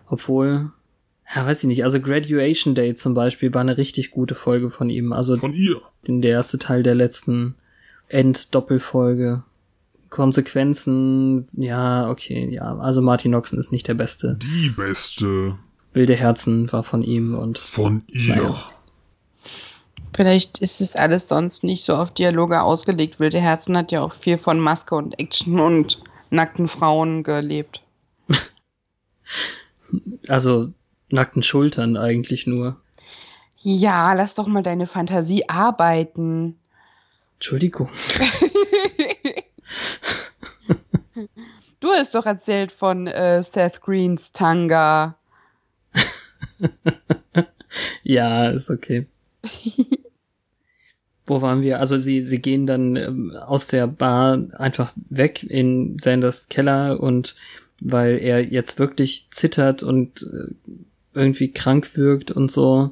Obwohl, 0.08 0.72
ja, 1.34 1.46
weiß 1.46 1.64
ich 1.64 1.68
nicht. 1.68 1.84
Also 1.84 2.00
Graduation 2.00 2.76
Day 2.76 2.96
zum 2.96 3.14
Beispiel 3.14 3.54
war 3.54 3.62
eine 3.62 3.78
richtig 3.78 4.12
gute 4.12 4.36
Folge 4.36 4.70
von 4.70 4.90
ihm. 4.90 5.14
Also 5.14 5.36
Von 5.38 5.54
ihr. 5.54 5.82
in 6.04 6.22
der 6.22 6.32
erste 6.32 6.60
Teil 6.60 6.84
der 6.84 6.96
letzten 6.96 7.56
End-Doppelfolge. 8.10 9.44
Konsequenzen, 10.10 11.48
ja, 11.54 12.10
okay, 12.10 12.48
ja. 12.50 12.78
Also 12.78 13.02
Martin 13.02 13.32
Noxon 13.32 13.60
ist 13.60 13.72
nicht 13.72 13.88
der 13.88 13.96
Beste. 13.96 14.38
Die 14.42 14.70
beste. 14.70 15.58
Wilde 15.94 16.16
Herzen 16.16 16.72
war 16.72 16.84
von 16.84 17.04
ihm 17.04 17.36
und 17.36 17.58
Von 17.58 18.04
ihr. 18.08 18.36
Naja. 18.36 18.72
Vielleicht 20.16 20.60
ist 20.60 20.80
es 20.80 20.96
alles 20.96 21.28
sonst 21.28 21.64
nicht 21.64 21.84
so 21.84 21.96
auf 21.96 22.12
Dialoge 22.12 22.62
ausgelegt. 22.62 23.20
Wilde 23.20 23.42
Herzen 23.42 23.76
hat 23.76 23.92
ja 23.92 24.02
auch 24.02 24.14
viel 24.14 24.38
von 24.38 24.60
Maske 24.60 24.96
und 24.96 25.20
Action 25.20 25.60
und 25.60 26.02
nackten 26.30 26.70
Frauen 26.70 27.24
gelebt. 27.24 27.82
also 30.28 30.72
nackten 31.16 31.42
Schultern 31.42 31.98
eigentlich 31.98 32.46
nur. 32.46 32.80
Ja, 33.58 34.14
lass 34.14 34.36
doch 34.36 34.48
mal 34.48 34.62
deine 34.62 34.86
Fantasie 34.86 35.50
arbeiten. 35.50 36.58
Entschuldigung. 37.36 37.90
Du 41.82 41.92
hast 41.92 42.16
doch 42.16 42.26
erzählt 42.26 42.72
von 42.72 43.06
äh, 43.06 43.44
Seth 43.44 43.80
Greens 43.82 44.32
Tanga. 44.32 45.16
Ja, 48.04 48.50
ist 48.50 48.70
okay. 48.70 49.08
Wo 51.26 51.42
waren 51.42 51.62
wir? 51.62 51.80
Also 51.80 51.98
sie, 51.98 52.22
sie 52.22 52.40
gehen 52.40 52.68
dann 52.68 52.96
ähm, 52.96 53.36
aus 53.36 53.68
der 53.68 53.88
Bar 53.88 54.46
einfach 54.54 54.94
weg 55.10 55.44
in 55.44 55.98
Sanders 56.00 56.50
Keller 56.50 57.00
und 57.00 57.36
weil 57.82 58.20
er 58.22 58.46
jetzt 58.46 58.78
wirklich 58.78 59.28
zittert 59.32 59.82
und 59.82 60.22
äh, 60.22 60.54
irgendwie 61.16 61.52
krank 61.52 61.98
wirkt 61.98 62.32
und 62.32 62.52
so. 62.52 62.92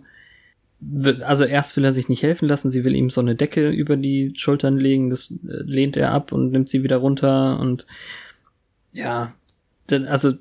Also 1.21 1.45
erst 1.45 1.77
will 1.77 1.85
er 1.85 1.93
sich 1.93 2.09
nicht 2.09 2.23
helfen 2.23 2.47
lassen, 2.47 2.69
sie 2.69 2.83
will 2.83 2.95
ihm 2.95 3.09
so 3.09 3.21
eine 3.21 3.35
Decke 3.35 3.69
über 3.69 3.95
die 3.95 4.33
Schultern 4.35 4.77
legen, 4.77 5.09
das 5.09 5.31
äh, 5.31 5.63
lehnt 5.63 5.95
er 5.95 6.11
ab 6.11 6.33
und 6.33 6.51
nimmt 6.51 6.67
sie 6.67 6.83
wieder 6.83 6.97
runter 6.97 7.59
und 7.59 7.87
ja, 8.91 9.33
also 9.89 10.33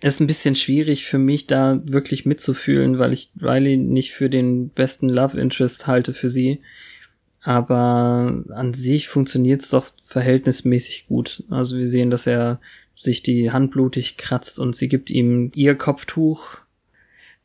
ist 0.00 0.20
ein 0.20 0.26
bisschen 0.26 0.54
schwierig 0.54 1.06
für 1.06 1.18
mich, 1.18 1.46
da 1.46 1.80
wirklich 1.84 2.24
mitzufühlen, 2.24 2.98
weil 2.98 3.12
ich 3.12 3.32
Riley 3.40 3.76
nicht 3.76 4.12
für 4.12 4.30
den 4.30 4.68
besten 4.68 5.08
Love 5.08 5.40
Interest 5.40 5.86
halte 5.86 6.14
für 6.14 6.28
sie. 6.28 6.60
Aber 7.42 8.44
an 8.50 8.74
sich 8.74 9.08
funktioniert 9.08 9.62
es 9.62 9.70
doch 9.70 9.88
verhältnismäßig 10.04 11.06
gut. 11.06 11.44
Also 11.50 11.78
wir 11.78 11.88
sehen, 11.88 12.10
dass 12.10 12.26
er 12.26 12.60
sich 12.94 13.22
die 13.22 13.50
Hand 13.50 13.72
blutig 13.72 14.16
kratzt 14.16 14.58
und 14.58 14.76
sie 14.76 14.88
gibt 14.88 15.10
ihm 15.10 15.50
ihr 15.54 15.74
Kopftuch. 15.74 16.58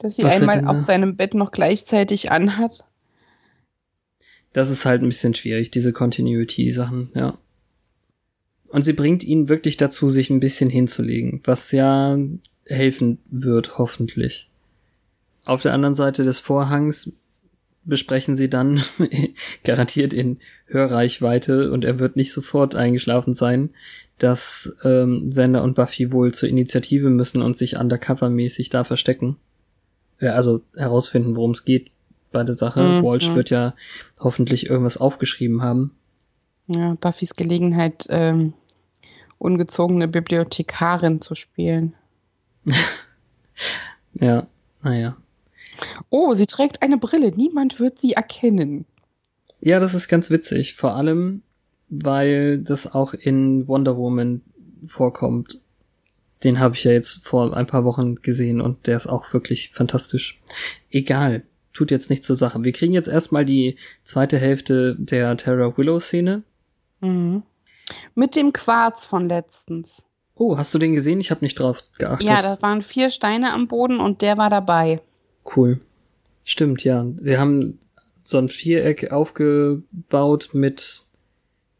Dass 0.03 0.17
sie 0.17 0.23
Was 0.23 0.41
einmal 0.41 0.67
auf 0.67 0.75
da? 0.75 0.81
seinem 0.81 1.15
Bett 1.15 1.33
noch 1.33 1.51
gleichzeitig 1.51 2.29
anhat. 2.29 2.83
Das 4.51 4.69
ist 4.69 4.85
halt 4.85 5.01
ein 5.01 5.07
bisschen 5.07 5.33
schwierig, 5.33 5.71
diese 5.71 5.93
Continuity-Sachen, 5.93 7.11
ja. 7.15 7.37
Und 8.67 8.83
sie 8.83 8.91
bringt 8.91 9.23
ihn 9.23 9.47
wirklich 9.47 9.77
dazu, 9.77 10.09
sich 10.09 10.29
ein 10.29 10.41
bisschen 10.41 10.69
hinzulegen, 10.69 11.39
was 11.45 11.71
ja 11.71 12.17
helfen 12.67 13.19
wird, 13.31 13.77
hoffentlich. 13.77 14.49
Auf 15.45 15.61
der 15.61 15.73
anderen 15.73 15.95
Seite 15.95 16.25
des 16.25 16.41
Vorhangs 16.41 17.13
besprechen 17.85 18.35
sie 18.35 18.49
dann 18.49 18.81
garantiert 19.63 20.13
in 20.13 20.39
Hörreichweite 20.65 21.71
und 21.71 21.85
er 21.85 21.99
wird 21.99 22.17
nicht 22.17 22.33
sofort 22.33 22.75
eingeschlafen 22.75 23.33
sein, 23.33 23.69
dass 24.17 24.73
ähm, 24.83 25.31
Sender 25.31 25.63
und 25.63 25.75
Buffy 25.75 26.11
wohl 26.11 26.33
zur 26.33 26.49
Initiative 26.49 27.09
müssen 27.09 27.41
und 27.41 27.55
sich 27.55 27.77
undercover-mäßig 27.77 28.69
da 28.69 28.83
verstecken. 28.83 29.37
Ja, 30.23 30.33
also 30.33 30.61
herausfinden, 30.75 31.35
worum 31.35 31.51
es 31.51 31.65
geht 31.65 31.91
bei 32.31 32.43
der 32.43 32.55
Sache. 32.55 32.81
Mhm, 32.81 33.03
Walsh 33.03 33.27
ja. 33.27 33.35
wird 33.35 33.49
ja 33.49 33.75
hoffentlich 34.19 34.69
irgendwas 34.69 34.97
aufgeschrieben 34.97 35.61
haben. 35.61 35.95
Ja, 36.67 36.95
Buffys 36.99 37.35
Gelegenheit, 37.35 38.07
ähm, 38.09 38.53
ungezogene 39.37 40.07
Bibliothekarin 40.07 41.21
zu 41.21 41.35
spielen. 41.35 41.93
Ja, 44.19 44.47
naja. 44.83 45.17
Oh, 46.09 46.33
sie 46.33 46.45
trägt 46.45 46.81
eine 46.81 46.97
Brille. 46.97 47.31
Niemand 47.31 47.79
wird 47.79 47.99
sie 47.99 48.13
erkennen. 48.13 48.85
Ja, 49.59 49.79
das 49.79 49.93
ist 49.93 50.07
ganz 50.07 50.29
witzig. 50.29 50.75
Vor 50.75 50.95
allem, 50.95 51.41
weil 51.89 52.59
das 52.59 52.93
auch 52.93 53.15
in 53.15 53.67
Wonder 53.67 53.97
Woman 53.97 54.41
vorkommt. 54.85 55.62
Den 56.43 56.59
habe 56.59 56.75
ich 56.75 56.83
ja 56.83 56.91
jetzt 56.91 57.25
vor 57.25 57.55
ein 57.55 57.67
paar 57.67 57.85
Wochen 57.85 58.15
gesehen 58.15 58.61
und 58.61 58.87
der 58.87 58.97
ist 58.97 59.07
auch 59.07 59.33
wirklich 59.33 59.71
fantastisch. 59.71 60.41
Egal, 60.91 61.43
tut 61.73 61.91
jetzt 61.91 62.09
nicht 62.09 62.23
zur 62.23 62.35
Sache. 62.35 62.63
Wir 62.63 62.71
kriegen 62.71 62.93
jetzt 62.93 63.07
erstmal 63.07 63.45
die 63.45 63.77
zweite 64.03 64.37
Hälfte 64.37 64.95
der 64.97 65.35
Terra 65.37 65.77
Willow 65.77 65.99
Szene. 65.99 66.43
Mhm. 67.01 67.43
Mit 68.15 68.35
dem 68.35 68.53
Quarz 68.53 69.05
von 69.05 69.27
letztens. 69.27 70.03
Oh, 70.35 70.57
hast 70.57 70.73
du 70.73 70.79
den 70.79 70.93
gesehen? 70.93 71.19
Ich 71.19 71.31
habe 71.31 71.45
nicht 71.45 71.59
drauf 71.59 71.83
geachtet. 71.97 72.27
Ja, 72.27 72.41
da 72.41 72.61
waren 72.61 72.81
vier 72.81 73.09
Steine 73.11 73.53
am 73.53 73.67
Boden 73.67 73.99
und 73.99 74.21
der 74.21 74.37
war 74.37 74.49
dabei. 74.49 75.01
Cool. 75.55 75.79
Stimmt, 76.43 76.83
ja. 76.83 77.05
Sie 77.17 77.37
haben 77.37 77.79
so 78.21 78.37
ein 78.37 78.49
Viereck 78.49 79.11
aufgebaut 79.11 80.49
mit, 80.53 81.03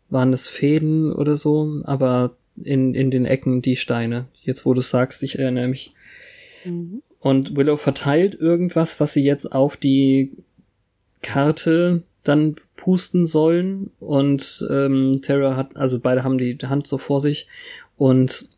waren 0.09 0.33
es 0.33 0.47
Fäden 0.47 1.11
oder 1.11 1.35
so, 1.35 1.81
aber 1.85 2.35
in, 2.61 2.93
in 2.93 3.11
den 3.11 3.25
Ecken 3.25 3.61
die 3.61 3.75
Steine. 3.75 4.27
Jetzt, 4.43 4.65
wo 4.65 4.73
du 4.73 4.81
sagst, 4.81 5.23
ich 5.23 5.39
erinnere 5.39 5.67
mich. 5.67 5.93
Mhm. 6.65 7.01
Und 7.19 7.55
Willow 7.55 7.77
verteilt 7.77 8.35
irgendwas, 8.35 8.99
was 8.99 9.13
sie 9.13 9.23
jetzt 9.23 9.51
auf 9.51 9.77
die 9.77 10.31
Karte 11.21 12.03
dann 12.23 12.55
pusten 12.75 13.25
sollen. 13.25 13.91
Und 13.99 14.65
ähm, 14.69 15.21
Terra 15.21 15.55
hat, 15.55 15.77
also 15.77 15.99
beide 15.99 16.23
haben 16.23 16.37
die 16.37 16.57
Hand 16.63 16.87
so 16.87 16.97
vor 16.97 17.21
sich 17.21 17.47
und 17.97 18.49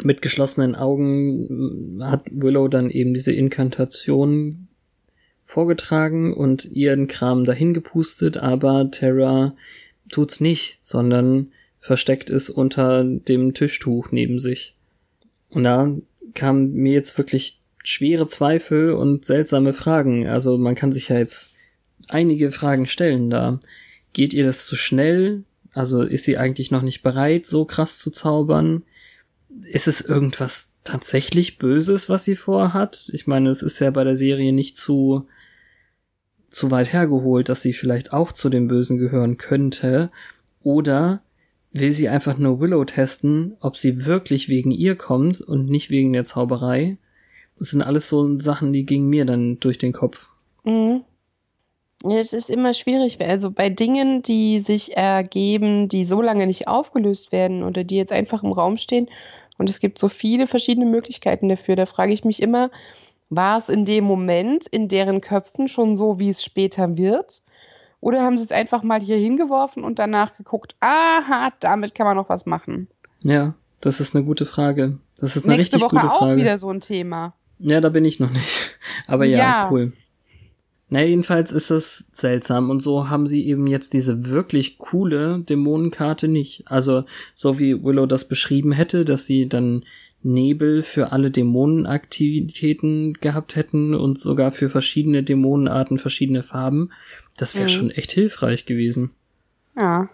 mit 0.00 0.22
geschlossenen 0.22 0.74
Augen 0.74 1.96
mm, 1.96 2.04
hat 2.04 2.22
Willow 2.30 2.68
dann 2.68 2.90
eben 2.90 3.14
diese 3.14 3.32
Inkantation 3.32 4.68
vorgetragen 5.42 6.34
und 6.34 6.66
ihren 6.66 7.08
Kram 7.08 7.44
dahin 7.44 7.72
gepustet, 7.74 8.36
aber 8.36 8.90
Terra 8.90 9.56
tut's 10.10 10.40
nicht, 10.40 10.78
sondern 10.80 11.52
versteckt 11.80 12.30
es 12.30 12.50
unter 12.50 13.04
dem 13.04 13.54
Tischtuch 13.54 14.10
neben 14.10 14.38
sich. 14.38 14.74
Und 15.50 15.64
da 15.64 15.94
kamen 16.34 16.72
mir 16.74 16.92
jetzt 16.92 17.16
wirklich 17.18 17.60
schwere 17.82 18.26
Zweifel 18.26 18.92
und 18.92 19.24
seltsame 19.24 19.72
Fragen. 19.72 20.26
Also 20.26 20.58
man 20.58 20.74
kann 20.74 20.92
sich 20.92 21.08
ja 21.08 21.18
jetzt 21.18 21.54
einige 22.08 22.50
Fragen 22.50 22.86
stellen 22.86 23.30
da. 23.30 23.60
Geht 24.12 24.34
ihr 24.34 24.44
das 24.44 24.66
zu 24.66 24.76
schnell? 24.76 25.44
Also 25.72 26.02
ist 26.02 26.24
sie 26.24 26.38
eigentlich 26.38 26.70
noch 26.70 26.82
nicht 26.82 27.02
bereit, 27.02 27.46
so 27.46 27.64
krass 27.64 27.98
zu 27.98 28.10
zaubern? 28.10 28.82
Ist 29.62 29.88
es 29.88 30.00
irgendwas 30.00 30.74
tatsächlich 30.84 31.58
Böses, 31.58 32.08
was 32.08 32.24
sie 32.24 32.36
vorhat? 32.36 33.10
Ich 33.12 33.26
meine, 33.26 33.50
es 33.50 33.62
ist 33.62 33.78
ja 33.78 33.90
bei 33.90 34.04
der 34.04 34.16
Serie 34.16 34.52
nicht 34.52 34.76
zu, 34.76 35.26
zu 36.48 36.70
weit 36.70 36.92
hergeholt, 36.92 37.48
dass 37.48 37.62
sie 37.62 37.72
vielleicht 37.72 38.12
auch 38.12 38.32
zu 38.32 38.48
den 38.48 38.68
Bösen 38.68 38.98
gehören 38.98 39.36
könnte. 39.36 40.10
Oder 40.62 41.22
will 41.72 41.90
sie 41.90 42.08
einfach 42.08 42.38
nur 42.38 42.60
Willow 42.60 42.84
testen, 42.84 43.56
ob 43.60 43.76
sie 43.76 44.06
wirklich 44.06 44.48
wegen 44.48 44.70
ihr 44.70 44.96
kommt 44.96 45.40
und 45.40 45.68
nicht 45.68 45.90
wegen 45.90 46.12
der 46.12 46.24
Zauberei? 46.24 46.98
Das 47.58 47.70
sind 47.70 47.82
alles 47.82 48.08
so 48.08 48.38
Sachen, 48.38 48.72
die 48.72 48.86
gingen 48.86 49.08
mir 49.08 49.24
dann 49.24 49.58
durch 49.60 49.78
den 49.78 49.92
Kopf. 49.92 50.30
Mhm. 50.64 51.02
Es 52.04 52.32
ist 52.32 52.48
immer 52.48 52.74
schwierig, 52.74 53.20
also 53.20 53.50
bei 53.50 53.70
Dingen, 53.70 54.22
die 54.22 54.60
sich 54.60 54.96
ergeben, 54.96 55.88
die 55.88 56.04
so 56.04 56.22
lange 56.22 56.46
nicht 56.46 56.68
aufgelöst 56.68 57.32
werden 57.32 57.64
oder 57.64 57.82
die 57.82 57.96
jetzt 57.96 58.12
einfach 58.12 58.44
im 58.44 58.52
Raum 58.52 58.76
stehen 58.76 59.08
und 59.58 59.68
es 59.68 59.80
gibt 59.80 59.98
so 59.98 60.08
viele 60.08 60.46
verschiedene 60.46 60.86
Möglichkeiten 60.86 61.48
dafür, 61.48 61.74
da 61.74 61.86
frage 61.86 62.12
ich 62.12 62.22
mich 62.22 62.40
immer, 62.40 62.70
war 63.30 63.58
es 63.58 63.68
in 63.68 63.84
dem 63.84 64.04
Moment 64.04 64.68
in 64.68 64.86
deren 64.86 65.20
Köpfen 65.20 65.66
schon 65.66 65.96
so, 65.96 66.20
wie 66.20 66.28
es 66.28 66.44
später 66.44 66.96
wird? 66.96 67.42
Oder 68.00 68.22
haben 68.22 68.38
sie 68.38 68.44
es 68.44 68.52
einfach 68.52 68.82
mal 68.82 69.00
hier 69.00 69.16
hingeworfen 69.16 69.82
und 69.84 69.98
danach 69.98 70.36
geguckt, 70.36 70.76
aha, 70.80 71.52
damit 71.60 71.94
kann 71.94 72.06
man 72.06 72.16
noch 72.16 72.28
was 72.28 72.46
machen? 72.46 72.88
Ja, 73.22 73.54
das 73.80 74.00
ist 74.00 74.14
eine 74.14 74.24
gute 74.24 74.46
Frage. 74.46 74.98
Das 75.20 75.34
ist 75.36 75.46
eine 75.46 75.56
Nächste 75.56 75.76
richtig 75.76 75.86
Woche 75.86 75.96
gute 75.96 76.08
Frage. 76.08 76.32
auch 76.32 76.36
wieder 76.36 76.58
so 76.58 76.70
ein 76.70 76.80
Thema. 76.80 77.34
Ja, 77.58 77.80
da 77.80 77.88
bin 77.88 78.04
ich 78.04 78.20
noch 78.20 78.30
nicht. 78.30 78.78
Aber 79.08 79.24
ja, 79.24 79.38
Ja. 79.38 79.68
cool. 79.70 79.92
Na, 80.90 81.02
jedenfalls 81.02 81.52
ist 81.52 81.70
das 81.70 82.06
seltsam 82.12 82.70
und 82.70 82.80
so 82.80 83.10
haben 83.10 83.26
sie 83.26 83.46
eben 83.46 83.66
jetzt 83.66 83.92
diese 83.92 84.26
wirklich 84.30 84.78
coole 84.78 85.40
Dämonenkarte 85.40 86.28
nicht. 86.28 86.62
Also, 86.66 87.04
so 87.34 87.58
wie 87.58 87.82
Willow 87.84 88.06
das 88.06 88.26
beschrieben 88.26 88.72
hätte, 88.72 89.04
dass 89.04 89.26
sie 89.26 89.48
dann 89.50 89.84
Nebel 90.22 90.82
für 90.82 91.12
alle 91.12 91.30
Dämonenaktivitäten 91.30 93.14
gehabt 93.14 93.54
hätten 93.56 93.94
und 93.94 94.18
sogar 94.18 94.50
für 94.50 94.68
verschiedene 94.68 95.22
Dämonenarten 95.22 95.98
verschiedene 95.98 96.42
Farben. 96.42 96.90
Das 97.38 97.54
wäre 97.54 97.64
Mhm. 97.64 97.68
schon 97.70 97.90
echt 97.90 98.12
hilfreich 98.12 98.66
gewesen. 98.66 99.10
Ja. 99.78 100.10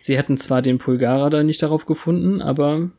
Sie 0.00 0.16
hätten 0.16 0.36
zwar 0.36 0.62
den 0.62 0.78
Pulgara 0.78 1.28
da 1.30 1.42
nicht 1.42 1.62
darauf 1.62 1.84
gefunden, 1.86 2.40
aber 2.40 2.90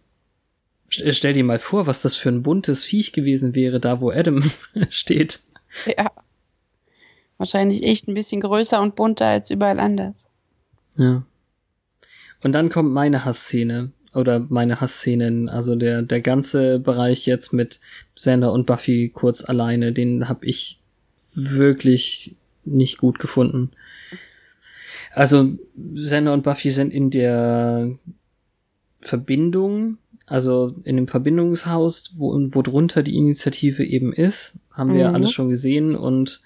st- 0.91 1.13
stell 1.13 1.33
dir 1.33 1.43
mal 1.43 1.59
vor, 1.59 1.87
was 1.87 2.01
das 2.01 2.15
für 2.15 2.29
ein 2.29 2.43
buntes 2.43 2.83
Viech 2.83 3.13
gewesen 3.13 3.55
wäre, 3.55 3.79
da 3.79 4.01
wo 4.01 4.11
Adam 4.11 4.43
steht. 4.89 5.39
Ja. 5.85 6.11
Wahrscheinlich 7.37 7.81
echt 7.83 8.07
ein 8.07 8.13
bisschen 8.13 8.41
größer 8.41 8.81
und 8.81 8.95
bunter 8.95 9.25
als 9.27 9.49
überall 9.49 9.79
anders. 9.79 10.27
Ja. 10.97 11.23
Und 12.43 12.51
dann 12.53 12.69
kommt 12.69 12.91
meine 12.91 13.25
Hassszene 13.25 13.91
oder 14.13 14.39
meine 14.39 14.81
Hassszenen, 14.81 15.47
also 15.49 15.75
der 15.75 16.01
der 16.01 16.21
ganze 16.21 16.79
Bereich 16.79 17.25
jetzt 17.25 17.53
mit 17.53 17.79
Xander 18.15 18.51
und 18.51 18.65
Buffy 18.65 19.09
kurz 19.09 19.43
alleine, 19.43 19.93
den 19.93 20.27
hab 20.27 20.43
ich 20.43 20.79
wirklich 21.33 22.35
nicht 22.65 22.97
gut 22.97 23.19
gefunden. 23.19 23.71
Also 25.13 25.57
Xander 25.95 26.33
und 26.33 26.43
Buffy 26.43 26.71
sind 26.71 26.93
in 26.93 27.09
der 27.09 27.91
Verbindung, 29.01 29.97
also 30.25 30.75
in 30.83 30.95
dem 30.95 31.07
Verbindungshaus, 31.07 32.11
wo, 32.15 32.33
wo 32.51 32.61
drunter 32.61 33.03
die 33.03 33.17
Initiative 33.17 33.83
eben 33.83 34.13
ist, 34.13 34.53
haben 34.71 34.93
wir 34.93 35.09
Mhm. 35.09 35.15
alles 35.15 35.31
schon 35.31 35.49
gesehen 35.49 35.95
und 35.95 36.41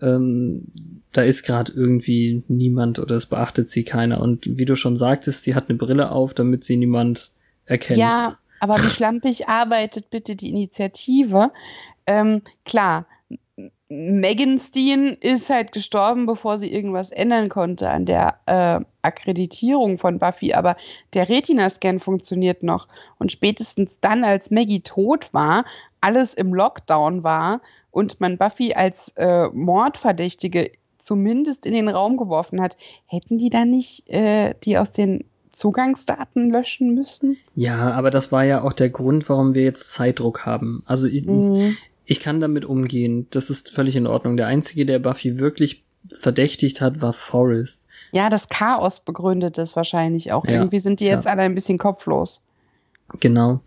ähm, 0.00 0.66
da 1.12 1.22
ist 1.22 1.44
gerade 1.44 1.72
irgendwie 1.72 2.42
niemand 2.48 2.98
oder 2.98 3.14
es 3.16 3.26
beachtet 3.26 3.68
sie 3.68 3.84
keiner. 3.84 4.20
Und 4.20 4.44
wie 4.46 4.64
du 4.64 4.76
schon 4.76 4.96
sagtest, 4.96 5.44
sie 5.44 5.54
hat 5.54 5.68
eine 5.68 5.78
Brille 5.78 6.10
auf, 6.10 6.34
damit 6.34 6.64
sie 6.64 6.76
niemand 6.76 7.30
erkennt. 7.64 7.98
Ja, 7.98 8.38
aber 8.60 8.76
wie 8.76 8.88
schlampig 8.88 9.48
arbeitet 9.48 10.10
bitte 10.10 10.36
die 10.36 10.50
Initiative? 10.50 11.52
Ähm, 12.06 12.42
klar, 12.64 13.06
Megan 13.94 14.58
Steen 14.58 15.16
ist 15.20 15.50
halt 15.50 15.72
gestorben, 15.72 16.26
bevor 16.26 16.58
sie 16.58 16.72
irgendwas 16.72 17.12
ändern 17.12 17.48
konnte 17.48 17.88
an 17.88 18.06
der 18.06 18.38
äh, 18.46 18.80
Akkreditierung 19.02 19.98
von 19.98 20.18
Buffy, 20.18 20.52
aber 20.52 20.76
der 21.12 21.28
Retina-Scan 21.28 22.00
funktioniert 22.00 22.62
noch. 22.62 22.88
Und 23.18 23.30
spätestens 23.30 24.00
dann, 24.00 24.24
als 24.24 24.50
Maggie 24.50 24.80
tot 24.80 25.32
war, 25.32 25.64
alles 26.00 26.34
im 26.34 26.52
Lockdown 26.52 27.22
war 27.22 27.60
und 27.90 28.20
man 28.20 28.36
Buffy 28.36 28.74
als 28.74 29.10
äh, 29.16 29.48
Mordverdächtige 29.52 30.72
zumindest 30.98 31.64
in 31.64 31.74
den 31.74 31.88
Raum 31.88 32.16
geworfen 32.16 32.60
hat, 32.60 32.76
hätten 33.06 33.38
die 33.38 33.50
dann 33.50 33.70
nicht 33.70 34.08
äh, 34.08 34.54
die 34.64 34.76
aus 34.76 34.90
den 34.90 35.24
Zugangsdaten 35.52 36.50
löschen 36.50 36.94
müssen? 36.94 37.36
Ja, 37.54 37.92
aber 37.92 38.10
das 38.10 38.32
war 38.32 38.42
ja 38.44 38.62
auch 38.62 38.72
der 38.72 38.90
Grund, 38.90 39.28
warum 39.28 39.54
wir 39.54 39.62
jetzt 39.62 39.92
Zeitdruck 39.92 40.46
haben. 40.46 40.82
Also 40.86 41.06
Mhm. 41.52 41.76
Ich 42.04 42.20
kann 42.20 42.40
damit 42.40 42.64
umgehen. 42.64 43.26
Das 43.30 43.50
ist 43.50 43.70
völlig 43.70 43.96
in 43.96 44.06
Ordnung. 44.06 44.36
Der 44.36 44.46
einzige, 44.46 44.86
der 44.86 44.98
Buffy 44.98 45.38
wirklich 45.38 45.84
verdächtigt 46.18 46.80
hat, 46.80 47.00
war 47.00 47.12
Forrest. 47.12 47.82
Ja, 48.12 48.28
das 48.28 48.48
Chaos 48.48 49.00
begründet 49.00 49.58
es 49.58 49.74
wahrscheinlich 49.74 50.32
auch. 50.32 50.44
Ja, 50.44 50.52
Irgendwie 50.52 50.80
sind 50.80 51.00
die 51.00 51.06
jetzt 51.06 51.24
ja. 51.24 51.32
alle 51.32 51.42
ein 51.42 51.54
bisschen 51.54 51.78
kopflos. 51.78 52.44
Genau. 53.20 53.60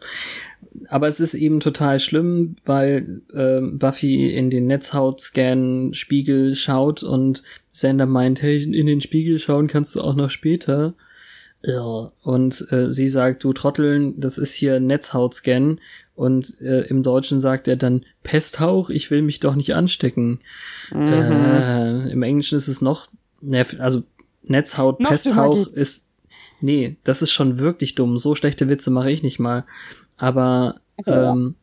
Aber 0.89 1.07
es 1.07 1.19
ist 1.19 1.33
eben 1.33 1.59
total 1.59 1.99
schlimm, 1.99 2.55
weil 2.65 3.21
äh, 3.33 3.61
Buffy 3.61 4.31
in 4.31 4.49
den 4.49 4.67
Netzhaut-Scan-Spiegel 4.67 6.55
schaut 6.55 7.03
und 7.03 7.43
Sander 7.71 8.05
meint, 8.05 8.41
hey, 8.41 8.63
in 8.63 8.85
den 8.85 9.01
Spiegel 9.01 9.39
schauen 9.39 9.67
kannst 9.67 9.95
du 9.95 10.01
auch 10.01 10.15
noch 10.15 10.29
später. 10.29 10.93
Ja. 11.63 12.11
Und 12.23 12.71
äh, 12.71 12.91
sie 12.91 13.09
sagt, 13.09 13.43
du 13.43 13.53
Trotteln, 13.53 14.19
das 14.19 14.37
ist 14.37 14.53
hier 14.53 14.79
Netzhautscan. 14.79 15.79
Und 16.17 16.59
äh, 16.61 16.81
im 16.87 17.03
Deutschen 17.03 17.39
sagt 17.39 17.67
er 17.67 17.75
dann, 17.75 18.03
Pesthauch, 18.23 18.89
ich 18.89 19.11
will 19.11 19.21
mich 19.21 19.39
doch 19.39 19.53
nicht 19.55 19.75
anstecken. 19.75 20.39
Mhm. 20.91 21.07
Äh, 21.13 22.09
Im 22.09 22.23
Englischen 22.23 22.57
ist 22.57 22.67
es 22.67 22.81
noch, 22.81 23.07
ne, 23.39 23.63
also 23.77 24.01
Netzhaut, 24.43 24.99
Noch 24.99 25.09
Pesthauch 25.11 25.67
ist, 25.67 26.07
nee, 26.59 26.97
das 27.03 27.21
ist 27.21 27.31
schon 27.33 27.59
wirklich 27.59 27.93
dumm. 27.93 28.17
So 28.17 28.33
schlechte 28.33 28.67
Witze 28.67 28.89
mache 28.89 29.11
ich 29.11 29.21
nicht 29.21 29.37
mal. 29.37 29.65
Aber 30.17 30.79
Ja. 31.05 31.31
ähm, 31.33 31.53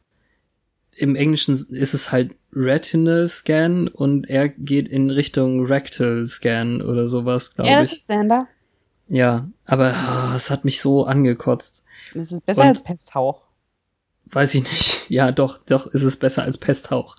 im 0.93 1.17
Englischen 1.17 1.55
ist 1.55 1.93
es 1.95 2.13
halt 2.13 2.37
Retinal 2.53 3.27
Scan 3.27 3.89
und 3.89 4.31
er 4.31 4.49
geht 4.49 4.87
in 4.87 5.11
Richtung 5.11 5.67
Rectal 5.67 6.29
Scan 6.29 6.81
oder 6.81 7.09
sowas, 7.09 7.51
Ja, 7.59 7.65
glaube 7.65 7.79
das 7.83 7.89
ich. 7.89 7.99
ist 7.99 8.07
Sander. 8.07 8.47
Ja, 9.09 9.49
aber 9.65 9.95
ah, 9.95 10.33
es 10.37 10.49
hat 10.51 10.65
mich 10.65 10.81
so 10.81 11.05
angekotzt. 11.07 11.85
Das 12.15 12.31
ist 12.31 12.47
besser 12.47 12.61
Und- 12.63 12.69
als 12.69 12.85
Pesthauch. 12.85 13.41
Weiß 14.35 14.55
ich 14.55 14.63
nicht. 14.63 14.91
Ja, 15.11 15.33
doch, 15.33 15.59
doch 15.59 15.87
ist 15.87 16.03
es 16.03 16.17
besser 16.17 16.45
als 16.45 16.57
Pesthauch. 16.57 17.17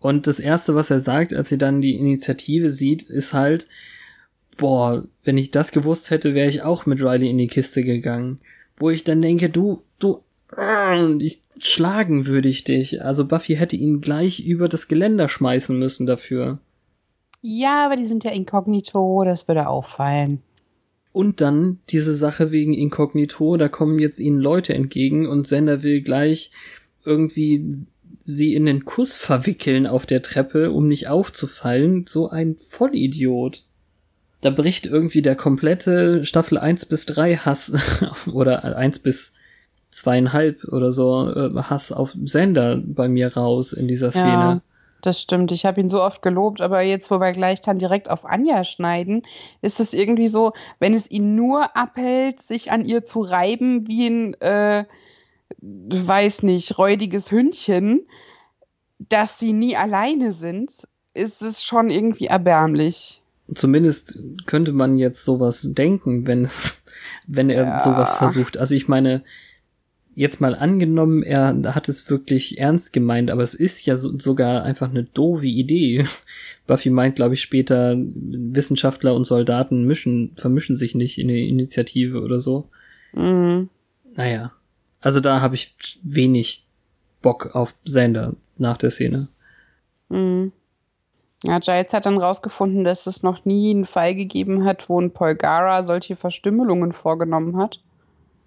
Und 0.00 0.26
das 0.26 0.40
erste, 0.40 0.74
was 0.74 0.90
er 0.90 0.98
sagt, 0.98 1.32
als 1.32 1.48
sie 1.48 1.58
dann 1.58 1.80
die 1.80 1.96
Initiative 1.96 2.70
sieht, 2.70 3.02
ist 3.02 3.32
halt, 3.32 3.68
boah, 4.56 5.04
wenn 5.22 5.38
ich 5.38 5.52
das 5.52 5.70
gewusst 5.70 6.10
hätte, 6.10 6.34
wäre 6.34 6.48
ich 6.48 6.62
auch 6.62 6.86
mit 6.86 7.00
Riley 7.00 7.30
in 7.30 7.38
die 7.38 7.46
Kiste 7.46 7.84
gegangen. 7.84 8.40
Wo 8.76 8.90
ich 8.90 9.04
dann 9.04 9.22
denke, 9.22 9.48
du, 9.48 9.82
du, 10.00 10.22
äh, 10.58 11.12
ich, 11.22 11.42
schlagen 11.58 12.26
würde 12.26 12.48
ich 12.48 12.64
dich. 12.64 13.02
Also 13.02 13.26
Buffy 13.26 13.54
hätte 13.56 13.76
ihn 13.76 14.00
gleich 14.00 14.40
über 14.40 14.68
das 14.68 14.88
Geländer 14.88 15.28
schmeißen 15.28 15.78
müssen 15.78 16.04
dafür. 16.04 16.58
Ja, 17.40 17.86
aber 17.86 17.96
die 17.96 18.06
sind 18.06 18.24
ja 18.24 18.32
inkognito, 18.32 19.22
das 19.24 19.46
würde 19.46 19.68
auffallen. 19.68 20.42
Und 21.14 21.40
dann 21.40 21.78
diese 21.90 22.12
Sache 22.12 22.50
wegen 22.50 22.74
Inkognito, 22.74 23.56
da 23.56 23.68
kommen 23.68 24.00
jetzt 24.00 24.18
ihnen 24.18 24.40
Leute 24.40 24.74
entgegen 24.74 25.28
und 25.28 25.46
Sender 25.46 25.84
will 25.84 26.02
gleich 26.02 26.50
irgendwie 27.04 27.86
sie 28.24 28.52
in 28.52 28.66
den 28.66 28.84
Kuss 28.84 29.14
verwickeln 29.14 29.86
auf 29.86 30.06
der 30.06 30.22
Treppe, 30.22 30.72
um 30.72 30.88
nicht 30.88 31.06
aufzufallen. 31.06 32.04
So 32.08 32.30
ein 32.30 32.56
Vollidiot. 32.56 33.62
Da 34.40 34.50
bricht 34.50 34.86
irgendwie 34.86 35.22
der 35.22 35.36
komplette 35.36 36.24
Staffel 36.24 36.58
1 36.58 36.86
bis 36.86 37.06
3 37.06 37.36
Hass 37.36 37.72
oder 38.32 38.64
1 38.76 38.98
bis 38.98 39.34
zweieinhalb 39.90 40.64
oder 40.64 40.90
so 40.90 41.30
äh, 41.30 41.54
Hass 41.62 41.92
auf 41.92 42.16
Sender 42.24 42.82
bei 42.84 43.06
mir 43.06 43.36
raus 43.36 43.72
in 43.72 43.86
dieser 43.86 44.10
Szene. 44.10 44.24
Ja, 44.26 44.62
das 45.06 45.20
stimmt. 45.20 45.52
Ich 45.52 45.64
habe 45.66 45.80
ihn 45.80 45.88
so 45.88 46.02
oft 46.02 46.22
gelobt, 46.22 46.60
aber 46.60 46.82
jetzt, 46.82 47.10
wo 47.10 47.18
wir 47.20 47.32
gleich 47.32 47.60
dann 47.60 47.78
direkt 47.78 48.08
auf 48.10 48.24
Anja 48.24 48.64
schneiden, 48.64 49.22
ist 49.62 49.80
es 49.80 49.92
irgendwie 49.92 50.28
so, 50.28 50.52
wenn 50.78 50.94
es 50.94 51.10
ihn 51.10 51.34
nur 51.34 51.76
abhält, 51.76 52.42
sich 52.42 52.70
an 52.70 52.84
ihr 52.84 53.04
zu 53.04 53.20
reiben 53.20 53.86
wie 53.86 54.06
ein, 54.06 54.34
äh, 54.40 54.84
weiß 55.60 56.42
nicht, 56.42 56.78
räudiges 56.78 57.30
Hündchen, 57.30 58.06
dass 58.98 59.38
sie 59.38 59.52
nie 59.52 59.76
alleine 59.76 60.32
sind, 60.32 60.88
ist 61.14 61.42
es 61.42 61.62
schon 61.62 61.90
irgendwie 61.90 62.26
erbärmlich. 62.26 63.22
Zumindest 63.54 64.20
könnte 64.46 64.72
man 64.72 64.94
jetzt 64.94 65.24
sowas 65.24 65.66
denken, 65.70 66.26
wenn 66.26 66.44
es, 66.44 66.82
wenn 67.26 67.50
er 67.50 67.64
Ja. 67.64 67.80
sowas 67.80 68.12
versucht. 68.12 68.56
Also 68.56 68.74
ich 68.74 68.88
meine, 68.88 69.22
jetzt 70.14 70.40
mal 70.40 70.54
angenommen, 70.54 71.22
er 71.22 71.54
hat 71.74 71.88
es 71.88 72.08
wirklich 72.08 72.58
ernst 72.58 72.92
gemeint, 72.92 73.30
aber 73.30 73.42
es 73.42 73.54
ist 73.54 73.84
ja 73.86 73.96
so, 73.96 74.18
sogar 74.18 74.62
einfach 74.62 74.90
eine 74.90 75.04
doofe 75.04 75.46
Idee. 75.46 76.06
Buffy 76.66 76.90
meint, 76.90 77.16
glaube 77.16 77.34
ich, 77.34 77.42
später, 77.42 77.96
Wissenschaftler 77.96 79.14
und 79.14 79.24
Soldaten 79.24 79.84
mischen, 79.84 80.32
vermischen 80.36 80.76
sich 80.76 80.94
nicht 80.94 81.18
in 81.18 81.28
die 81.28 81.48
Initiative 81.48 82.22
oder 82.22 82.40
so. 82.40 82.68
Mhm. 83.12 83.68
Naja. 84.14 84.52
Also 85.00 85.20
da 85.20 85.40
habe 85.40 85.54
ich 85.54 85.74
wenig 86.02 86.66
Bock 87.20 87.54
auf 87.54 87.74
Sander 87.84 88.34
nach 88.56 88.78
der 88.78 88.90
Szene. 88.90 89.28
Mhm. 90.08 90.52
Ja, 91.44 91.58
Giles 91.58 91.92
hat 91.92 92.06
dann 92.06 92.16
rausgefunden, 92.16 92.84
dass 92.84 93.06
es 93.06 93.22
noch 93.22 93.44
nie 93.44 93.70
einen 93.70 93.84
Fall 93.84 94.14
gegeben 94.14 94.64
hat, 94.64 94.88
wo 94.88 94.98
ein 94.98 95.10
Polgara 95.10 95.82
solche 95.82 96.16
Verstümmelungen 96.16 96.92
vorgenommen 96.92 97.58
hat. 97.58 97.80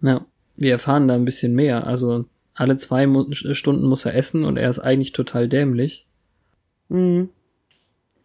Ja. 0.01 0.26
Wir 0.58 0.72
erfahren 0.72 1.08
da 1.08 1.16
ein 1.16 1.26
bisschen 1.26 1.53
mehr. 1.53 1.88
Also 1.88 2.26
alle 2.53 2.76
zwei 2.78 3.08
Mu 3.08 3.32
Stunden 3.32 3.86
muss 3.86 4.05
er 4.05 4.16
essen 4.16 4.43
und 4.43 4.58
er 4.58 4.70
ist 4.70 4.80
eigentlich 4.80 5.14
total 5.14 5.47
dämlich. 5.47 6.05
Mhm. 6.89 7.30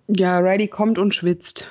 Ja, 0.09 0.39
Riley 0.39 0.69
kommt 0.69 0.99
und 0.99 1.15
schwitzt. 1.15 1.69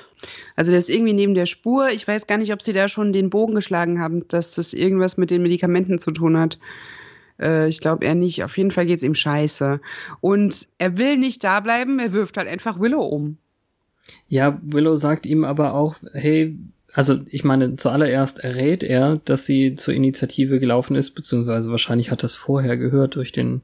Also 0.56 0.70
der 0.70 0.78
ist 0.78 0.88
irgendwie 0.88 1.12
neben 1.12 1.34
der 1.34 1.46
Spur. 1.46 1.90
Ich 1.90 2.06
weiß 2.06 2.26
gar 2.26 2.38
nicht, 2.38 2.52
ob 2.52 2.62
sie 2.62 2.72
da 2.72 2.88
schon 2.88 3.12
den 3.12 3.30
Bogen 3.30 3.54
geschlagen 3.54 4.00
haben, 4.00 4.26
dass 4.28 4.54
das 4.54 4.72
irgendwas 4.72 5.16
mit 5.16 5.30
den 5.30 5.42
Medikamenten 5.42 5.98
zu 5.98 6.12
tun 6.12 6.38
hat. 6.38 6.58
Äh, 7.40 7.68
ich 7.68 7.80
glaube 7.80 8.04
eher 8.04 8.14
nicht. 8.14 8.44
Auf 8.44 8.56
jeden 8.56 8.70
Fall 8.70 8.86
geht 8.86 8.98
es 8.98 9.04
ihm 9.04 9.14
scheiße. 9.14 9.80
Und 10.20 10.68
er 10.78 10.98
will 10.98 11.16
nicht 11.18 11.42
da 11.44 11.60
bleiben, 11.60 11.98
er 11.98 12.12
wirft 12.12 12.36
halt 12.36 12.48
einfach 12.48 12.80
Willow 12.80 13.02
um. 13.02 13.38
Ja, 14.28 14.58
Willow 14.62 14.96
sagt 14.96 15.26
ihm 15.26 15.44
aber 15.44 15.74
auch, 15.74 15.96
hey, 16.12 16.56
also 16.92 17.20
ich 17.26 17.42
meine, 17.42 17.76
zuallererst 17.76 18.40
errät 18.40 18.82
er, 18.82 19.20
dass 19.24 19.46
sie 19.46 19.76
zur 19.76 19.94
Initiative 19.94 20.60
gelaufen 20.60 20.94
ist, 20.94 21.12
beziehungsweise 21.12 21.70
wahrscheinlich 21.70 22.10
hat 22.10 22.22
das 22.22 22.34
vorher 22.34 22.76
gehört 22.76 23.16
durch 23.16 23.32
den 23.32 23.62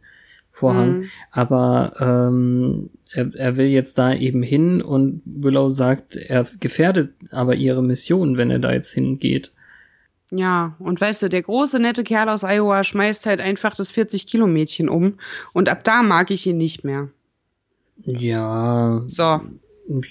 Vorhang. 0.50 1.00
Mhm. 1.00 1.10
Aber 1.30 1.92
ähm, 2.00 2.90
er, 3.12 3.30
er 3.34 3.56
will 3.56 3.66
jetzt 3.66 3.98
da 3.98 4.14
eben 4.14 4.42
hin 4.42 4.82
und 4.82 5.22
Willow 5.24 5.68
sagt, 5.68 6.16
er 6.16 6.46
gefährdet 6.58 7.12
aber 7.30 7.54
ihre 7.54 7.82
Mission, 7.82 8.36
wenn 8.36 8.50
er 8.50 8.58
da 8.58 8.72
jetzt 8.72 8.92
hingeht. 8.92 9.52
Ja, 10.30 10.74
und 10.78 11.00
weißt 11.00 11.22
du, 11.22 11.28
der 11.28 11.42
große 11.42 11.78
nette 11.78 12.04
Kerl 12.04 12.28
aus 12.28 12.42
Iowa 12.42 12.84
schmeißt 12.84 13.26
halt 13.26 13.40
einfach 13.40 13.74
das 13.74 13.92
40-Kilo-Mädchen 13.92 14.88
um 14.88 15.14
und 15.52 15.68
ab 15.68 15.84
da 15.84 16.02
mag 16.02 16.30
ich 16.30 16.46
ihn 16.46 16.58
nicht 16.58 16.84
mehr. 16.84 17.08
Ja. 18.04 19.04
So. 19.08 19.40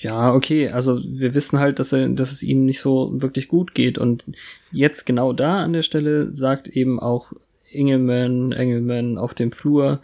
Ja, 0.01 0.34
okay, 0.34 0.69
also 0.69 0.99
wir 1.03 1.36
wissen 1.36 1.59
halt, 1.59 1.78
dass 1.78 1.93
er, 1.93 2.09
dass 2.09 2.32
es 2.32 2.41
ihm 2.41 2.65
nicht 2.65 2.80
so 2.80 3.11
wirklich 3.21 3.47
gut 3.47 3.75
geht 3.75 3.99
und 3.99 4.25
jetzt 4.71 5.05
genau 5.05 5.34
da 5.34 5.63
an 5.63 5.73
der 5.73 5.84
Stelle 5.84 6.34
sagt 6.34 6.67
eben 6.67 6.99
auch 6.99 7.32
Engelman, 7.71 8.53
Engelman 8.53 9.19
auf 9.19 9.36
dem 9.36 9.51
Flur, 9.51 10.01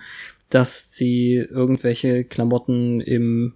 dass 0.49 0.93
sie 0.93 1.37
irgendwelche 1.37 2.23
Klamotten 2.23 3.01
im 3.01 3.53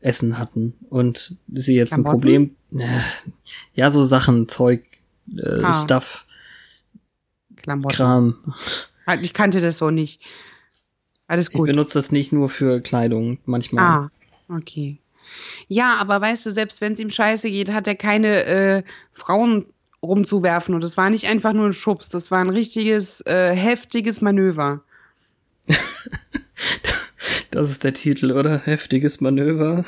Essen 0.00 0.38
hatten 0.38 0.74
und 0.90 1.36
sie 1.50 1.76
jetzt 1.76 1.94
Klamotten? 1.94 2.08
ein 2.08 2.12
Problem, 2.12 2.56
äh, 2.72 3.00
ja, 3.74 3.90
so 3.90 4.04
Sachen, 4.04 4.48
Zeug, 4.48 4.84
äh, 5.34 5.62
ah. 5.62 5.72
Stuff, 5.72 6.26
Klamotten. 7.56 7.96
Kram. 7.96 8.54
Halt, 9.06 9.24
ich 9.24 9.32
kannte 9.32 9.60
das 9.60 9.78
so 9.78 9.90
nicht. 9.90 10.20
Alles 11.28 11.50
gut. 11.50 11.66
Ich 11.66 11.72
benutze 11.72 11.94
das 11.94 12.12
nicht 12.12 12.32
nur 12.32 12.48
für 12.50 12.80
Kleidung, 12.80 13.38
manchmal. 13.46 13.84
Ah, 13.84 14.10
okay. 14.48 14.98
Ja, 15.68 15.96
aber 15.96 16.20
weißt 16.20 16.46
du, 16.46 16.50
selbst 16.50 16.80
wenn 16.80 16.92
es 16.92 17.00
ihm 17.00 17.10
scheiße 17.10 17.50
geht, 17.50 17.72
hat 17.72 17.86
er 17.86 17.94
keine 17.94 18.44
äh, 18.44 18.82
Frauen 19.12 19.66
rumzuwerfen. 20.02 20.74
Und 20.74 20.80
das 20.82 20.96
war 20.96 21.10
nicht 21.10 21.26
einfach 21.26 21.52
nur 21.52 21.66
ein 21.66 21.72
Schubs, 21.72 22.08
das 22.08 22.30
war 22.30 22.40
ein 22.40 22.50
richtiges, 22.50 23.20
äh, 23.26 23.54
heftiges 23.54 24.20
Manöver. 24.20 24.82
das 27.50 27.70
ist 27.70 27.84
der 27.84 27.94
Titel, 27.94 28.32
oder? 28.32 28.58
Heftiges 28.58 29.20
Manöver. 29.20 29.84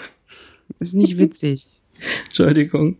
Ist 0.81 0.95
nicht 0.95 1.19
witzig. 1.19 1.81
Entschuldigung. 2.27 2.97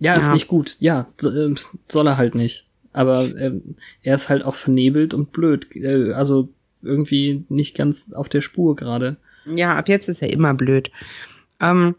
Ja, 0.00 0.12
ja, 0.12 0.18
ist 0.18 0.32
nicht 0.32 0.48
gut. 0.48 0.76
Ja, 0.80 1.08
äh, 1.22 1.54
soll 1.88 2.06
er 2.06 2.16
halt 2.16 2.34
nicht. 2.34 2.66
Aber 2.92 3.24
äh, 3.24 3.60
er 4.02 4.14
ist 4.14 4.28
halt 4.28 4.44
auch 4.44 4.54
vernebelt 4.54 5.12
und 5.14 5.32
blöd. 5.32 5.74
Äh, 5.74 6.12
also 6.12 6.48
irgendwie 6.82 7.44
nicht 7.48 7.76
ganz 7.76 8.12
auf 8.12 8.28
der 8.28 8.40
Spur 8.40 8.76
gerade. 8.76 9.16
Ja, 9.54 9.76
ab 9.76 9.88
jetzt 9.88 10.08
ist 10.08 10.22
er 10.22 10.32
immer 10.32 10.54
blöd. 10.54 10.90
Ähm, 11.60 11.94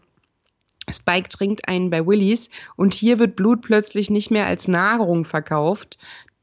Spike 0.90 1.28
trinkt 1.28 1.68
einen 1.68 1.90
bei 1.90 2.06
Willis 2.06 2.50
und 2.76 2.94
hier 2.94 3.18
wird 3.18 3.36
Blut 3.36 3.62
plötzlich 3.62 4.10
nicht 4.10 4.30
mehr 4.30 4.46
als 4.46 4.68
Nahrung 4.68 5.24
verkauft, 5.24 5.98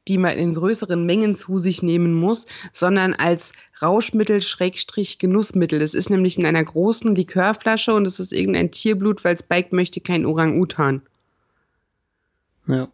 die 0.08 0.18
man 0.18 0.38
in 0.38 0.54
größeren 0.54 1.04
Mengen 1.04 1.34
zu 1.34 1.58
sich 1.58 1.82
nehmen 1.82 2.14
muss, 2.14 2.46
sondern 2.72 3.12
als 3.12 3.52
Rauschmittel 3.82 4.40
Schrägstrich 4.40 5.18
Genussmittel. 5.18 5.78
Das 5.78 5.94
ist 5.94 6.08
nämlich 6.08 6.38
in 6.38 6.46
einer 6.46 6.64
großen 6.64 7.14
Likörflasche 7.14 7.92
und 7.94 8.06
es 8.06 8.18
ist 8.18 8.32
irgendein 8.32 8.70
Tierblut, 8.70 9.24
weil 9.24 9.38
Spike 9.38 9.74
möchte 9.76 10.00
kein 10.00 10.24
Orang-Utan. 10.24 11.02
Ja. 12.66 12.88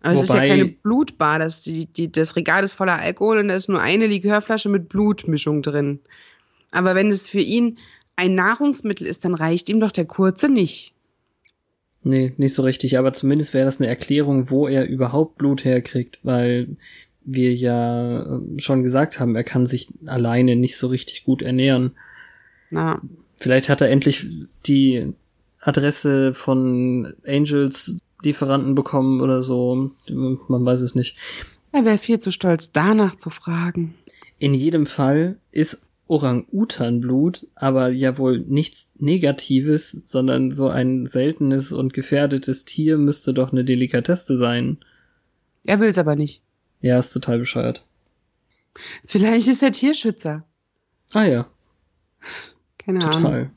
Also 0.00 0.22
es 0.22 0.28
ist 0.28 0.34
ja 0.34 0.46
keine 0.46 0.66
Blutbar, 0.66 1.38
das, 1.38 1.62
die, 1.62 1.86
die, 1.86 2.12
das 2.12 2.36
Regal 2.36 2.62
ist 2.62 2.74
voller 2.74 2.98
Alkohol 2.98 3.38
und 3.38 3.48
da 3.48 3.56
ist 3.56 3.68
nur 3.68 3.80
eine 3.80 4.06
Likörflasche 4.06 4.68
mit 4.68 4.88
Blutmischung 4.88 5.62
drin. 5.62 6.00
Aber 6.70 6.94
wenn 6.94 7.08
es 7.08 7.28
für 7.28 7.40
ihn 7.40 7.78
ein 8.16 8.34
Nahrungsmittel 8.34 9.06
ist, 9.06 9.24
dann 9.24 9.34
reicht 9.34 9.68
ihm 9.68 9.80
doch 9.80 9.92
der 9.92 10.06
kurze 10.06 10.48
nicht. 10.48 10.92
Nee, 12.02 12.32
nicht 12.36 12.54
so 12.54 12.62
richtig, 12.62 12.98
aber 12.98 13.12
zumindest 13.12 13.52
wäre 13.52 13.64
das 13.64 13.80
eine 13.80 13.88
Erklärung, 13.88 14.48
wo 14.50 14.68
er 14.68 14.86
überhaupt 14.86 15.38
Blut 15.38 15.64
herkriegt, 15.64 16.20
weil 16.22 16.76
wir 17.24 17.54
ja 17.54 18.22
äh, 18.22 18.40
schon 18.58 18.84
gesagt 18.84 19.18
haben, 19.18 19.34
er 19.34 19.44
kann 19.44 19.66
sich 19.66 19.88
alleine 20.06 20.54
nicht 20.54 20.76
so 20.76 20.86
richtig 20.86 21.24
gut 21.24 21.42
ernähren. 21.42 21.92
Na. 22.70 23.00
Vielleicht 23.38 23.68
hat 23.68 23.80
er 23.80 23.90
endlich 23.90 24.26
die 24.66 25.12
Adresse 25.60 26.32
von 26.32 27.12
Angels 27.26 27.98
Lieferanten 28.22 28.74
bekommen 28.74 29.20
oder 29.20 29.42
so. 29.42 29.90
Man 30.08 30.64
weiß 30.64 30.80
es 30.80 30.94
nicht. 30.94 31.16
Er 31.72 31.84
wäre 31.84 31.98
viel 31.98 32.18
zu 32.18 32.30
stolz, 32.30 32.70
danach 32.72 33.18
zu 33.18 33.30
fragen. 33.30 33.94
In 34.38 34.54
jedem 34.54 34.86
Fall 34.86 35.38
ist 35.52 35.82
Orang-Utan-Blut, 36.08 37.46
aber 37.54 37.88
ja 37.88 38.16
wohl 38.16 38.40
nichts 38.40 38.92
Negatives, 38.98 39.90
sondern 40.04 40.50
so 40.50 40.68
ein 40.68 41.06
seltenes 41.06 41.72
und 41.72 41.92
gefährdetes 41.92 42.64
Tier 42.64 42.96
müsste 42.96 43.34
doch 43.34 43.52
eine 43.52 43.64
Delikatesse 43.64 44.36
sein. 44.36 44.78
Er 45.64 45.80
will's 45.80 45.98
aber 45.98 46.14
nicht. 46.14 46.42
Ja, 46.80 46.98
ist 46.98 47.10
total 47.10 47.38
bescheuert. 47.38 47.84
Vielleicht 49.06 49.48
ist 49.48 49.62
er 49.62 49.72
Tierschützer. 49.72 50.44
Ah 51.12 51.24
ja. 51.24 51.46
Keine 52.78 53.00
total. 53.00 53.24
Ahnung. 53.24 53.50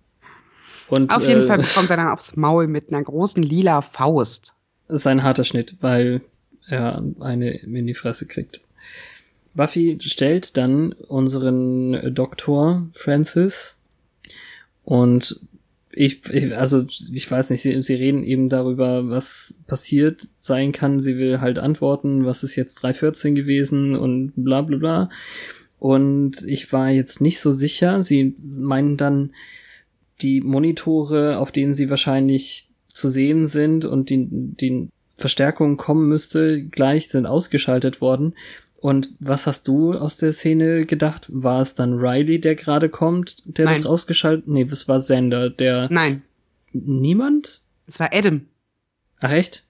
Und, 0.90 1.16
Auf 1.16 1.28
jeden 1.28 1.42
äh, 1.42 1.46
Fall 1.46 1.60
bekommt 1.60 1.90
er 1.92 1.98
dann 1.98 2.10
aufs 2.10 2.36
Maul 2.36 2.68
mit 2.68 2.92
einer 2.92 3.04
großen 3.04 3.44
lila 3.44 3.82
Faust. 3.82 4.56
Das 4.88 5.02
ist 5.02 5.08
ein 5.08 5.22
harter 5.24 5.44
Schnitt, 5.44 5.76
weil 5.82 6.22
er 6.68 7.04
eine 7.20 7.52
in 7.52 7.86
die 7.86 7.94
Fresse 7.94 8.26
kriegt. 8.26 8.62
Buffy 9.60 9.98
stellt 10.00 10.56
dann 10.56 10.94
unseren 10.94 12.16
Doktor 12.16 12.88
Francis 12.94 13.78
und 14.86 15.42
ich, 15.92 16.22
also 16.56 16.86
ich 17.12 17.30
weiß 17.30 17.50
nicht, 17.50 17.62
sie, 17.62 17.82
sie 17.82 17.96
reden 17.96 18.24
eben 18.24 18.48
darüber, 18.48 19.10
was 19.10 19.56
passiert 19.68 20.30
sein 20.38 20.72
kann. 20.72 21.02
Sie 21.02 21.18
will 21.18 21.42
halt 21.42 21.60
antworten, 21.60 22.24
was 22.24 22.44
ist 22.44 22.56
jetzt 22.56 22.76
314 22.76 23.36
gewesen 23.36 23.98
und 23.98 24.32
bla 24.38 24.62
bla 24.62 24.78
bla. 24.78 25.10
Und 25.78 26.42
ich 26.48 26.72
war 26.72 26.90
jetzt 26.90 27.20
nicht 27.20 27.42
so 27.42 27.52
sicher. 27.52 28.02
Sie 28.02 28.38
meinen 28.62 28.96
dann, 28.96 29.34
die 30.22 30.40
Monitore, 30.40 31.38
auf 31.38 31.52
denen 31.52 31.74
sie 31.74 31.90
wahrscheinlich 31.90 32.70
zu 32.88 33.10
sehen 33.10 33.46
sind 33.46 33.84
und 33.84 34.10
die, 34.10 34.26
die 34.30 34.88
Verstärkung 35.18 35.76
kommen 35.76 36.08
müsste, 36.08 36.64
gleich 36.64 37.10
sind 37.10 37.26
ausgeschaltet 37.26 38.00
worden. 38.00 38.36
Und 38.82 39.10
was 39.20 39.46
hast 39.46 39.68
du 39.68 39.94
aus 39.94 40.18
der 40.18 40.32
Szene 40.32 40.86
gedacht? 40.86 41.28
War 41.30 41.62
es 41.62 41.76
dann 41.76 42.00
Riley, 42.00 42.40
der 42.40 42.56
gerade 42.56 42.90
kommt, 42.90 43.44
der 43.46 43.66
Nein. 43.66 43.76
das 43.78 43.86
ausgeschaltet? 43.86 44.48
Nee, 44.48 44.64
es 44.64 44.88
war 44.88 45.02
Sender, 45.02 45.50
der. 45.50 45.88
Nein. 45.92 46.24
Niemand? 46.72 47.64
Es 47.88 48.00
war 48.00 48.14
Adam. 48.14 48.46
Ach 49.20 49.32
echt? 49.32 49.66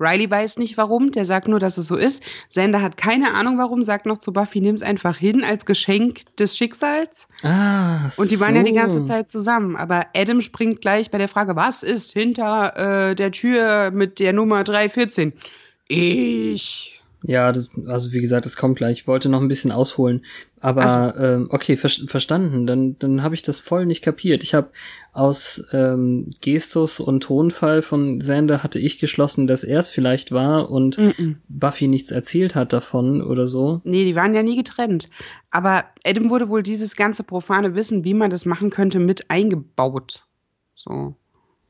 Riley 0.00 0.30
weiß 0.30 0.58
nicht 0.58 0.76
warum, 0.76 1.10
der 1.10 1.24
sagt 1.24 1.48
nur, 1.48 1.58
dass 1.58 1.76
es 1.76 1.88
so 1.88 1.96
ist. 1.96 2.22
Sender 2.48 2.82
hat 2.82 2.96
keine 2.96 3.34
Ahnung 3.34 3.58
warum, 3.58 3.82
sagt 3.82 4.06
noch 4.06 4.18
zu 4.18 4.32
Buffy, 4.32 4.60
nimm's 4.60 4.82
einfach 4.82 5.16
hin 5.16 5.42
als 5.42 5.64
Geschenk 5.64 6.36
des 6.36 6.56
Schicksals. 6.56 7.26
Ah, 7.42 8.08
Und 8.16 8.30
die 8.30 8.38
waren 8.38 8.54
ja 8.54 8.62
die 8.62 8.72
ganze 8.72 9.02
Zeit 9.04 9.28
zusammen. 9.28 9.76
Aber 9.76 10.06
Adam 10.14 10.40
springt 10.40 10.80
gleich 10.80 11.10
bei 11.10 11.18
der 11.18 11.28
Frage, 11.28 11.56
was 11.56 11.82
ist 11.82 12.12
hinter 12.12 13.10
äh, 13.10 13.14
der 13.16 13.32
Tür 13.32 13.90
mit 13.90 14.20
der 14.20 14.32
Nummer 14.32 14.62
314? 14.62 15.32
Ich. 15.88 16.97
Ja, 17.28 17.52
das, 17.52 17.68
also 17.86 18.12
wie 18.12 18.22
gesagt, 18.22 18.46
das 18.46 18.56
kommt 18.56 18.78
gleich. 18.78 19.00
Ich 19.00 19.06
wollte 19.06 19.28
noch 19.28 19.42
ein 19.42 19.48
bisschen 19.48 19.70
ausholen. 19.70 20.24
Aber 20.60 21.12
so. 21.14 21.22
ähm, 21.22 21.48
okay, 21.50 21.76
ver 21.76 21.90
verstanden. 21.90 22.66
Dann, 22.66 22.98
dann 22.98 23.22
habe 23.22 23.34
ich 23.34 23.42
das 23.42 23.60
voll 23.60 23.84
nicht 23.84 24.02
kapiert. 24.02 24.42
Ich 24.42 24.54
habe 24.54 24.70
aus 25.12 25.62
ähm, 25.72 26.30
Gestus 26.40 27.00
und 27.00 27.20
Tonfall 27.22 27.82
von 27.82 28.22
Sander 28.22 28.62
hatte 28.62 28.78
ich 28.78 28.98
geschlossen, 28.98 29.46
dass 29.46 29.62
er 29.62 29.80
es 29.80 29.90
vielleicht 29.90 30.32
war 30.32 30.70
und 30.70 30.96
mm 30.96 31.02
-mm. 31.02 31.34
Buffy 31.50 31.86
nichts 31.86 32.10
erzählt 32.12 32.54
hat 32.54 32.72
davon 32.72 33.20
oder 33.20 33.46
so. 33.46 33.82
Nee, 33.84 34.06
die 34.06 34.16
waren 34.16 34.32
ja 34.32 34.42
nie 34.42 34.56
getrennt. 34.56 35.10
Aber 35.50 35.84
Adam 36.06 36.30
wurde 36.30 36.48
wohl 36.48 36.62
dieses 36.62 36.96
ganze 36.96 37.24
profane 37.24 37.74
Wissen, 37.74 38.04
wie 38.04 38.14
man 38.14 38.30
das 38.30 38.46
machen 38.46 38.70
könnte, 38.70 39.00
mit 39.00 39.30
eingebaut. 39.30 40.24
So. 40.74 41.14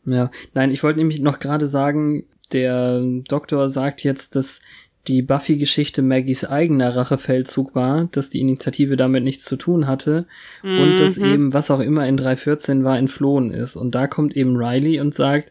Ja, 0.07 0.31
nein, 0.55 0.71
ich 0.71 0.85
wollte 0.85 1.01
nämlich 1.01 1.19
noch 1.19 1.41
gerade 1.41 1.67
sagen, 1.67 2.27
der 2.53 3.01
Doktor 3.29 3.69
sagt 3.69 4.05
jetzt, 4.05 4.37
dass 4.37 4.61
die 5.09 5.23
Buffy-Geschichte 5.23 6.03
Maggies 6.03 6.45
eigener 6.45 6.95
Rachefeldzug 6.95 7.75
war, 7.75 8.09
dass 8.13 8.31
die 8.31 8.41
Initiative 8.41 8.97
damit 8.97 9.25
nichts 9.25 9.45
zu 9.45 9.57
tun 9.57 9.87
hatte 9.87 10.27
mhm. 10.63 10.81
und 10.81 10.97
dass 10.99 11.17
mhm. 11.17 11.25
eben, 11.25 11.53
was 11.55 11.71
auch 11.71 11.81
immer 11.81 12.07
in 12.07 12.17
314 12.17 12.85
war, 12.85 12.99
entflohen 12.99 13.51
ist. 13.51 13.77
Und 13.77 13.95
da 13.95 14.07
kommt 14.07 14.37
eben 14.37 14.57
Riley 14.57 15.01
und 15.01 15.15
sagt, 15.15 15.51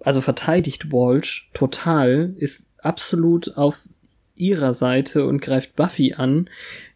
also 0.00 0.20
verteidigt 0.20 0.90
Walsh 0.90 1.50
total, 1.54 2.34
ist 2.36 2.68
absolut 2.78 3.56
auf 3.56 3.88
ihrer 4.36 4.74
Seite 4.74 5.26
und 5.26 5.40
greift 5.40 5.76
Buffy 5.76 6.14
an 6.14 6.50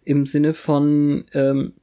im 0.04 0.26
Sinne 0.26 0.54
von 0.54 1.26
ähm, 1.32 1.74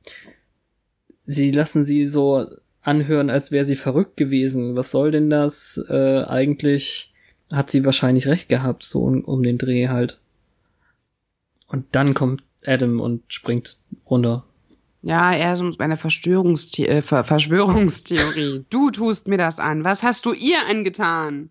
sie 1.24 1.52
lassen 1.52 1.84
sie 1.84 2.08
so 2.08 2.46
anhören, 2.82 3.30
als 3.30 3.52
wäre 3.52 3.66
sie 3.66 3.76
verrückt 3.76 4.18
gewesen. 4.18 4.76
Was 4.76 4.92
soll 4.92 5.12
denn 5.12 5.30
das? 5.30 5.84
Äh, 5.90 6.24
eigentlich 6.24 7.14
hat 7.52 7.70
sie 7.70 7.86
wahrscheinlich 7.86 8.28
recht 8.28 8.50
gehabt, 8.50 8.84
so 8.84 9.04
um, 9.04 9.22
um 9.22 9.44
den 9.44 9.58
Dreh 9.58 9.88
halt. 9.88 10.20
Und 11.68 11.86
dann 11.92 12.14
kommt 12.14 12.44
Adam 12.66 13.00
und 13.00 13.22
springt 13.28 13.78
runter. 14.10 14.44
Ja, 15.02 15.34
er 15.34 15.54
ist 15.54 15.62
mit 15.62 15.80
einer 15.82 15.98
Verschwörungsthi 15.98 16.88
äh, 16.88 17.02
Ver 17.02 17.24
Verschwörungstheorie. 17.24 18.66
du 18.70 18.90
tust 18.90 19.28
mir 19.28 19.38
das 19.38 19.60
an. 19.60 19.84
Was 19.84 20.02
hast 20.02 20.26
du 20.26 20.34
ihr 20.34 20.58
angetan? 20.68 21.50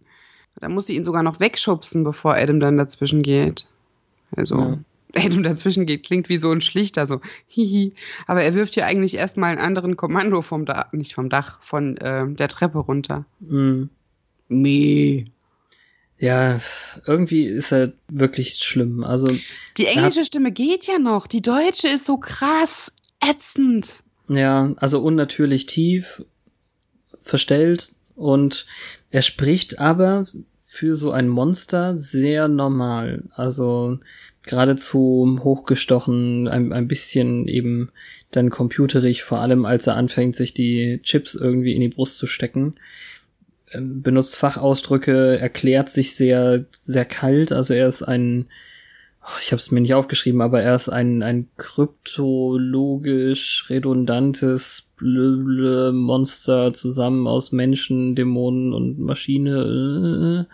Da 0.61 0.69
muss 0.69 0.87
sie 0.87 0.97
ihn 0.97 1.05
sogar 1.05 1.23
noch 1.23 1.41
wegschubsen, 1.41 2.05
bevor 2.05 2.35
Adam 2.35 2.59
dann 2.59 2.77
dazwischen 2.77 3.23
geht. 3.23 3.67
Also, 4.37 4.59
ja. 4.59 4.79
Adam 5.17 5.43
dazwischen 5.45 5.87
geht, 5.87 6.05
klingt 6.05 6.29
wie 6.29 6.39
so 6.39 6.51
ein 6.51 6.61
Schlichter, 6.61 7.07
so 7.07 7.21
hihi. 7.47 7.93
Aber 8.27 8.43
er 8.43 8.55
wirft 8.55 8.75
ja 8.77 8.87
eigentlich 8.87 9.15
erstmal 9.15 9.53
einen 9.53 9.61
anderen 9.61 9.97
Kommando 9.97 10.43
vom 10.43 10.67
Dach, 10.67 10.93
nicht 10.93 11.15
vom 11.15 11.29
Dach, 11.29 11.63
von 11.63 11.97
äh, 11.99 12.27
der 12.29 12.49
Treppe 12.49 12.79
runter. 12.79 13.25
Mhm. 13.41 13.91
Meh. 14.49 15.27
Ja, 16.19 16.59
irgendwie 17.07 17.45
ist 17.45 17.73
er 17.73 17.93
wirklich 18.09 18.57
schlimm. 18.57 19.05
Also 19.05 19.29
die 19.77 19.87
englische 19.87 20.25
Stimme 20.25 20.53
geht 20.53 20.87
ja 20.87 20.99
noch, 20.99 21.27
die 21.27 21.43
deutsche 21.43 21.89
ist 21.89 22.07
so 22.07 22.17
krass 22.17 22.93
ätzend. 23.21 23.99
Ja, 24.29 24.73
also 24.77 25.01
unnatürlich 25.01 25.67
tief, 25.67 26.23
verstellt 27.21 27.93
und 28.15 28.67
er 29.11 29.23
spricht 29.23 29.79
aber 29.79 30.25
für 30.65 30.95
so 30.95 31.11
ein 31.11 31.29
Monster 31.29 31.97
sehr 31.97 32.49
normal. 32.49 33.25
Also 33.35 33.99
geradezu 34.43 35.41
hochgestochen, 35.43 36.49
ein, 36.49 36.73
ein 36.73 36.89
bisschen 36.89 37.49
eben 37.49 37.91
dann 38.31 38.51
computerig, 38.51 39.23
vor 39.23 39.41
allem 39.41 39.65
als 39.65 39.87
er 39.87 39.97
anfängt, 39.97 40.37
sich 40.37 40.53
die 40.53 41.01
Chips 41.03 41.35
irgendwie 41.35 41.75
in 41.75 41.81
die 41.81 41.89
Brust 41.89 42.19
zu 42.19 42.27
stecken. 42.27 42.75
Benutzt 43.81 44.37
Fachausdrücke, 44.37 45.39
erklärt 45.39 45.89
sich 45.89 46.17
sehr, 46.17 46.65
sehr 46.83 47.05
kalt, 47.05 47.53
also 47.53 47.75
er 47.75 47.87
ist 47.89 48.03
ein, 48.03 48.47
oh, 49.23 49.39
ich 49.41 49.53
habe 49.53 49.61
es 49.61 49.71
mir 49.71 49.81
nicht 49.81 49.95
aufgeschrieben, 49.95 50.41
aber 50.41 50.63
er 50.63 50.75
ist 50.75 50.89
ein, 50.89 51.23
ein 51.23 51.49
kryptologisch 51.57 53.67
redundantes 53.71 54.89
Monster 55.01 56.73
zusammen 56.73 57.27
aus 57.27 57.53
Menschen, 57.53 58.15
Dämonen 58.15 58.73
und 58.73 59.01
Maschine. 59.01 60.47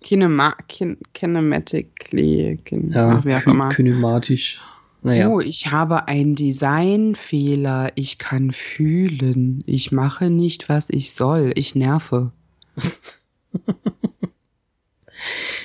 Kinema 0.00 0.54
kin 0.68 0.96
kinematically, 1.12 2.60
kin 2.64 2.92
ja, 2.92 3.24
wie 3.24 3.34
auch 3.34 3.46
immer. 3.46 3.70
kinematisch. 3.70 4.60
Naja. 5.02 5.28
Oh, 5.28 5.40
ich 5.40 5.70
habe 5.70 6.08
einen 6.08 6.34
Designfehler. 6.34 7.92
Ich 7.94 8.18
kann 8.18 8.52
fühlen. 8.52 9.62
Ich 9.66 9.92
mache 9.92 10.30
nicht, 10.30 10.68
was 10.68 10.90
ich 10.90 11.12
soll. 11.12 11.52
Ich 11.54 11.74
nerve. 11.74 12.32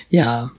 ja, 0.10 0.52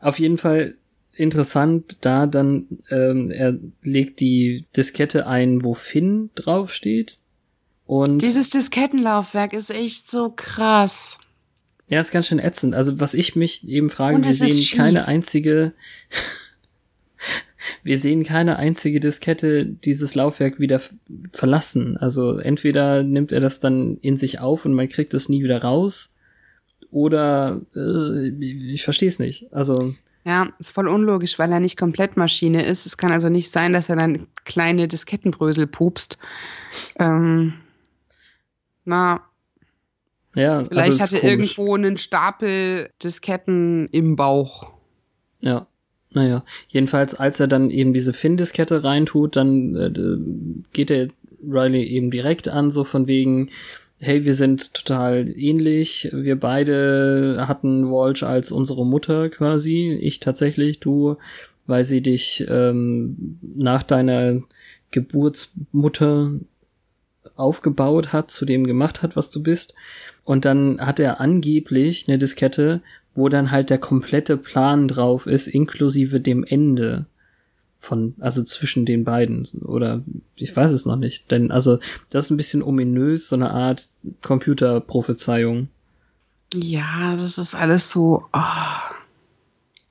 auf 0.00 0.18
jeden 0.18 0.38
Fall 0.38 0.74
interessant, 1.20 1.98
da 2.00 2.26
dann 2.26 2.66
ähm, 2.88 3.30
er 3.30 3.58
legt 3.82 4.20
die 4.20 4.64
Diskette 4.76 5.26
ein, 5.26 5.62
wo 5.62 5.74
Finn 5.74 6.30
draufsteht. 6.34 7.18
Und 7.84 8.20
dieses 8.20 8.50
Diskettenlaufwerk 8.50 9.52
ist 9.52 9.70
echt 9.70 10.08
so 10.08 10.30
krass. 10.30 11.18
Ja, 11.88 12.00
ist 12.00 12.12
ganz 12.12 12.28
schön 12.28 12.38
ätzend. 12.38 12.74
Also 12.74 13.00
was 13.00 13.14
ich 13.14 13.36
mich 13.36 13.66
eben 13.68 13.90
frage, 13.90 14.22
wir 14.22 14.32
sehen 14.32 14.76
keine 14.76 15.08
einzige, 15.08 15.74
wir 17.82 17.98
sehen 17.98 18.24
keine 18.24 18.56
einzige 18.56 19.00
Diskette 19.00 19.66
dieses 19.66 20.14
Laufwerk 20.14 20.58
wieder 20.58 20.80
verlassen. 21.32 21.96
Also 21.96 22.38
entweder 22.38 23.02
nimmt 23.02 23.32
er 23.32 23.40
das 23.40 23.60
dann 23.60 23.98
in 24.00 24.16
sich 24.16 24.40
auf 24.40 24.64
und 24.64 24.74
man 24.74 24.88
kriegt 24.88 25.14
es 25.14 25.28
nie 25.28 25.42
wieder 25.42 25.62
raus, 25.62 26.14
oder 26.90 27.60
äh, 27.74 28.28
ich 28.72 28.82
verstehe 28.82 29.08
es 29.08 29.18
nicht. 29.18 29.52
Also 29.52 29.94
ja, 30.24 30.52
ist 30.58 30.70
voll 30.70 30.88
unlogisch, 30.88 31.38
weil 31.38 31.50
er 31.50 31.60
nicht 31.60 31.78
komplett 31.78 32.16
Maschine 32.16 32.66
ist. 32.66 32.84
Es 32.84 32.98
kann 32.98 33.10
also 33.10 33.28
nicht 33.28 33.50
sein, 33.50 33.72
dass 33.72 33.88
er 33.88 33.96
dann 33.96 34.26
kleine 34.44 34.86
Diskettenbrösel 34.86 35.66
pupst. 35.66 36.18
Ähm, 36.98 37.54
na, 38.84 39.22
ja, 40.34 40.58
also 40.58 40.68
vielleicht 40.68 40.90
also 41.00 41.02
hatte 41.02 41.22
er 41.22 41.30
irgendwo 41.30 41.74
einen 41.74 41.96
Stapel 41.96 42.90
Disketten 43.02 43.88
im 43.92 44.16
Bauch. 44.16 44.72
Ja, 45.40 45.66
naja. 46.12 46.44
Jedenfalls, 46.68 47.14
als 47.14 47.40
er 47.40 47.46
dann 47.46 47.70
eben 47.70 47.92
diese 47.92 48.12
Finn-Diskette 48.12 48.82
reintut, 48.82 49.36
dann 49.36 49.74
äh, 49.76 50.66
geht 50.72 50.90
er 50.90 51.08
Riley 51.42 51.84
eben 51.84 52.10
direkt 52.10 52.48
an, 52.48 52.70
so 52.70 52.84
von 52.84 53.06
wegen, 53.06 53.50
hey, 54.00 54.24
wir 54.24 54.34
sind 54.34 54.74
total 54.74 55.28
ähnlich. 55.36 56.08
Wir 56.12 56.38
beide 56.38 57.44
hatten 57.46 57.90
Walsh 57.90 58.22
als 58.22 58.50
unsere 58.50 58.84
Mutter 58.84 59.28
quasi. 59.28 59.98
Ich 60.00 60.20
tatsächlich, 60.20 60.80
du, 60.80 61.16
weil 61.66 61.84
sie 61.84 62.00
dich 62.00 62.44
ähm, 62.48 63.38
nach 63.42 63.82
deiner 63.82 64.42
Geburtsmutter 64.90 66.32
aufgebaut 67.36 68.12
hat, 68.12 68.30
zu 68.30 68.44
dem 68.44 68.66
gemacht 68.66 69.02
hat, 69.02 69.16
was 69.16 69.30
du 69.30 69.42
bist. 69.42 69.74
Und 70.24 70.44
dann 70.44 70.80
hat 70.80 70.98
er 71.00 71.20
angeblich 71.20 72.06
eine 72.08 72.18
Diskette, 72.18 72.82
wo 73.14 73.28
dann 73.28 73.50
halt 73.50 73.70
der 73.70 73.78
komplette 73.78 74.36
Plan 74.36 74.88
drauf 74.88 75.26
ist, 75.26 75.46
inklusive 75.46 76.20
dem 76.20 76.44
Ende 76.44 77.06
von, 77.78 78.14
also 78.20 78.42
zwischen 78.42 78.84
den 78.84 79.04
beiden. 79.04 79.46
Oder 79.64 80.02
ich 80.36 80.54
weiß 80.54 80.70
es 80.70 80.86
noch 80.86 80.96
nicht. 80.96 81.30
Denn 81.30 81.50
also 81.50 81.78
das 82.10 82.26
ist 82.26 82.30
ein 82.30 82.36
bisschen 82.36 82.62
ominös, 82.62 83.28
so 83.28 83.36
eine 83.36 83.50
Art 83.50 83.88
Computerprophezeiung. 84.22 85.68
Ja, 86.54 87.16
das 87.16 87.38
ist 87.38 87.54
alles 87.54 87.90
so. 87.90 88.24
Oh. 88.32 88.94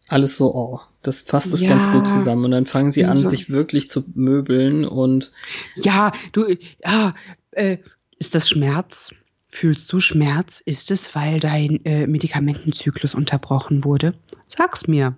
Alles 0.09 0.37
so, 0.37 0.53
oh. 0.53 0.79
Das 1.01 1.21
fasst 1.21 1.53
es 1.53 1.61
ja. 1.61 1.69
ganz 1.69 1.89
gut 1.89 2.07
zusammen. 2.07 2.45
Und 2.45 2.51
dann 2.51 2.65
fangen 2.65 2.91
sie 2.91 3.05
an, 3.05 3.15
so. 3.15 3.27
sich 3.27 3.49
wirklich 3.49 3.89
zu 3.89 4.03
möbeln 4.13 4.85
und. 4.85 5.31
Ja, 5.75 6.11
du, 6.33 6.45
ja, 6.83 7.15
äh, 7.51 7.77
ist 8.17 8.35
das 8.35 8.49
Schmerz? 8.49 9.11
Fühlst 9.49 9.91
du 9.91 9.99
Schmerz? 9.99 10.61
Ist 10.63 10.91
es, 10.91 11.15
weil 11.15 11.39
dein 11.39 11.83
äh, 11.83 12.05
Medikamentenzyklus 12.07 13.15
unterbrochen 13.15 13.83
wurde? 13.83 14.13
Sag's 14.45 14.87
mir. 14.87 15.17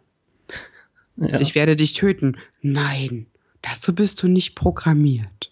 Ja. 1.18 1.40
Ich 1.40 1.54
werde 1.54 1.76
dich 1.76 1.94
töten. 1.94 2.38
Nein, 2.62 3.28
dazu 3.62 3.94
bist 3.94 4.24
du 4.24 4.28
nicht 4.28 4.56
programmiert. 4.56 5.52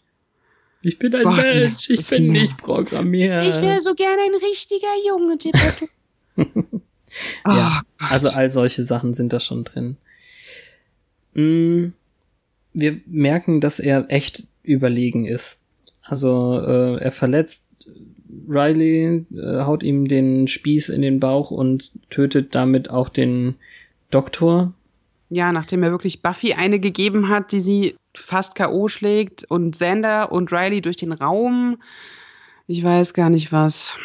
Ich 0.82 0.98
bin 0.98 1.14
ein 1.14 1.24
Gott, 1.24 1.36
Mensch, 1.36 1.90
ich 1.90 2.10
bin 2.10 2.32
nicht 2.32 2.58
programmiert. 2.58 3.46
Ich 3.46 3.62
wäre 3.62 3.82
so 3.82 3.94
gerne 3.96 4.22
ein 4.22 4.36
richtiger 4.36 4.88
Junge, 5.06 5.38
Ja, 7.46 7.82
oh, 7.82 8.06
also 8.10 8.30
all 8.30 8.50
solche 8.50 8.84
Sachen 8.84 9.14
sind 9.14 9.34
da 9.34 9.40
schon 9.40 9.64
drin. 9.66 9.98
Mm, 11.34 11.88
wir 12.74 13.02
merken, 13.06 13.62
dass 13.62 13.80
er 13.80 14.06
echt 14.10 14.44
überlegen 14.64 15.26
ist. 15.26 15.60
Also 16.04 16.60
äh, 16.62 17.02
er 17.02 17.12
verletzt 17.12 17.66
Riley, 18.48 19.26
äh, 19.34 19.62
haut 19.62 19.84
ihm 19.84 20.08
den 20.08 20.48
Spieß 20.48 20.90
in 20.90 21.02
den 21.02 21.20
Bauch 21.20 21.52
und 21.52 21.92
tötet 22.10 22.56
damit 22.56 22.90
auch 22.90 23.10
den 23.10 23.56
Doktor, 24.12 24.74
ja, 25.30 25.52
nachdem 25.52 25.84
er 25.84 25.92
wirklich 25.92 26.22
Buffy 26.22 26.54
eine 26.54 26.80
gegeben 26.80 27.30
hat, 27.30 27.52
die 27.52 27.60
sie 27.60 27.96
fast 28.16 28.56
K.O. 28.56 28.88
schlägt 28.88 29.46
und 29.48 29.72
Xander 29.72 30.32
und 30.32 30.52
Riley 30.52 30.82
durch 30.82 30.98
den 30.98 31.12
Raum. 31.12 31.78
Ich 32.66 32.84
weiß 32.84 33.14
gar 33.14 33.30
nicht 33.30 33.52
was. 33.52 34.00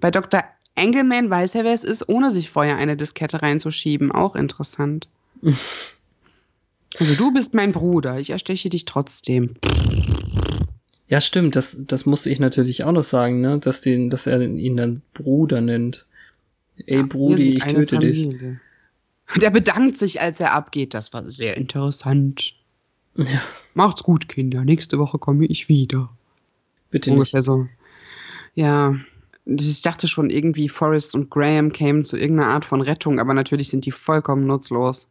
Bei 0.00 0.10
Dr. 0.10 0.42
Engelman 0.74 1.28
weiß 1.28 1.54
er, 1.56 1.64
wer 1.64 1.74
es 1.74 1.84
ist, 1.84 2.08
ohne 2.08 2.30
sich 2.30 2.50
vorher 2.50 2.76
eine 2.76 2.96
Diskette 2.96 3.42
reinzuschieben. 3.42 4.10
Auch 4.12 4.34
interessant. 4.34 5.08
also 5.42 7.14
du 7.16 7.32
bist 7.34 7.52
mein 7.52 7.72
Bruder, 7.72 8.18
ich 8.18 8.30
ersteche 8.30 8.70
dich 8.70 8.86
trotzdem. 8.86 9.56
Ja, 11.12 11.20
stimmt, 11.20 11.56
das, 11.56 11.76
das 11.78 12.06
musste 12.06 12.30
ich 12.30 12.40
natürlich 12.40 12.84
auch 12.84 12.92
noch 12.92 13.02
sagen, 13.02 13.42
ne? 13.42 13.58
Dass, 13.58 13.82
den, 13.82 14.08
dass 14.08 14.26
er 14.26 14.40
ihn 14.40 14.78
dann 14.78 15.02
Bruder 15.12 15.60
nennt. 15.60 16.06
Ey, 16.86 17.00
ja, 17.00 17.02
Brudi, 17.02 17.50
ich 17.50 17.64
töte 17.64 17.96
Familie. 17.96 18.28
dich. 18.30 18.40
Und 19.34 19.42
er 19.42 19.50
bedankt 19.50 19.98
sich, 19.98 20.22
als 20.22 20.40
er 20.40 20.54
abgeht. 20.54 20.94
Das 20.94 21.12
war 21.12 21.30
sehr 21.30 21.58
interessant. 21.58 22.54
Ja. 23.14 23.42
Macht's 23.74 24.04
gut, 24.04 24.26
Kinder. 24.26 24.64
Nächste 24.64 24.98
Woche 24.98 25.18
komme 25.18 25.44
ich 25.44 25.68
wieder. 25.68 26.08
Bitte 26.90 27.10
Ungefähr 27.12 27.40
nicht. 27.40 27.44
so. 27.44 27.66
Ja. 28.54 28.96
Ich 29.44 29.82
dachte 29.82 30.08
schon 30.08 30.30
irgendwie, 30.30 30.70
Forrest 30.70 31.14
und 31.14 31.28
Graham 31.28 31.72
kämen 31.72 32.06
zu 32.06 32.16
irgendeiner 32.16 32.48
Art 32.48 32.64
von 32.64 32.80
Rettung, 32.80 33.20
aber 33.20 33.34
natürlich 33.34 33.68
sind 33.68 33.84
die 33.84 33.90
vollkommen 33.90 34.46
nutzlos. 34.46 35.08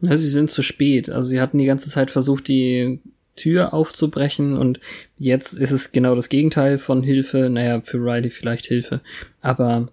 Ja, 0.00 0.16
sie 0.16 0.28
sind 0.28 0.50
zu 0.50 0.62
spät. 0.62 1.08
Also 1.08 1.30
sie 1.30 1.40
hatten 1.40 1.58
die 1.58 1.66
ganze 1.66 1.88
Zeit 1.88 2.10
versucht, 2.10 2.48
die 2.48 2.98
Tür 3.40 3.72
aufzubrechen 3.72 4.56
und 4.56 4.80
jetzt 5.18 5.54
ist 5.54 5.70
es 5.70 5.92
genau 5.92 6.14
das 6.14 6.28
Gegenteil 6.28 6.78
von 6.78 7.02
Hilfe. 7.02 7.48
Naja, 7.50 7.80
für 7.80 7.98
Riley 7.98 8.30
vielleicht 8.30 8.66
Hilfe. 8.66 9.00
Aber 9.40 9.88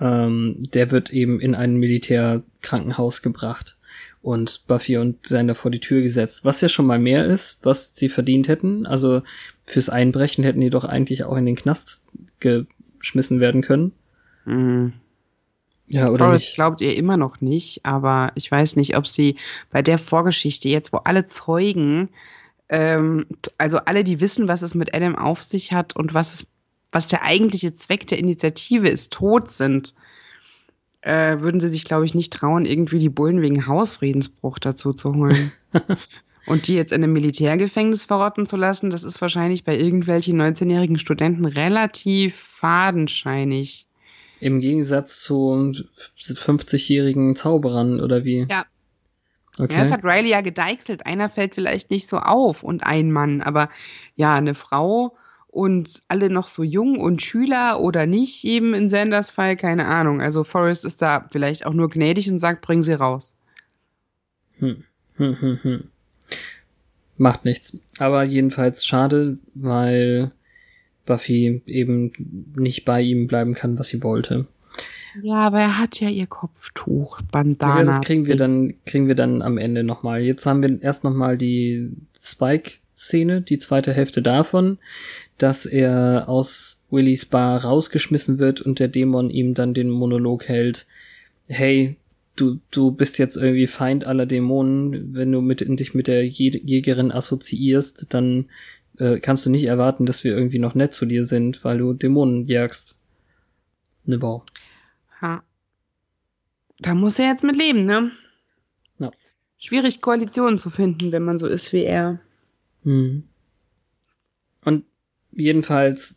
ähm, 0.00 0.68
der 0.72 0.90
wird 0.90 1.10
eben 1.10 1.40
in 1.40 1.54
ein 1.54 1.76
Militärkrankenhaus 1.76 3.22
gebracht. 3.22 3.76
und 4.22 4.66
Buffy 4.66 4.96
und 4.96 5.26
Sander 5.26 5.54
vor 5.54 5.70
die 5.70 5.78
Tür 5.80 6.02
gesetzt, 6.02 6.44
was 6.44 6.60
ja 6.60 6.68
schon 6.68 6.86
mal 6.86 6.98
mehr 6.98 7.26
ist, 7.26 7.58
was 7.62 7.94
sie 7.94 8.08
verdient 8.08 8.48
hätten. 8.48 8.84
Also 8.84 9.22
fürs 9.66 9.88
Einbrechen 9.88 10.42
hätten 10.42 10.60
die 10.60 10.70
doch 10.70 10.84
eigentlich 10.84 11.22
auch 11.24 11.36
in 11.36 11.46
den 11.46 11.54
Knast 11.54 12.04
geschmissen 12.40 13.38
werden 13.38 13.62
können. 13.62 13.92
Mhm. 14.44 14.94
Ja, 15.88 16.10
oder 16.10 16.26
Forrest 16.26 16.46
nicht? 16.46 16.54
glaubt 16.56 16.80
ihr 16.80 16.96
immer 16.96 17.16
noch 17.16 17.40
nicht, 17.40 17.86
aber 17.86 18.32
ich 18.34 18.50
weiß 18.50 18.74
nicht, 18.74 18.96
ob 18.96 19.06
sie 19.06 19.36
bei 19.70 19.82
der 19.82 19.98
Vorgeschichte 19.98 20.68
jetzt, 20.68 20.92
wo 20.92 20.98
alle 20.98 21.26
Zeugen, 21.26 22.08
ähm, 22.68 23.26
also 23.58 23.78
alle, 23.78 24.04
die 24.04 24.20
wissen, 24.20 24.48
was 24.48 24.62
es 24.62 24.74
mit 24.74 24.94
Adam 24.94 25.16
auf 25.16 25.42
sich 25.42 25.72
hat 25.72 25.96
und 25.96 26.14
was 26.14 26.34
es, 26.34 26.46
was 26.92 27.06
der 27.06 27.24
eigentliche 27.24 27.74
Zweck 27.74 28.06
der 28.06 28.18
Initiative 28.18 28.88
ist, 28.88 29.12
tot 29.12 29.50
sind, 29.50 29.94
äh, 31.02 31.40
würden 31.40 31.60
sie 31.60 31.68
sich, 31.68 31.84
glaube 31.84 32.04
ich, 32.04 32.14
nicht 32.14 32.32
trauen, 32.32 32.64
irgendwie 32.64 32.98
die 32.98 33.08
Bullen 33.08 33.40
wegen 33.40 33.66
Hausfriedensbruch 33.66 34.58
dazu 34.58 34.92
zu 34.92 35.14
holen. 35.14 35.52
Und 36.46 36.68
die 36.68 36.74
jetzt 36.74 36.92
in 36.92 37.02
einem 37.02 37.12
Militärgefängnis 37.12 38.04
verrotten 38.04 38.46
zu 38.46 38.56
lassen, 38.56 38.90
das 38.90 39.02
ist 39.02 39.20
wahrscheinlich 39.20 39.64
bei 39.64 39.76
irgendwelchen 39.76 40.40
19-jährigen 40.40 40.98
Studenten 40.98 41.44
relativ 41.44 42.36
fadenscheinig. 42.36 43.88
Im 44.38 44.60
Gegensatz 44.60 45.22
zu 45.22 45.72
50-jährigen 46.16 47.34
Zauberern 47.34 48.00
oder 48.00 48.24
wie? 48.24 48.46
Ja. 48.48 48.64
Okay. 49.58 49.74
Ja, 49.74 49.80
das 49.80 49.92
hat 49.92 50.04
Riley 50.04 50.28
ja 50.28 50.42
gedeichselt. 50.42 51.06
Einer 51.06 51.30
fällt 51.30 51.54
vielleicht 51.54 51.90
nicht 51.90 52.08
so 52.08 52.18
auf 52.18 52.62
und 52.62 52.84
ein 52.84 53.10
Mann, 53.10 53.40
aber 53.40 53.70
ja, 54.14 54.34
eine 54.34 54.54
Frau 54.54 55.16
und 55.48 56.02
alle 56.08 56.28
noch 56.28 56.48
so 56.48 56.62
jung 56.62 57.00
und 57.00 57.22
Schüler 57.22 57.80
oder 57.80 58.04
nicht, 58.04 58.44
eben 58.44 58.74
in 58.74 58.90
Sanders 58.90 59.30
Fall, 59.30 59.56
keine 59.56 59.86
Ahnung. 59.86 60.20
Also 60.20 60.44
Forrest 60.44 60.84
ist 60.84 61.00
da 61.00 61.26
vielleicht 61.30 61.64
auch 61.64 61.72
nur 61.72 61.88
gnädig 61.88 62.30
und 62.30 62.38
sagt, 62.38 62.60
bring 62.60 62.82
sie 62.82 62.92
raus. 62.92 63.34
Hm, 64.58 64.84
hm, 65.16 65.40
hm, 65.40 65.58
hm. 65.62 65.84
Macht 67.16 67.46
nichts. 67.46 67.78
Aber 67.98 68.24
jedenfalls 68.24 68.84
schade, 68.84 69.38
weil 69.54 70.32
Buffy 71.06 71.62
eben 71.64 72.12
nicht 72.56 72.84
bei 72.84 73.00
ihm 73.00 73.26
bleiben 73.26 73.54
kann, 73.54 73.78
was 73.78 73.88
sie 73.88 74.02
wollte. 74.02 74.46
Ja, 75.22 75.46
aber 75.46 75.60
er 75.60 75.78
hat 75.78 76.00
ja 76.00 76.08
ihr 76.08 76.26
Kopftuch, 76.26 77.20
Bandana. 77.32 77.78
Ja, 77.78 77.84
das 77.84 78.00
kriegen 78.00 78.26
wir 78.26 78.36
dann, 78.36 78.74
kriegen 78.84 79.08
wir 79.08 79.14
dann 79.14 79.42
am 79.42 79.58
Ende 79.58 79.82
nochmal. 79.82 80.20
Jetzt 80.22 80.46
haben 80.46 80.62
wir 80.62 80.82
erst 80.82 81.04
nochmal 81.04 81.38
die 81.38 81.90
Spike-Szene, 82.20 83.40
die 83.42 83.58
zweite 83.58 83.92
Hälfte 83.92 84.22
davon, 84.22 84.78
dass 85.38 85.66
er 85.66 86.28
aus 86.28 86.80
Willys 86.90 87.24
Bar 87.24 87.64
rausgeschmissen 87.64 88.38
wird 88.38 88.60
und 88.60 88.78
der 88.78 88.88
Dämon 88.88 89.30
ihm 89.30 89.54
dann 89.54 89.74
den 89.74 89.90
Monolog 89.90 90.48
hält. 90.48 90.86
Hey, 91.48 91.96
du, 92.36 92.58
du 92.70 92.90
bist 92.90 93.18
jetzt 93.18 93.36
irgendwie 93.36 93.66
Feind 93.66 94.04
aller 94.04 94.26
Dämonen. 94.26 95.14
Wenn 95.14 95.32
du 95.32 95.40
mit, 95.40 95.60
dich 95.60 95.94
mit 95.94 96.06
der 96.06 96.24
Jä- 96.24 96.60
Jägerin 96.64 97.10
assoziierst, 97.10 98.06
dann 98.10 98.46
äh, 98.98 99.18
kannst 99.18 99.46
du 99.46 99.50
nicht 99.50 99.64
erwarten, 99.64 100.06
dass 100.06 100.24
wir 100.24 100.36
irgendwie 100.36 100.58
noch 100.58 100.74
nett 100.74 100.94
zu 100.94 101.06
dir 101.06 101.24
sind, 101.24 101.64
weil 101.64 101.78
du 101.78 101.92
Dämonen 101.92 102.46
jagst. 102.46 102.96
Ne, 104.04 104.22
wow. 104.22 104.42
Ha. 105.26 105.42
Da 106.78 106.94
muss 106.94 107.18
er 107.18 107.30
jetzt 107.30 107.42
mit 107.42 107.56
leben, 107.56 107.84
ne? 107.84 108.12
Ja. 108.98 109.10
Schwierig, 109.58 110.00
Koalitionen 110.00 110.58
zu 110.58 110.70
finden, 110.70 111.10
wenn 111.10 111.24
man 111.24 111.38
so 111.38 111.46
ist 111.46 111.72
wie 111.72 111.84
er. 111.84 112.20
Mhm. 112.84 113.24
Und 114.64 114.84
jedenfalls 115.32 116.16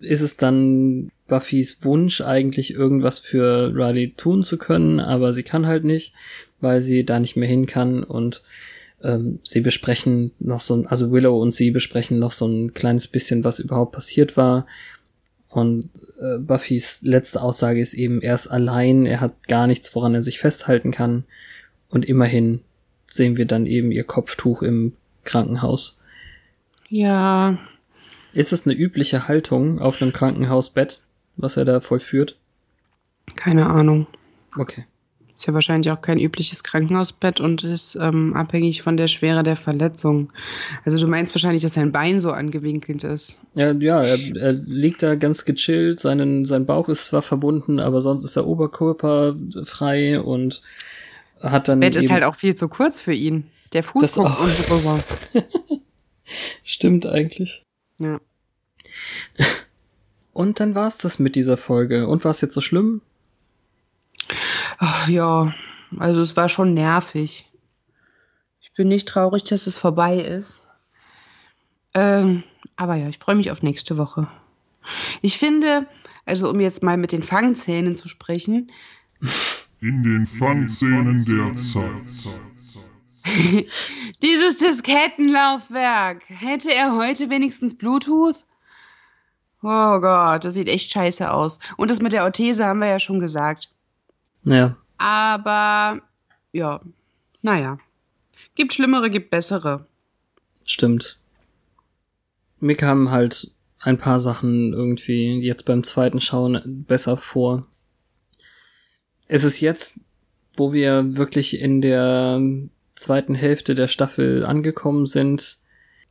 ist 0.00 0.20
es 0.20 0.36
dann 0.36 1.10
Buffys 1.28 1.82
Wunsch, 1.84 2.20
eigentlich 2.20 2.74
irgendwas 2.74 3.18
für 3.18 3.72
Riley 3.74 4.12
tun 4.16 4.42
zu 4.42 4.58
können, 4.58 5.00
aber 5.00 5.32
sie 5.32 5.44
kann 5.44 5.66
halt 5.66 5.84
nicht, 5.84 6.12
weil 6.60 6.80
sie 6.80 7.04
da 7.06 7.20
nicht 7.20 7.36
mehr 7.36 7.48
hin 7.48 7.66
kann 7.66 8.02
und 8.02 8.42
ähm, 9.02 9.38
sie 9.42 9.60
besprechen 9.60 10.32
noch 10.40 10.60
so 10.60 10.76
ein, 10.76 10.86
also 10.86 11.10
Willow 11.10 11.40
und 11.40 11.54
sie 11.54 11.70
besprechen 11.70 12.18
noch 12.18 12.32
so 12.32 12.46
ein 12.46 12.74
kleines 12.74 13.06
bisschen, 13.06 13.44
was 13.44 13.60
überhaupt 13.60 13.92
passiert 13.92 14.36
war. 14.36 14.66
Und 15.52 15.90
äh, 16.18 16.38
Buffys 16.38 17.02
letzte 17.02 17.42
Aussage 17.42 17.78
ist 17.78 17.92
eben, 17.92 18.22
er 18.22 18.34
ist 18.34 18.46
allein, 18.46 19.04
er 19.04 19.20
hat 19.20 19.48
gar 19.48 19.66
nichts, 19.66 19.94
woran 19.94 20.14
er 20.14 20.22
sich 20.22 20.38
festhalten 20.38 20.90
kann. 20.92 21.24
Und 21.90 22.06
immerhin 22.06 22.60
sehen 23.06 23.36
wir 23.36 23.44
dann 23.44 23.66
eben 23.66 23.92
ihr 23.92 24.04
Kopftuch 24.04 24.62
im 24.62 24.94
Krankenhaus. 25.24 26.00
Ja, 26.88 27.58
Ist 28.32 28.52
es 28.54 28.66
eine 28.66 28.74
übliche 28.74 29.28
Haltung 29.28 29.78
auf 29.78 30.00
einem 30.00 30.12
Krankenhausbett, 30.14 31.02
was 31.36 31.56
er 31.58 31.64
da 31.66 31.80
vollführt? 31.80 32.38
keine 33.36 33.66
Ahnung. 33.66 34.06
Okay. 34.58 34.84
Ist 35.42 35.48
ja 35.48 35.54
wahrscheinlich 35.54 35.90
auch 35.90 36.00
kein 36.00 36.20
übliches 36.20 36.62
Krankenhausbett 36.62 37.40
und 37.40 37.64
ist 37.64 37.98
ähm, 38.00 38.32
abhängig 38.34 38.80
von 38.80 38.96
der 38.96 39.08
Schwere 39.08 39.42
der 39.42 39.56
Verletzung. 39.56 40.32
Also 40.84 40.98
du 40.98 41.08
meinst 41.08 41.34
wahrscheinlich, 41.34 41.62
dass 41.62 41.74
sein 41.74 41.90
Bein 41.90 42.20
so 42.20 42.30
angewinkelt 42.30 43.02
ist. 43.02 43.38
Ja, 43.54 43.72
ja 43.72 44.04
er, 44.04 44.36
er 44.36 44.52
liegt 44.52 45.02
da 45.02 45.16
ganz 45.16 45.44
gechillt, 45.44 45.98
seinen, 45.98 46.44
sein 46.44 46.64
Bauch 46.64 46.88
ist 46.88 47.06
zwar 47.06 47.22
verbunden, 47.22 47.80
aber 47.80 48.00
sonst 48.00 48.22
ist 48.22 48.36
der 48.36 48.46
Oberkörper 48.46 49.34
frei 49.64 50.20
und 50.20 50.62
hat 51.40 51.66
Das 51.66 51.72
dann. 51.72 51.80
Bett 51.80 51.96
ist 51.96 52.08
halt 52.08 52.22
auch 52.22 52.36
viel 52.36 52.54
zu 52.54 52.68
kurz 52.68 53.00
für 53.00 53.12
ihn. 53.12 53.48
Der 53.72 53.82
Fuß 53.82 54.00
Das 54.00 54.14
guckt 54.14 54.30
auch. 54.30 54.44
unten 54.44 54.62
drüber. 54.62 55.00
Stimmt 56.62 57.04
eigentlich. 57.04 57.64
Ja. 57.98 58.20
Und 60.32 60.60
dann 60.60 60.76
war's 60.76 60.98
das 60.98 61.18
mit 61.18 61.34
dieser 61.34 61.56
Folge. 61.56 62.06
Und 62.06 62.24
war's 62.24 62.40
jetzt 62.40 62.54
so 62.54 62.60
schlimm? 62.62 63.02
Ach, 64.84 65.06
ja, 65.06 65.54
also 66.00 66.20
es 66.22 66.36
war 66.36 66.48
schon 66.48 66.74
nervig. 66.74 67.48
Ich 68.60 68.72
bin 68.72 68.88
nicht 68.88 69.06
traurig, 69.06 69.44
dass 69.44 69.68
es 69.68 69.76
vorbei 69.78 70.16
ist. 70.16 70.66
Ähm, 71.94 72.42
aber 72.74 72.96
ja, 72.96 73.08
ich 73.08 73.20
freue 73.20 73.36
mich 73.36 73.52
auf 73.52 73.62
nächste 73.62 73.96
Woche. 73.96 74.26
Ich 75.20 75.38
finde, 75.38 75.86
also 76.26 76.50
um 76.50 76.58
jetzt 76.58 76.82
mal 76.82 76.96
mit 76.96 77.12
den 77.12 77.22
Fangzähnen 77.22 77.94
zu 77.94 78.08
sprechen, 78.08 78.72
In 79.80 80.02
den 80.02 80.26
Fangszenen 80.26 81.24
der 81.26 81.54
Zeit. 81.54 82.36
dieses 84.22 84.58
Diskettenlaufwerk, 84.58 86.24
hätte 86.26 86.74
er 86.74 86.96
heute 86.96 87.30
wenigstens 87.30 87.78
Bluetooth? 87.78 88.44
Oh 89.62 90.00
Gott, 90.00 90.44
das 90.44 90.54
sieht 90.54 90.68
echt 90.68 90.90
scheiße 90.90 91.32
aus. 91.32 91.60
Und 91.76 91.88
das 91.88 92.00
mit 92.00 92.12
der 92.12 92.24
Orthese 92.24 92.66
haben 92.66 92.80
wir 92.80 92.88
ja 92.88 92.98
schon 92.98 93.20
gesagt. 93.20 93.70
Ja. 94.44 94.76
Aber 94.98 96.02
ja, 96.52 96.80
naja. 97.42 97.78
Gibt 98.54 98.74
schlimmere, 98.74 99.10
gibt 99.10 99.30
bessere. 99.30 99.86
Stimmt. 100.64 101.18
Mir 102.60 102.76
kamen 102.76 103.10
halt 103.10 103.50
ein 103.80 103.98
paar 103.98 104.20
Sachen 104.20 104.72
irgendwie 104.72 105.40
jetzt 105.40 105.64
beim 105.64 105.82
zweiten 105.82 106.20
Schauen 106.20 106.84
besser 106.86 107.16
vor. 107.16 107.66
Es 109.26 109.44
ist 109.44 109.60
jetzt, 109.60 110.00
wo 110.54 110.72
wir 110.72 111.16
wirklich 111.16 111.60
in 111.60 111.80
der 111.80 112.40
zweiten 112.94 113.34
Hälfte 113.34 113.74
der 113.74 113.88
Staffel 113.88 114.44
angekommen 114.44 115.06
sind, 115.06 115.58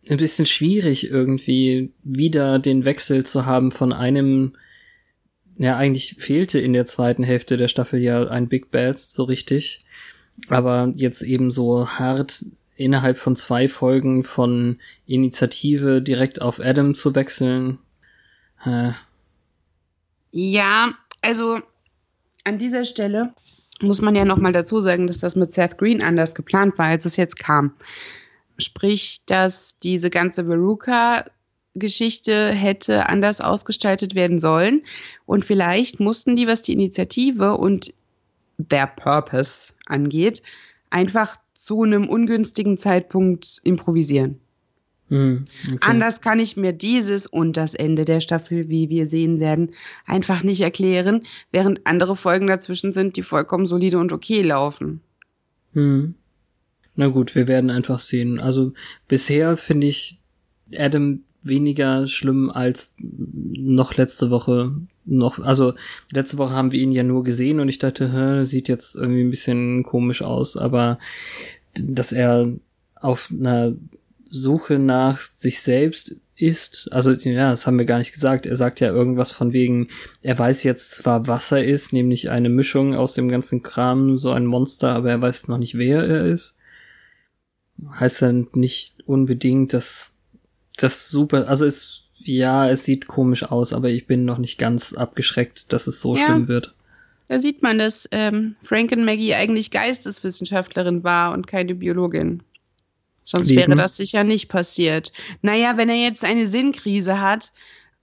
ein 0.10 0.18
bisschen 0.18 0.46
schwierig 0.46 1.10
irgendwie 1.10 1.92
wieder 2.04 2.60
den 2.60 2.86
Wechsel 2.86 3.26
zu 3.26 3.46
haben 3.46 3.72
von 3.72 3.94
einem, 3.94 4.54
ja 5.62 5.78
eigentlich 5.78 6.16
fehlte 6.18 6.60
in 6.60 6.74
der 6.74 6.86
zweiten 6.86 7.24
Hälfte 7.24 7.56
der 7.56 7.68
Staffel 7.68 8.02
ja 8.02 8.28
ein 8.28 8.48
Big 8.48 8.72
Bad 8.72 8.98
so 8.98 9.24
richtig, 9.24 9.86
aber 10.50 10.92
jetzt 10.96 11.22
eben 11.22 11.52
so 11.52 11.88
hart 11.88 12.46
innerhalb 12.76 13.20
von 13.20 13.36
zwei 13.36 13.68
Folgen 13.68 14.24
von 14.24 14.80
Initiative 15.06 16.02
direkt 16.02 16.42
auf 16.42 16.60
Adam 16.60 16.96
zu 16.96 17.14
wechseln. 17.14 17.78
Äh, 18.66 18.92
Ja, 20.32 20.94
also 21.22 21.60
an 22.44 22.58
dieser 22.58 22.86
Stelle 22.86 23.34
muss 23.82 24.02
man 24.02 24.16
ja 24.16 24.26
nochmal 24.26 24.54
dazu 24.54 24.82
sagen, 24.82 25.06
dass 25.06 25.20
das 25.20 25.36
mit 25.36 25.54
Seth 25.54 25.78
Green 25.78 26.02
anders 26.02 26.34
geplant 26.34 26.78
war, 26.80 26.88
als 26.88 27.06
es 27.06 27.18
jetzt 27.18 27.38
kam. 27.38 27.74
Sprich, 28.58 29.22
dass 29.28 29.78
diese 29.80 30.10
ganze 30.10 30.48
Veruca-Geschichte 31.74 32.52
hätte 32.52 33.08
anders 33.08 33.42
ausgestaltet 33.42 34.16
werden 34.16 34.40
sollen. 34.40 34.84
Und 35.26 35.46
vielleicht 35.46 36.00
mussten 36.00 36.36
die, 36.36 36.48
was 36.48 36.62
die 36.62 36.74
Initiative 36.74 37.58
und 37.58 37.94
their 38.70 38.88
Purpose 38.88 39.74
angeht, 39.86 40.42
einfach 40.90 41.38
zu 41.54 41.84
einem 41.84 42.10
ungünstigen 42.10 42.78
Zeitpunkt 42.78 43.60
improvisieren. 43.64 44.40
hm, 45.10 45.46
okay. 45.68 45.78
Anders 45.82 46.22
kann 46.22 46.40
ich 46.40 46.58
mir 46.58 46.74
dieses 46.74 47.28
und 47.28 47.58
das 47.58 47.74
Ende 47.74 48.06
der 48.06 48.22
Staffel, 48.22 48.70
wie 48.70 48.90
wir 48.90 49.06
sehen 49.06 49.40
werden, 49.40 49.72
einfach 50.06 50.44
nicht 50.44 50.62
erklären, 50.62 51.26
während 51.52 51.86
andere 51.86 52.16
Folgen 52.16 52.48
dazwischen 52.48 52.94
sind, 52.94 53.18
die 53.18 53.24
vollkommen 53.24 53.68
solide 53.68 54.00
und 54.00 54.12
okay 54.14 54.42
laufen. 54.42 55.02
Hm. 55.74 56.16
Na 56.96 57.08
gut, 57.08 57.36
wir 57.36 57.48
werden 57.48 57.70
einfach 57.70 58.00
sehen. 58.00 58.40
Also 58.40 58.74
bisher 59.08 59.56
finde 59.56 59.88
ich 59.88 60.20
Adam 60.78 61.24
weniger 61.44 62.08
schlimm 62.08 62.50
als 62.50 62.94
noch 63.00 63.96
letzte 63.96 64.30
Woche 64.30 64.74
noch, 65.06 65.40
also 65.40 65.74
letzte 66.12 66.38
Woche 66.38 66.54
haben 66.54 66.72
wir 66.72 66.80
ihn 66.80 66.92
ja 66.92 67.04
nur 67.04 67.24
gesehen 67.24 67.60
und 67.60 67.70
ich 67.70 67.80
dachte, 67.80 68.12
hä, 68.12 68.44
sieht 68.44 68.68
jetzt 68.68 68.96
irgendwie 68.96 69.24
ein 69.24 69.32
bisschen 69.32 69.84
komisch 69.84 70.22
aus, 70.22 70.58
aber 70.58 71.00
dass 71.74 72.12
er 72.12 72.54
auf 72.96 73.32
einer 73.32 73.74
Suche 74.30 74.80
nach 74.80 75.20
sich 75.20 75.62
selbst 75.62 76.16
ist, 76.36 76.90
also 76.92 77.12
ja, 77.12 77.52
das 77.52 77.68
haben 77.68 77.78
wir 77.78 77.86
gar 77.86 78.00
nicht 78.00 78.14
gesagt. 78.14 78.46
Er 78.48 78.56
sagt 78.56 78.80
ja 78.80 78.90
irgendwas 78.90 79.32
von 79.32 79.54
wegen, 79.54 79.90
er 80.24 80.38
weiß 80.38 80.64
jetzt 80.64 80.96
zwar, 80.96 81.28
was 81.28 81.52
er 81.52 81.64
ist, 81.64 81.94
nämlich 81.94 82.30
eine 82.30 82.50
Mischung 82.50 82.96
aus 82.96 83.14
dem 83.14 83.30
ganzen 83.30 83.62
Kram, 83.62 84.18
so 84.18 84.32
ein 84.32 84.48
Monster, 84.48 84.94
aber 84.94 85.12
er 85.12 85.22
weiß 85.22 85.48
noch 85.48 85.60
nicht, 85.60 85.78
wer 85.78 86.04
er 86.04 86.26
ist. 86.26 86.58
Heißt 88.00 88.24
dann 88.24 88.48
nicht 88.54 89.04
unbedingt, 89.06 89.74
dass 89.74 90.11
das 90.78 91.10
super, 91.10 91.48
also 91.48 91.66
es, 91.66 92.10
ja, 92.24 92.70
es 92.70 92.86
sieht 92.86 93.08
komisch 93.08 93.44
aus, 93.44 93.74
aber 93.74 93.90
ich 93.90 94.08
bin 94.08 94.26
noch 94.26 94.38
nicht 94.38 94.58
ganz 94.58 94.94
abgeschreckt, 94.94 95.74
dass 95.74 95.88
es 95.88 96.02
so 96.02 96.16
ja. 96.16 96.26
schlimm 96.26 96.48
wird. 96.48 96.74
Da 97.28 97.40
sieht 97.40 97.64
man, 97.64 97.78
dass 97.78 98.10
ähm, 98.12 98.56
Frank 98.62 98.92
und 98.92 99.06
Maggie 99.06 99.34
eigentlich 99.34 99.72
Geisteswissenschaftlerin 99.72 101.04
war 101.04 101.34
und 101.34 101.48
keine 101.48 101.76
Biologin. 101.76 102.44
Sonst 103.24 103.50
Leben. 103.50 103.62
wäre 103.62 103.76
das 103.76 103.98
sicher 103.98 104.24
nicht 104.24 104.50
passiert. 104.50 105.14
Naja, 105.42 105.78
wenn 105.78 105.90
er 105.90 105.96
jetzt 105.96 106.26
eine 106.26 106.48
Sinnkrise 106.48 107.22
hat 107.22 107.54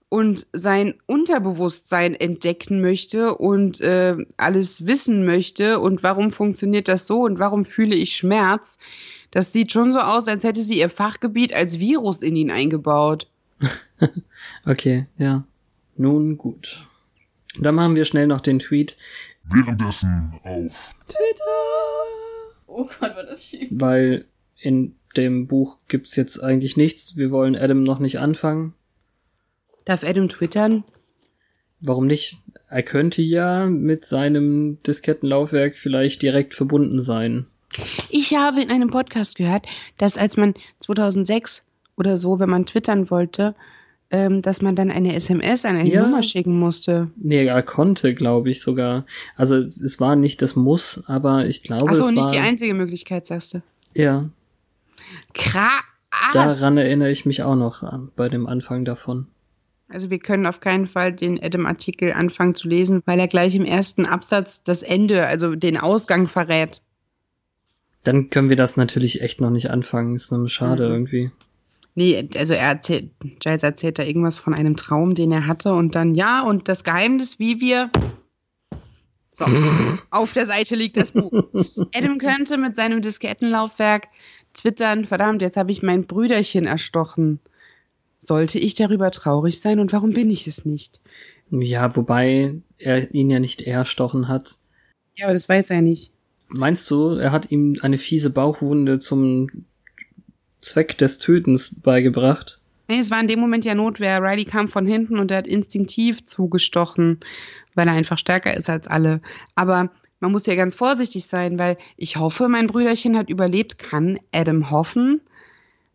und 0.08 0.46
sein 0.52 0.94
Unterbewusstsein 1.06 2.14
entdecken 2.14 2.80
möchte 2.80 3.36
und 3.36 3.80
äh, 3.80 4.16
alles 4.36 4.86
wissen 4.86 5.26
möchte 5.26 5.80
und 5.80 6.02
warum 6.02 6.30
funktioniert 6.30 6.88
das 6.88 7.06
so 7.06 7.22
und 7.22 7.38
warum 7.38 7.64
fühle 7.64 7.96
ich 7.96 8.16
Schmerz, 8.16 8.78
das 9.30 9.52
sieht 9.52 9.72
schon 9.72 9.92
so 9.92 9.98
aus, 9.98 10.28
als 10.28 10.44
hätte 10.44 10.62
sie 10.62 10.78
ihr 10.78 10.90
Fachgebiet 10.90 11.52
als 11.52 11.78
Virus 11.78 12.22
in 12.22 12.36
ihn 12.36 12.50
eingebaut. 12.50 13.28
okay, 14.66 15.06
ja. 15.18 15.44
Nun 15.96 16.38
gut. 16.38 16.86
Dann 17.58 17.74
machen 17.74 17.96
wir 17.96 18.04
schnell 18.04 18.26
noch 18.26 18.40
den 18.40 18.58
Tweet. 18.58 18.96
Währenddessen 19.44 20.30
auf 20.44 20.94
Twitter. 21.08 21.44
Oh 22.66 22.84
Gott, 22.84 23.16
war 23.16 23.24
das 23.24 23.44
schief. 23.44 23.68
Weil 23.72 24.26
in 24.56 24.94
dem 25.16 25.46
Buch 25.46 25.78
gibt's 25.88 26.14
jetzt 26.16 26.42
eigentlich 26.42 26.76
nichts. 26.76 27.16
Wir 27.16 27.30
wollen 27.30 27.56
Adam 27.56 27.82
noch 27.82 27.98
nicht 27.98 28.18
anfangen. 28.18 28.74
Darf 29.84 30.04
Adam 30.04 30.28
twittern? 30.28 30.84
Warum 31.80 32.06
nicht? 32.06 32.38
Er 32.68 32.82
könnte 32.82 33.22
ja 33.22 33.66
mit 33.66 34.04
seinem 34.04 34.82
Diskettenlaufwerk 34.82 35.76
vielleicht 35.76 36.22
direkt 36.22 36.54
verbunden 36.54 37.00
sein. 37.00 37.46
Ich 38.08 38.34
habe 38.34 38.62
in 38.62 38.70
einem 38.70 38.90
Podcast 38.90 39.36
gehört, 39.36 39.66
dass 39.98 40.16
als 40.16 40.36
man 40.36 40.54
2006 40.80 41.66
oder 41.96 42.16
so, 42.16 42.38
wenn 42.38 42.48
man 42.48 42.66
twittern 42.66 43.10
wollte, 43.10 43.54
ähm, 44.10 44.40
dass 44.40 44.62
man 44.62 44.74
dann 44.74 44.90
eine 44.90 45.14
SMS 45.14 45.64
an 45.64 45.76
eine 45.76 45.90
ja. 45.90 46.02
Nummer 46.02 46.22
schicken 46.22 46.58
musste. 46.58 47.10
Nee, 47.16 47.44
er 47.46 47.62
konnte, 47.62 48.14
glaube 48.14 48.50
ich 48.50 48.62
sogar. 48.62 49.04
Also 49.36 49.56
es 49.56 50.00
war 50.00 50.16
nicht 50.16 50.40
das 50.40 50.56
Muss, 50.56 51.02
aber 51.06 51.46
ich 51.46 51.62
glaube, 51.62 51.86
Ach 51.88 51.94
so, 51.94 52.04
es 52.04 52.12
nicht 52.12 52.24
war 52.24 52.32
die 52.32 52.38
einzige 52.38 52.74
Möglichkeit, 52.74 53.26
sagst 53.26 53.54
du. 53.54 53.62
Ja. 53.94 54.30
Krass. 55.34 55.82
Daran 56.32 56.78
erinnere 56.78 57.10
ich 57.10 57.26
mich 57.26 57.42
auch 57.42 57.54
noch 57.54 57.82
an, 57.82 58.10
bei 58.16 58.28
dem 58.28 58.46
Anfang 58.46 58.84
davon. 58.84 59.26
Also 59.88 60.10
wir 60.10 60.18
können 60.18 60.46
auf 60.46 60.60
keinen 60.60 60.86
Fall 60.86 61.12
den 61.12 61.42
Adam-Artikel 61.42 62.12
anfangen 62.12 62.54
zu 62.54 62.68
lesen, 62.68 63.02
weil 63.06 63.18
er 63.18 63.28
gleich 63.28 63.54
im 63.54 63.64
ersten 63.64 64.04
Absatz 64.04 64.62
das 64.62 64.82
Ende, 64.82 65.26
also 65.26 65.54
den 65.54 65.78
Ausgang 65.78 66.26
verrät. 66.26 66.82
Dann 68.08 68.30
können 68.30 68.48
wir 68.48 68.56
das 68.56 68.78
natürlich 68.78 69.20
echt 69.20 69.42
noch 69.42 69.50
nicht 69.50 69.68
anfangen. 69.68 70.14
Ist 70.14 70.32
nur 70.32 70.48
schade 70.48 70.86
mhm. 70.86 70.94
irgendwie. 70.94 71.30
Nee, 71.94 72.26
also 72.36 72.54
er 72.54 72.68
erzählt, 72.68 73.10
Giles 73.38 73.62
erzählt 73.62 73.98
da 73.98 74.02
irgendwas 74.02 74.38
von 74.38 74.54
einem 74.54 74.76
Traum, 74.76 75.14
den 75.14 75.30
er 75.30 75.46
hatte 75.46 75.74
und 75.74 75.94
dann, 75.94 76.14
ja, 76.14 76.40
und 76.40 76.68
das 76.68 76.84
Geheimnis, 76.84 77.38
wie 77.38 77.60
wir. 77.60 77.90
So, 79.30 79.44
auf 80.10 80.32
der 80.32 80.46
Seite 80.46 80.74
liegt 80.74 80.96
das 80.96 81.10
Buch. 81.10 81.32
Adam 81.94 82.16
könnte 82.16 82.56
mit 82.56 82.76
seinem 82.76 83.02
Diskettenlaufwerk 83.02 84.08
twittern, 84.54 85.04
verdammt, 85.04 85.42
jetzt 85.42 85.58
habe 85.58 85.70
ich 85.70 85.82
mein 85.82 86.06
Brüderchen 86.06 86.64
erstochen. 86.64 87.40
Sollte 88.16 88.58
ich 88.58 88.74
darüber 88.74 89.10
traurig 89.10 89.60
sein 89.60 89.80
und 89.80 89.92
warum 89.92 90.14
bin 90.14 90.30
ich 90.30 90.46
es 90.46 90.64
nicht? 90.64 91.02
Ja, 91.50 91.94
wobei 91.94 92.54
er 92.78 93.12
ihn 93.12 93.28
ja 93.28 93.38
nicht 93.38 93.60
erstochen 93.60 94.28
hat. 94.28 94.56
Ja, 95.14 95.26
aber 95.26 95.34
das 95.34 95.46
weiß 95.46 95.68
er 95.68 95.82
nicht. 95.82 96.10
Meinst 96.48 96.90
du, 96.90 97.10
er 97.10 97.32
hat 97.32 97.50
ihm 97.50 97.76
eine 97.82 97.98
fiese 97.98 98.30
Bauchwunde 98.30 98.98
zum 98.98 99.48
Zweck 100.60 100.96
des 100.98 101.18
Tötens 101.18 101.74
beigebracht? 101.80 102.58
Nee, 102.88 103.00
es 103.00 103.10
war 103.10 103.20
in 103.20 103.28
dem 103.28 103.38
Moment 103.38 103.66
ja 103.66 103.74
Notwehr. 103.74 104.22
Riley 104.22 104.46
kam 104.46 104.66
von 104.66 104.86
hinten 104.86 105.18
und 105.18 105.30
er 105.30 105.38
hat 105.38 105.46
instinktiv 105.46 106.24
zugestochen, 106.24 107.20
weil 107.74 107.86
er 107.86 107.92
einfach 107.92 108.16
stärker 108.16 108.56
ist 108.56 108.70
als 108.70 108.86
alle. 108.86 109.20
Aber 109.54 109.90
man 110.20 110.32
muss 110.32 110.46
ja 110.46 110.54
ganz 110.54 110.74
vorsichtig 110.74 111.26
sein, 111.26 111.58
weil 111.58 111.76
ich 111.96 112.16
hoffe, 112.16 112.48
mein 112.48 112.66
Brüderchen 112.66 113.16
hat 113.16 113.28
überlebt, 113.28 113.78
kann 113.78 114.18
Adam 114.32 114.70
hoffen. 114.70 115.20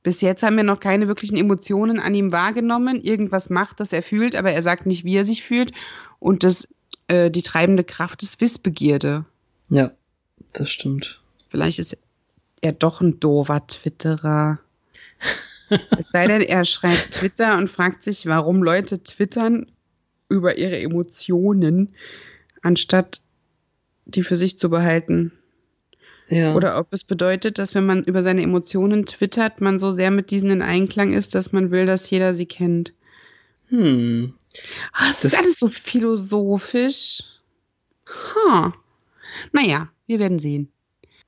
Bis 0.03 0.21
jetzt 0.21 0.43
haben 0.43 0.57
wir 0.57 0.63
noch 0.63 0.79
keine 0.79 1.07
wirklichen 1.07 1.37
Emotionen 1.37 1.99
an 1.99 2.13
ihm 2.13 2.31
wahrgenommen. 2.31 3.01
Irgendwas 3.01 3.49
macht, 3.49 3.79
das 3.79 3.91
er 3.91 4.03
fühlt, 4.03 4.35
aber 4.35 4.51
er 4.51 4.61
sagt 4.61 4.85
nicht, 4.85 5.03
wie 5.03 5.15
er 5.15 5.25
sich 5.25 5.43
fühlt. 5.43 5.71
Und 6.19 6.43
das, 6.43 6.67
äh, 7.07 7.31
die 7.31 7.41
treibende 7.41 7.83
Kraft 7.83 8.21
ist 8.21 8.39
Wissbegierde. 8.39 9.25
Ja, 9.69 9.91
das 10.53 10.69
stimmt. 10.69 11.21
Vielleicht 11.49 11.79
ist 11.79 11.97
er 12.61 12.71
doch 12.71 13.01
ein 13.01 13.19
doofer 13.19 13.65
Twitterer. 13.67 14.59
es 15.97 16.11
sei 16.11 16.27
denn, 16.27 16.41
er 16.41 16.65
schreibt 16.65 17.11
Twitter 17.11 17.57
und 17.57 17.69
fragt 17.69 18.03
sich, 18.03 18.25
warum 18.25 18.63
Leute 18.63 19.03
twittern 19.03 19.67
über 20.29 20.57
ihre 20.57 20.79
Emotionen, 20.79 21.93
anstatt 22.61 23.21
die 24.05 24.23
für 24.23 24.35
sich 24.35 24.57
zu 24.59 24.69
behalten. 24.69 25.31
Ja. 26.29 26.55
Oder 26.55 26.79
ob 26.79 26.93
es 26.93 27.03
bedeutet, 27.03 27.57
dass 27.57 27.75
wenn 27.75 27.85
man 27.85 28.03
über 28.03 28.23
seine 28.23 28.43
Emotionen 28.43 29.05
twittert, 29.05 29.61
man 29.61 29.77
so 29.77 29.91
sehr 29.91 30.09
mit 30.09 30.31
diesen 30.31 30.49
in 30.49 30.61
Einklang 30.61 31.11
ist, 31.11 31.35
dass 31.35 31.51
man 31.51 31.71
will, 31.71 31.85
dass 31.85 32.09
jeder 32.09 32.33
sie 32.33 32.45
kennt. 32.45 32.93
Hm. 33.67 34.33
Oh, 34.33 35.07
das, 35.07 35.21
das 35.21 35.33
ist 35.33 35.39
alles 35.39 35.59
so 35.59 35.69
philosophisch. 35.69 37.23
Huh. 38.07 38.71
Naja, 39.51 39.89
wir 40.07 40.19
werden 40.19 40.39
sehen. 40.39 40.71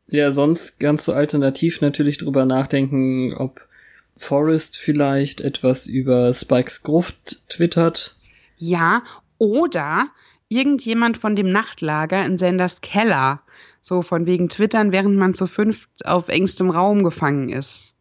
Ja, 0.07 0.31
sonst 0.31 0.79
ganz 0.79 1.05
so 1.05 1.13
alternativ 1.13 1.81
natürlich 1.81 2.17
drüber 2.17 2.45
nachdenken, 2.45 3.33
ob 3.33 3.67
Forrest 4.15 4.77
vielleicht 4.77 5.41
etwas 5.41 5.87
über 5.87 6.33
Spikes 6.33 6.83
Gruft 6.83 7.41
twittert. 7.49 8.15
Ja, 8.57 9.03
oder 9.37 10.07
irgendjemand 10.47 11.17
von 11.17 11.35
dem 11.35 11.51
Nachtlager 11.51 12.23
in 12.25 12.37
Senders 12.37 12.81
Keller. 12.81 13.41
So 13.81 14.01
von 14.01 14.25
wegen 14.25 14.49
Twittern, 14.49 14.91
während 14.91 15.17
man 15.17 15.33
zu 15.33 15.47
fünft 15.47 16.05
auf 16.05 16.29
engstem 16.29 16.69
Raum 16.69 17.03
gefangen 17.03 17.49
ist. 17.49 17.93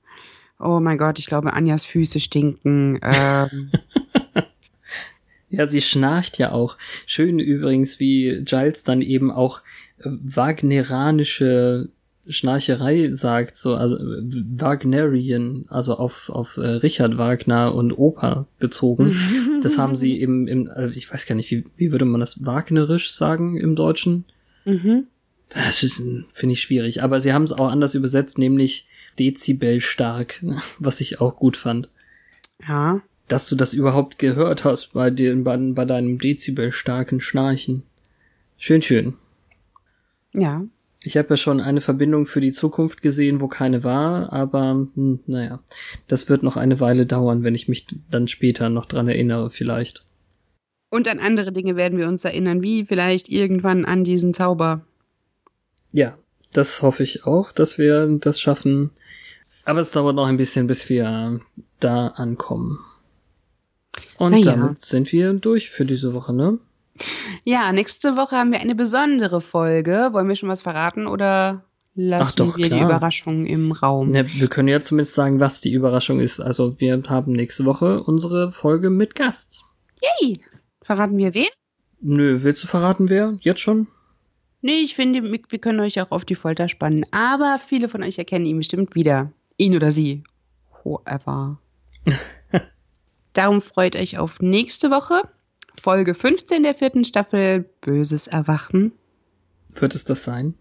Oh 0.58 0.80
mein 0.80 0.98
Gott, 0.98 1.18
ich 1.18 1.26
glaube, 1.26 1.52
Anjas 1.52 1.84
Füße 1.84 2.20
stinken. 2.20 3.00
Ähm. 3.02 3.72
ja, 5.50 5.66
sie 5.66 5.82
schnarcht 5.82 6.38
ja 6.38 6.52
auch. 6.52 6.78
Schön 7.06 7.38
übrigens, 7.38 7.98
wie 8.00 8.42
Giles 8.44 8.84
dann 8.84 9.02
eben 9.02 9.30
auch 9.30 9.62
wagneranische 9.98 11.88
Schnarcherei 12.26 13.10
sagt, 13.12 13.54
so, 13.54 13.74
also 13.74 13.96
Wagnerian, 13.98 15.66
also 15.68 15.94
auf, 15.94 16.30
auf 16.30 16.56
äh, 16.56 16.66
Richard 16.66 17.18
Wagner 17.18 17.74
und 17.74 17.92
Oper 17.92 18.46
bezogen. 18.58 19.16
das 19.62 19.76
haben 19.76 19.94
sie 19.94 20.20
im, 20.20 20.46
im 20.46 20.68
äh, 20.68 20.88
ich 20.90 21.12
weiß 21.12 21.26
gar 21.26 21.34
nicht, 21.34 21.50
wie, 21.50 21.64
wie 21.76 21.92
würde 21.92 22.06
man 22.06 22.20
das 22.20 22.44
wagnerisch 22.44 23.12
sagen 23.12 23.58
im 23.58 23.76
Deutschen? 23.76 24.24
Mhm. 24.64 25.06
Das 25.50 25.82
ist, 25.82 26.02
finde 26.32 26.54
ich, 26.54 26.62
schwierig. 26.62 27.02
Aber 27.02 27.20
sie 27.20 27.32
haben 27.32 27.44
es 27.44 27.52
auch 27.52 27.70
anders 27.70 27.94
übersetzt, 27.94 28.38
nämlich 28.38 28.88
Dezibel 29.18 29.80
stark, 29.80 30.42
was 30.78 31.00
ich 31.00 31.20
auch 31.20 31.36
gut 31.36 31.56
fand. 31.56 31.90
Ja. 32.66 33.02
Dass 33.28 33.48
du 33.48 33.56
das 33.56 33.74
überhaupt 33.74 34.18
gehört 34.18 34.64
hast 34.64 34.94
bei, 34.94 35.10
dir, 35.10 35.36
bei, 35.44 35.56
bei 35.56 35.84
deinem 35.84 36.18
Dezibel 36.18 36.72
starken 36.72 37.20
Schnarchen. 37.20 37.82
Schön, 38.56 38.80
schön. 38.80 39.14
Ja. 40.34 40.64
Ich 41.02 41.16
habe 41.16 41.30
ja 41.30 41.36
schon 41.36 41.60
eine 41.60 41.80
Verbindung 41.80 42.26
für 42.26 42.40
die 42.40 42.52
Zukunft 42.52 43.02
gesehen, 43.02 43.40
wo 43.40 43.48
keine 43.48 43.84
war, 43.84 44.32
aber 44.32 44.86
hm, 44.94 45.20
naja, 45.26 45.60
das 46.08 46.28
wird 46.28 46.42
noch 46.42 46.56
eine 46.56 46.80
Weile 46.80 47.06
dauern, 47.06 47.42
wenn 47.42 47.54
ich 47.54 47.68
mich 47.68 47.86
dann 48.10 48.26
später 48.26 48.70
noch 48.70 48.86
dran 48.86 49.08
erinnere, 49.08 49.50
vielleicht. 49.50 50.06
Und 50.90 51.08
an 51.08 51.18
andere 51.18 51.52
Dinge 51.52 51.76
werden 51.76 51.98
wir 51.98 52.08
uns 52.08 52.24
erinnern, 52.24 52.62
wie 52.62 52.84
vielleicht 52.84 53.28
irgendwann 53.28 53.84
an 53.84 54.04
diesen 54.04 54.32
Zauber. 54.32 54.86
Ja, 55.92 56.16
das 56.52 56.82
hoffe 56.82 57.02
ich 57.02 57.26
auch, 57.26 57.52
dass 57.52 57.78
wir 57.78 58.06
das 58.20 58.40
schaffen. 58.40 58.90
Aber 59.64 59.80
es 59.80 59.90
dauert 59.90 60.16
noch 60.16 60.26
ein 60.26 60.36
bisschen, 60.36 60.66
bis 60.66 60.88
wir 60.88 61.40
da 61.80 62.08
ankommen. 62.08 62.78
Und 64.18 64.36
ja. 64.36 64.52
damit 64.52 64.84
sind 64.84 65.12
wir 65.12 65.32
durch 65.34 65.70
für 65.70 65.84
diese 65.84 66.14
Woche, 66.14 66.32
ne? 66.32 66.58
Ja, 67.44 67.72
nächste 67.72 68.16
Woche 68.16 68.36
haben 68.36 68.52
wir 68.52 68.60
eine 68.60 68.74
besondere 68.74 69.40
Folge. 69.40 70.10
Wollen 70.12 70.28
wir 70.28 70.36
schon 70.36 70.48
was 70.48 70.62
verraten 70.62 71.06
oder 71.06 71.64
lassen 71.94 72.36
doch, 72.36 72.56
wir 72.56 72.66
klar. 72.66 72.78
die 72.78 72.84
Überraschung 72.84 73.46
im 73.46 73.72
Raum? 73.72 74.14
Ja, 74.14 74.24
wir 74.26 74.48
können 74.48 74.68
ja 74.68 74.80
zumindest 74.80 75.14
sagen, 75.14 75.40
was 75.40 75.60
die 75.60 75.72
Überraschung 75.72 76.20
ist. 76.20 76.40
Also 76.40 76.78
wir 76.80 77.02
haben 77.08 77.32
nächste 77.32 77.64
Woche 77.64 78.02
unsere 78.02 78.52
Folge 78.52 78.90
mit 78.90 79.14
Gast. 79.14 79.64
Yay! 80.20 80.38
Verraten 80.82 81.16
wir 81.16 81.34
wen? 81.34 81.48
Nö, 82.00 82.42
willst 82.42 82.62
du 82.62 82.66
verraten, 82.66 83.08
wer? 83.08 83.36
Jetzt 83.40 83.60
schon? 83.60 83.86
Nee, 84.60 84.78
ich 84.78 84.94
finde, 84.94 85.22
wir 85.22 85.40
wir 85.48 85.58
können 85.58 85.80
euch 85.80 86.00
auch 86.00 86.10
auf 86.10 86.24
die 86.24 86.34
Folter 86.34 86.68
spannen. 86.68 87.06
Aber 87.10 87.58
viele 87.58 87.88
von 87.88 88.02
euch 88.02 88.18
erkennen 88.18 88.46
ihn 88.46 88.58
bestimmt 88.58 88.94
wieder. 88.94 89.32
Ihn 89.56 89.74
oder 89.74 89.90
sie. 89.90 90.22
Whoever. 90.82 91.58
Darum 93.32 93.60
freut 93.62 93.96
euch 93.96 94.18
auf 94.18 94.40
nächste 94.40 94.90
Woche. 94.90 95.22
Folge 95.80 96.14
15 96.14 96.62
der 96.62 96.74
vierten 96.74 97.04
Staffel 97.04 97.68
Böses 97.80 98.26
Erwachen. 98.26 98.92
Wird 99.70 99.94
es 99.94 100.04
das 100.04 100.24
sein? 100.24 100.54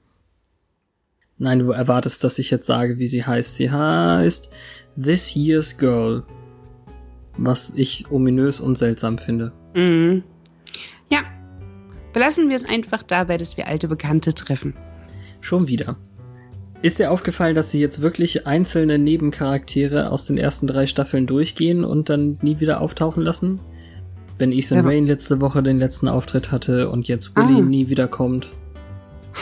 Nein, 1.38 1.60
du 1.60 1.72
erwartest, 1.72 2.24
dass 2.24 2.40
ich 2.40 2.52
jetzt 2.52 2.66
sage, 2.66 3.00
wie 3.00 3.08
sie 3.08 3.26
heißt. 3.26 3.56
Sie 3.56 3.72
heißt 3.72 4.52
This 5.02 5.36
Year's 5.36 5.78
Girl. 5.78 6.24
Was 7.38 7.74
ich 7.76 8.12
ominös 8.12 8.60
und 8.60 8.78
seltsam 8.78 9.18
finde. 9.18 9.52
Mhm. 9.76 10.24
Ja. 11.10 11.22
Belassen 12.14 12.50
wir 12.50 12.56
es 12.56 12.66
einfach 12.66 13.02
dabei, 13.04 13.38
dass 13.38 13.58
wir 13.58 13.68
alte 13.68 13.88
Bekannte 13.88 14.34
treffen. 14.34 14.76
Schon 15.42 15.68
wieder. 15.68 15.98
Ist 16.84 17.00
dir 17.00 17.12
aufgefallen, 17.12 17.56
dass 17.56 17.72
sie 17.72 17.80
jetzt 17.80 18.02
wirklich 18.02 18.46
einzelne 18.46 19.00
Nebencharaktere 19.00 20.12
aus 20.12 20.26
den 20.26 20.38
ersten 20.38 20.68
drei 20.68 20.86
Staffeln 20.86 21.28
durchgehen 21.28 21.86
und 21.86 22.10
dann 22.10 22.38
nie 22.42 22.60
wieder 22.60 22.82
auftauchen 22.82 23.24
lassen? 23.24 23.60
Wenn 24.44 24.52
Ethan 24.52 24.80
Ja, 24.80 24.84
Wayne 24.84 25.08
letzte 25.08 25.40
Woche 25.40 25.64
den 25.64 25.80
letzten 25.80 26.10
Auftritt 26.10 26.52
hatte 26.52 26.90
und 26.90 27.08
jetzt 27.08 27.34
Willy 27.38 27.60
Ah. 27.60 27.62
nie 27.62 27.88
wiederkommt. 27.88 28.50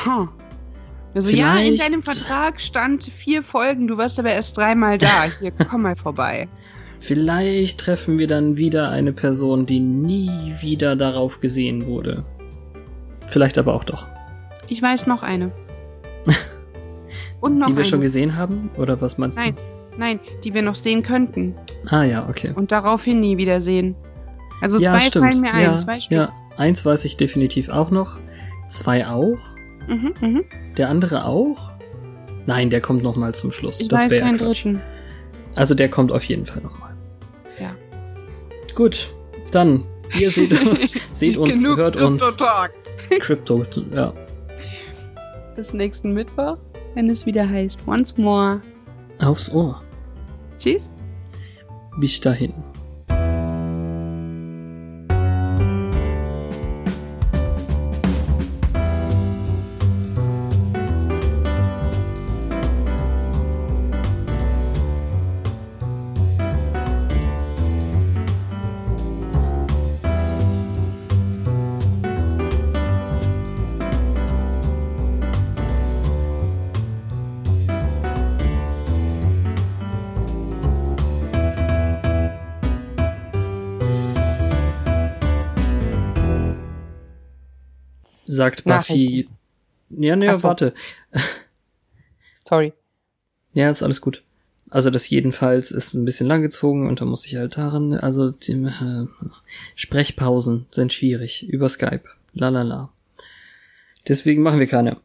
Ha. 0.06 0.32
Also 1.16 1.32
ja, 1.32 1.58
in 1.58 1.76
deinem 1.76 2.04
Vertrag 2.04 2.62
stand 2.62 3.06
vier 3.06 3.42
Folgen, 3.42 3.88
du 3.88 3.98
warst 3.98 4.20
aber 4.20 4.32
erst 4.32 4.58
dreimal 4.58 5.00
da. 5.00 5.24
Hier, 5.40 5.54
komm 5.54 5.82
mal 5.82 5.96
vorbei. 5.96 6.48
Vielleicht 7.00 7.80
treffen 7.80 8.20
wir 8.20 8.28
dann 8.28 8.58
wieder 8.58 8.92
eine 8.92 9.12
Person, 9.12 9.66
die 9.66 9.80
nie 9.80 10.30
wieder 10.62 10.96
darauf 10.96 11.40
gesehen 11.42 11.88
wurde. 11.88 12.24
Vielleicht 13.26 13.58
aber 13.58 13.74
auch 13.74 13.84
doch. 13.86 14.06
Ich 14.68 14.84
weiß 14.84 15.08
noch 15.08 15.24
eine. 15.24 15.52
Und 17.40 17.58
noch 17.58 17.66
die 17.66 17.74
wir 17.74 17.80
eine. 17.80 17.86
schon 17.90 18.02
gesehen 18.02 18.36
haben? 18.36 18.70
Oder 18.78 19.02
was 19.02 19.18
meinst 19.18 19.40
Nein, 19.40 19.56
nein, 19.98 20.20
die 20.44 20.54
wir 20.54 20.62
noch 20.62 20.76
sehen 20.76 21.02
könnten 21.02 21.56
du? 21.86 21.96
Ah 21.96 22.04
ja, 22.04 22.30
okay. 22.30 22.52
und 22.54 22.72
daraufhin 22.72 23.20
nie 23.20 23.38
wieder 23.38 23.60
sehen. 23.62 23.96
Also 24.62 24.80
ja, 24.80 24.92
zwei 24.92 25.00
stimmt. 25.02 25.26
fallen 25.26 25.42
mir 25.42 25.54
ein, 25.54 25.64
ja, 25.64 25.78
zwei 25.78 26.00
Stück. 26.00 26.18
ja, 26.18 26.34
eins 26.58 26.86
weiß 26.86 27.06
ich 27.06 27.18
definitiv 27.18 27.70
auch 27.70 27.92
noch. 27.92 28.20
Zwei 28.68 29.08
auch. 29.08 29.40
Mhm, 29.88 30.14
mhm. 30.22 30.44
Der 30.78 30.90
andere 30.90 31.26
auch? 31.26 31.74
Nein, 32.46 32.70
der 32.70 32.82
kommt 32.82 33.04
noch 33.04 33.16
mal 33.16 33.36
zum 33.36 33.52
Schluss. 33.52 33.80
Ich 33.80 33.88
das 33.88 34.10
wäre 34.10 34.30
Quatsch. 34.30 34.42
dritten. 34.66 34.82
Also 35.56 35.76
der 35.76 35.90
kommt 35.90 36.12
auf 36.12 36.24
jeden 36.24 36.46
Fall 36.46 36.62
noch 36.62 36.78
mal. 36.80 36.96
Ja. 37.60 37.76
Gut, 38.76 39.10
dann 39.52 39.84
ihr 40.18 40.32
seht, 40.32 40.54
seht 41.12 41.38
uns, 41.38 41.62
Genug 41.62 41.78
hört 41.78 42.02
uns. 42.02 42.38
Crypto, 43.20 43.66
ja. 43.94 44.14
Bis 45.56 45.74
nächsten 45.74 46.14
Mittwoch, 46.14 46.58
wenn 46.96 47.10
es 47.10 47.26
wieder 47.26 47.48
heißt 47.48 47.80
Once 47.88 48.18
More. 48.18 48.62
Aufs 49.20 49.52
Ohr. 49.52 49.84
Tschüss. 50.58 50.90
Bis 52.00 52.22
dahin. 52.22 52.54
Sagt 88.42 88.64
Buffy. 88.64 89.30
Ja, 89.92 90.16
nee, 90.16 90.34
so. 90.34 90.42
warte. 90.42 90.74
Sorry. 92.48 92.74
Ja, 93.54 93.70
ist 93.70 93.84
alles 93.84 94.02
gut. 94.02 94.24
Also 94.72 94.90
das 94.90 95.08
jedenfalls 95.12 95.70
ist 95.70 95.94
ein 95.94 96.06
bisschen 96.06 96.26
langgezogen 96.26 96.88
und 96.88 97.02
da 97.02 97.06
muss 97.06 97.28
ich 97.28 97.36
halt 97.36 97.56
daran, 97.56 97.94
also 97.94 98.32
die, 98.32 98.54
äh, 98.54 99.06
Sprechpausen 99.76 100.66
sind 100.72 100.92
schwierig 100.92 101.48
über 101.48 101.70
Skype. 101.70 102.06
La 102.34 102.50
la 102.50 102.64
la. 102.64 102.92
Deswegen 104.08 104.42
machen 104.42 104.60
wir 104.60 104.68
keine. 104.68 104.98